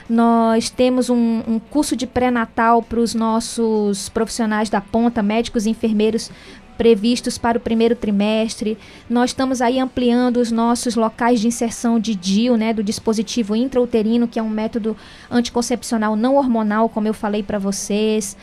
Nós 0.08 0.70
temos 0.70 1.10
um, 1.10 1.42
um 1.48 1.58
curso 1.58 1.96
de 1.96 2.06
pré-natal 2.06 2.80
para 2.80 3.00
os 3.00 3.12
nossos 3.12 4.08
profissionais 4.08 4.70
da 4.70 4.80
ponta, 4.80 5.20
médicos 5.20 5.66
e 5.66 5.70
enfermeiros, 5.70 6.30
previstos 6.76 7.38
para 7.38 7.58
o 7.58 7.60
primeiro 7.60 7.94
trimestre. 7.94 8.78
Nós 9.08 9.30
estamos 9.30 9.60
aí 9.60 9.78
ampliando 9.78 10.38
os 10.38 10.50
nossos 10.52 10.94
locais 10.94 11.40
de 11.40 11.48
inserção 11.48 11.98
de 11.98 12.14
DIU, 12.14 12.56
né, 12.56 12.72
do 12.72 12.82
dispositivo 12.82 13.56
intrauterino, 13.56 14.28
que 14.28 14.38
é 14.38 14.42
um 14.42 14.48
método 14.48 14.96
anticoncepcional 15.30 16.16
não 16.16 16.36
hormonal, 16.36 16.88
como 16.88 17.08
eu 17.08 17.14
falei 17.14 17.42
para 17.42 17.58
vocês. 17.58 18.36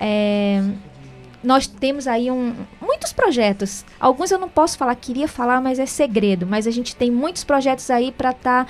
É, 0.00 0.62
nós 1.42 1.66
temos 1.66 2.06
aí 2.06 2.30
um, 2.30 2.54
muitos 2.80 3.12
projetos. 3.12 3.84
Alguns 3.98 4.30
eu 4.30 4.38
não 4.38 4.48
posso 4.48 4.76
falar, 4.76 4.94
queria 4.96 5.28
falar, 5.28 5.60
mas 5.60 5.78
é 5.78 5.86
segredo. 5.86 6.46
Mas 6.46 6.66
a 6.66 6.70
gente 6.70 6.96
tem 6.96 7.10
muitos 7.10 7.44
projetos 7.44 7.90
aí 7.90 8.10
para 8.10 8.30
estar 8.30 8.66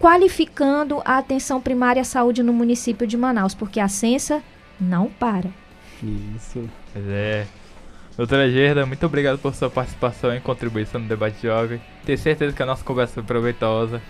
qualificando 0.00 1.00
a 1.04 1.18
atenção 1.18 1.60
primária 1.60 2.02
à 2.02 2.04
saúde 2.04 2.42
no 2.42 2.52
município 2.52 3.06
de 3.06 3.16
Manaus, 3.16 3.54
porque 3.54 3.78
a 3.78 3.88
Sensa 3.88 4.42
não 4.80 5.06
para. 5.08 5.50
Isso. 6.02 6.68
Pois 6.92 7.04
é. 7.08 7.46
Doutora 8.22 8.48
Gerda, 8.48 8.86
muito 8.86 9.04
obrigado 9.04 9.36
por 9.36 9.52
sua 9.52 9.68
participação 9.68 10.32
e 10.32 10.38
contribuição 10.38 11.00
no 11.00 11.08
debate 11.08 11.42
jovem. 11.42 11.80
Tenho 12.06 12.16
certeza 12.16 12.54
que 12.54 12.62
a 12.62 12.66
nossa 12.66 12.84
conversa 12.84 13.14
foi 13.14 13.24
proveitosa. 13.24 14.00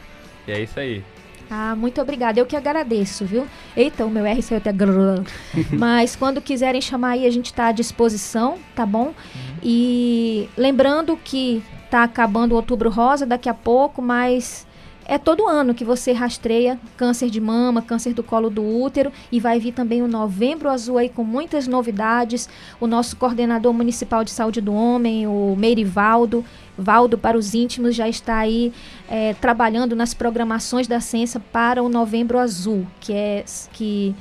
E 0.46 0.52
é 0.52 0.60
isso 0.60 0.78
aí. 0.78 1.02
Ah, 1.50 1.74
muito 1.74 1.98
obrigada. 1.98 2.38
Eu 2.38 2.44
que 2.44 2.54
agradeço, 2.54 3.24
viu? 3.24 3.46
Eita, 3.74 4.04
o 4.04 4.10
meu 4.10 4.26
R 4.26 4.42
saiu 4.42 4.58
até. 4.58 4.70
grrr. 4.70 5.24
Mas 5.72 6.14
quando 6.14 6.42
quiserem 6.42 6.82
chamar 6.82 7.12
aí, 7.12 7.26
a 7.26 7.30
gente 7.30 7.46
está 7.46 7.68
à 7.68 7.72
disposição, 7.72 8.58
tá 8.76 8.84
bom? 8.84 9.14
E 9.62 10.46
lembrando 10.58 11.16
que 11.16 11.62
tá 11.90 12.02
acabando 12.02 12.52
o 12.52 12.56
outubro 12.56 12.90
rosa 12.90 13.24
daqui 13.24 13.48
a 13.48 13.54
pouco, 13.54 14.02
mas 14.02 14.66
é 15.06 15.18
todo 15.18 15.48
ano 15.48 15.74
que 15.74 15.84
você 15.84 16.12
rastreia 16.12 16.78
câncer 16.96 17.28
de 17.28 17.40
mama, 17.40 17.82
câncer 17.82 18.14
do 18.14 18.22
colo 18.22 18.48
do 18.48 18.62
útero 18.62 19.12
e 19.30 19.40
vai 19.40 19.58
vir 19.58 19.72
também 19.72 20.02
o 20.02 20.08
novembro 20.08 20.68
azul 20.68 20.98
aí 20.98 21.08
com 21.08 21.24
muitas 21.24 21.66
novidades. 21.66 22.48
O 22.80 22.86
nosso 22.86 23.16
coordenador 23.16 23.72
municipal 23.72 24.24
de 24.24 24.30
saúde 24.30 24.60
do 24.60 24.72
homem, 24.72 25.26
o 25.26 25.54
Meirivaldo, 25.58 26.44
Valdo 26.76 27.18
para 27.18 27.36
os 27.36 27.54
íntimos, 27.54 27.94
já 27.94 28.08
está 28.08 28.38
aí 28.38 28.72
é, 29.08 29.34
trabalhando 29.34 29.94
nas 29.94 30.14
programações 30.14 30.86
da 30.86 31.00
ciência 31.00 31.38
para 31.38 31.82
o 31.82 31.88
novembro 31.88 32.38
azul, 32.38 32.86
que 32.98 33.12
é 33.12 33.44
que 33.72 34.14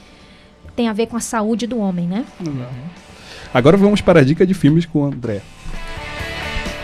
tem 0.76 0.90
a 0.90 0.94
ver 0.94 1.08
com 1.08 1.16
a 1.16 1.22
saúde 1.22 1.66
do 1.66 1.78
homem, 1.78 2.08
né? 2.08 2.26
Agora 3.54 3.78
vamos 3.78 4.02
para 4.02 4.20
a 4.20 4.24
dica 4.24 4.46
de 4.46 4.54
filmes 4.54 4.86
com 4.86 5.00
o 5.00 5.06
André. 5.06 5.42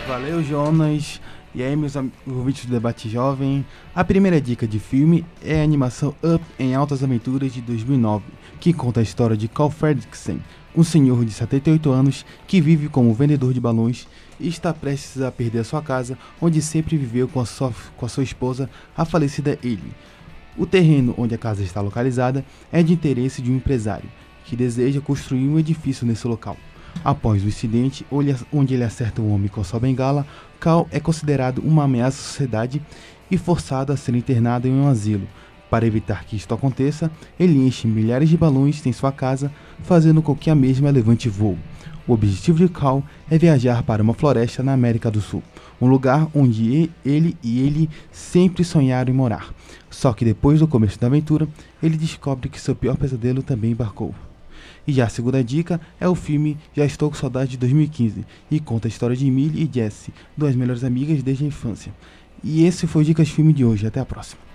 Valeu, 0.06 0.42
Jonas. 0.42 1.20
E 1.58 1.62
aí, 1.64 1.74
meus 1.74 1.96
ouvintes 2.24 2.66
do 2.66 2.70
Debate 2.70 3.08
Jovem. 3.08 3.66
A 3.92 4.04
primeira 4.04 4.40
dica 4.40 4.64
de 4.64 4.78
filme 4.78 5.26
é 5.44 5.60
a 5.60 5.64
animação 5.64 6.14
Up 6.22 6.44
em 6.56 6.72
Altas 6.72 7.02
Aventuras 7.02 7.52
de 7.52 7.60
2009, 7.60 8.26
que 8.60 8.72
conta 8.72 9.00
a 9.00 9.02
história 9.02 9.36
de 9.36 9.48
Carl 9.48 9.68
Fredricksen, 9.68 10.40
um 10.72 10.84
senhor 10.84 11.24
de 11.24 11.32
78 11.32 11.90
anos 11.90 12.24
que 12.46 12.60
vive 12.60 12.88
como 12.88 13.12
vendedor 13.12 13.52
de 13.52 13.58
balões 13.58 14.06
e 14.38 14.46
está 14.46 14.72
prestes 14.72 15.20
a 15.20 15.32
perder 15.32 15.58
a 15.58 15.64
sua 15.64 15.82
casa, 15.82 16.16
onde 16.40 16.62
sempre 16.62 16.96
viveu 16.96 17.26
com 17.26 17.40
a 17.40 17.44
sua, 17.44 17.74
com 17.96 18.06
a 18.06 18.08
sua 18.08 18.22
esposa, 18.22 18.70
a 18.96 19.04
falecida 19.04 19.58
Ellie. 19.60 19.96
O 20.56 20.64
terreno 20.64 21.12
onde 21.18 21.34
a 21.34 21.38
casa 21.38 21.64
está 21.64 21.80
localizada 21.80 22.44
é 22.70 22.84
de 22.84 22.92
interesse 22.92 23.42
de 23.42 23.50
um 23.50 23.56
empresário, 23.56 24.08
que 24.44 24.54
deseja 24.54 25.00
construir 25.00 25.48
um 25.48 25.58
edifício 25.58 26.06
nesse 26.06 26.24
local. 26.28 26.56
Após 27.04 27.42
o 27.42 27.48
incidente, 27.48 28.04
onde 28.52 28.74
ele 28.74 28.84
acerta 28.84 29.22
um 29.22 29.32
homem 29.32 29.48
com 29.48 29.62
sua 29.62 29.80
bengala, 29.80 30.26
Cal 30.58 30.88
é 30.90 30.98
considerado 30.98 31.58
uma 31.58 31.84
ameaça 31.84 32.18
à 32.18 32.24
sociedade 32.24 32.82
e 33.30 33.38
forçado 33.38 33.92
a 33.92 33.96
ser 33.96 34.14
internado 34.14 34.66
em 34.66 34.72
um 34.72 34.88
asilo. 34.88 35.26
Para 35.70 35.86
evitar 35.86 36.24
que 36.24 36.34
isto 36.34 36.54
aconteça, 36.54 37.10
ele 37.38 37.58
enche 37.58 37.86
milhares 37.86 38.28
de 38.28 38.36
balões 38.36 38.84
em 38.86 38.92
sua 38.92 39.12
casa, 39.12 39.52
fazendo 39.82 40.22
com 40.22 40.34
que 40.34 40.50
a 40.50 40.54
mesma 40.54 40.90
levante 40.90 41.28
voo. 41.28 41.58
O 42.06 42.14
objetivo 42.14 42.58
de 42.58 42.72
Cal 42.72 43.04
é 43.30 43.36
viajar 43.36 43.82
para 43.82 44.02
uma 44.02 44.14
floresta 44.14 44.62
na 44.62 44.72
América 44.72 45.10
do 45.10 45.20
Sul, 45.20 45.42
um 45.78 45.86
lugar 45.86 46.26
onde 46.34 46.90
ele 47.04 47.36
e 47.42 47.60
ele 47.60 47.90
sempre 48.10 48.64
sonharam 48.64 49.12
em 49.12 49.16
morar. 49.16 49.52
Só 49.90 50.14
que 50.14 50.24
depois 50.24 50.58
do 50.58 50.66
começo 50.66 50.98
da 50.98 51.06
aventura, 51.06 51.46
ele 51.82 51.98
descobre 51.98 52.48
que 52.48 52.58
seu 52.58 52.74
pior 52.74 52.96
pesadelo 52.96 53.42
também 53.42 53.72
embarcou. 53.72 54.14
E 54.88 54.92
já 54.94 55.04
a 55.04 55.08
segunda 55.10 55.44
dica 55.44 55.78
é 56.00 56.08
o 56.08 56.14
filme 56.14 56.56
Já 56.74 56.82
Estou 56.82 57.10
com 57.10 57.14
Saudade 57.14 57.50
de 57.50 57.56
2015 57.58 58.24
e 58.50 58.58
conta 58.58 58.88
a 58.88 58.90
história 58.90 59.14
de 59.14 59.26
Emily 59.26 59.62
e 59.62 59.70
Jessie, 59.70 60.14
duas 60.34 60.56
melhores 60.56 60.82
amigas 60.82 61.22
desde 61.22 61.44
a 61.44 61.46
infância. 61.46 61.92
E 62.42 62.64
esse 62.64 62.86
foi 62.86 63.02
o 63.02 63.04
Dicas 63.04 63.28
Filme 63.28 63.52
de 63.52 63.66
hoje. 63.66 63.86
Até 63.86 64.00
a 64.00 64.06
próxima. 64.06 64.47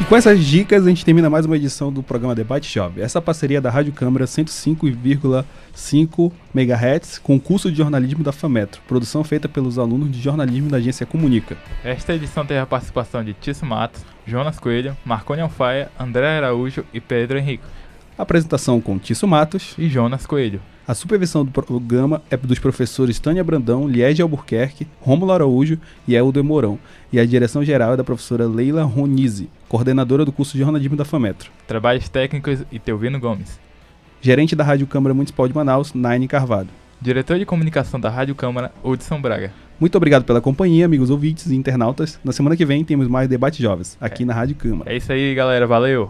E 0.00 0.04
com 0.04 0.16
essas 0.16 0.44
dicas 0.44 0.84
a 0.84 0.88
gente 0.88 1.04
termina 1.04 1.30
mais 1.30 1.46
uma 1.46 1.56
edição 1.56 1.92
do 1.92 2.02
programa 2.02 2.34
Debate 2.34 2.72
Jovem. 2.72 3.04
Essa 3.04 3.22
parceria 3.22 3.60
da 3.60 3.70
Rádio 3.70 3.92
Câmara 3.92 4.24
105,5 4.24 6.32
MHz 6.52 7.18
com 7.18 7.36
o 7.36 7.40
curso 7.40 7.70
de 7.70 7.76
jornalismo 7.76 8.24
da 8.24 8.32
FAMetro, 8.32 8.82
produção 8.88 9.22
feita 9.22 9.48
pelos 9.48 9.78
alunos 9.78 10.10
de 10.10 10.20
jornalismo 10.20 10.68
da 10.68 10.78
agência 10.78 11.06
Comunica. 11.06 11.56
Esta 11.84 12.12
edição 12.12 12.44
teve 12.44 12.58
a 12.58 12.66
participação 12.66 13.22
de 13.22 13.34
Tício 13.34 13.64
Matos, 13.64 14.04
Jonas 14.26 14.58
Coelho, 14.58 14.96
Marconi 15.04 15.42
Alfaia, 15.42 15.88
André 15.98 16.38
Araújo 16.38 16.84
e 16.92 17.00
Pedro 17.00 17.38
Henrique. 17.38 17.62
Apresentação 18.18 18.80
com 18.80 18.98
Tício 18.98 19.28
Matos. 19.28 19.74
E 19.78 19.88
Jonas 19.88 20.26
Coelho. 20.26 20.60
A 20.86 20.92
supervisão 20.92 21.46
do 21.46 21.50
programa 21.50 22.20
é 22.30 22.36
dos 22.36 22.58
professores 22.58 23.18
Tânia 23.18 23.42
Brandão, 23.42 23.88
Liege 23.88 24.20
Albuquerque, 24.20 24.86
Rômulo 25.00 25.32
Araújo 25.32 25.78
e 26.06 26.14
Helder 26.14 26.44
Mourão. 26.44 26.78
E 27.10 27.18
a 27.18 27.24
direção 27.24 27.64
geral 27.64 27.94
é 27.94 27.96
da 27.96 28.04
professora 28.04 28.46
Leila 28.46 28.82
Ronise, 28.82 29.48
coordenadora 29.74 30.24
do 30.24 30.30
curso 30.30 30.52
de 30.52 30.60
jornalismo 30.60 30.96
da 30.96 31.04
FAMetro. 31.04 31.50
Trabalhos 31.66 32.08
técnicos 32.08 32.60
e 32.70 32.78
Teuvino 32.78 33.18
Gomes. 33.18 33.58
Gerente 34.20 34.54
da 34.54 34.62
Rádio 34.62 34.86
Câmara 34.86 35.12
Municipal 35.12 35.48
de 35.48 35.54
Manaus, 35.54 35.92
Naine 35.92 36.28
Carvalho. 36.28 36.68
Diretor 37.00 37.40
de 37.40 37.44
comunicação 37.44 37.98
da 37.98 38.08
Rádio 38.08 38.36
Câmara, 38.36 38.72
Hudson 38.84 39.20
Braga. 39.20 39.52
Muito 39.80 39.96
obrigado 39.96 40.22
pela 40.22 40.40
companhia, 40.40 40.86
amigos 40.86 41.10
ouvintes 41.10 41.46
e 41.46 41.56
internautas. 41.56 42.20
Na 42.22 42.30
semana 42.30 42.56
que 42.56 42.64
vem 42.64 42.84
temos 42.84 43.08
mais 43.08 43.28
Debate 43.28 43.60
Jovens, 43.60 43.98
aqui 44.00 44.24
na 44.24 44.32
Rádio 44.32 44.54
Câmara. 44.54 44.92
É 44.92 44.96
isso 44.96 45.10
aí, 45.10 45.34
galera. 45.34 45.66
Valeu! 45.66 46.08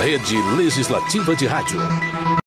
Rede 0.00 0.36
Legislativa 0.56 1.34
de 1.34 1.46
Rádio. 1.46 1.80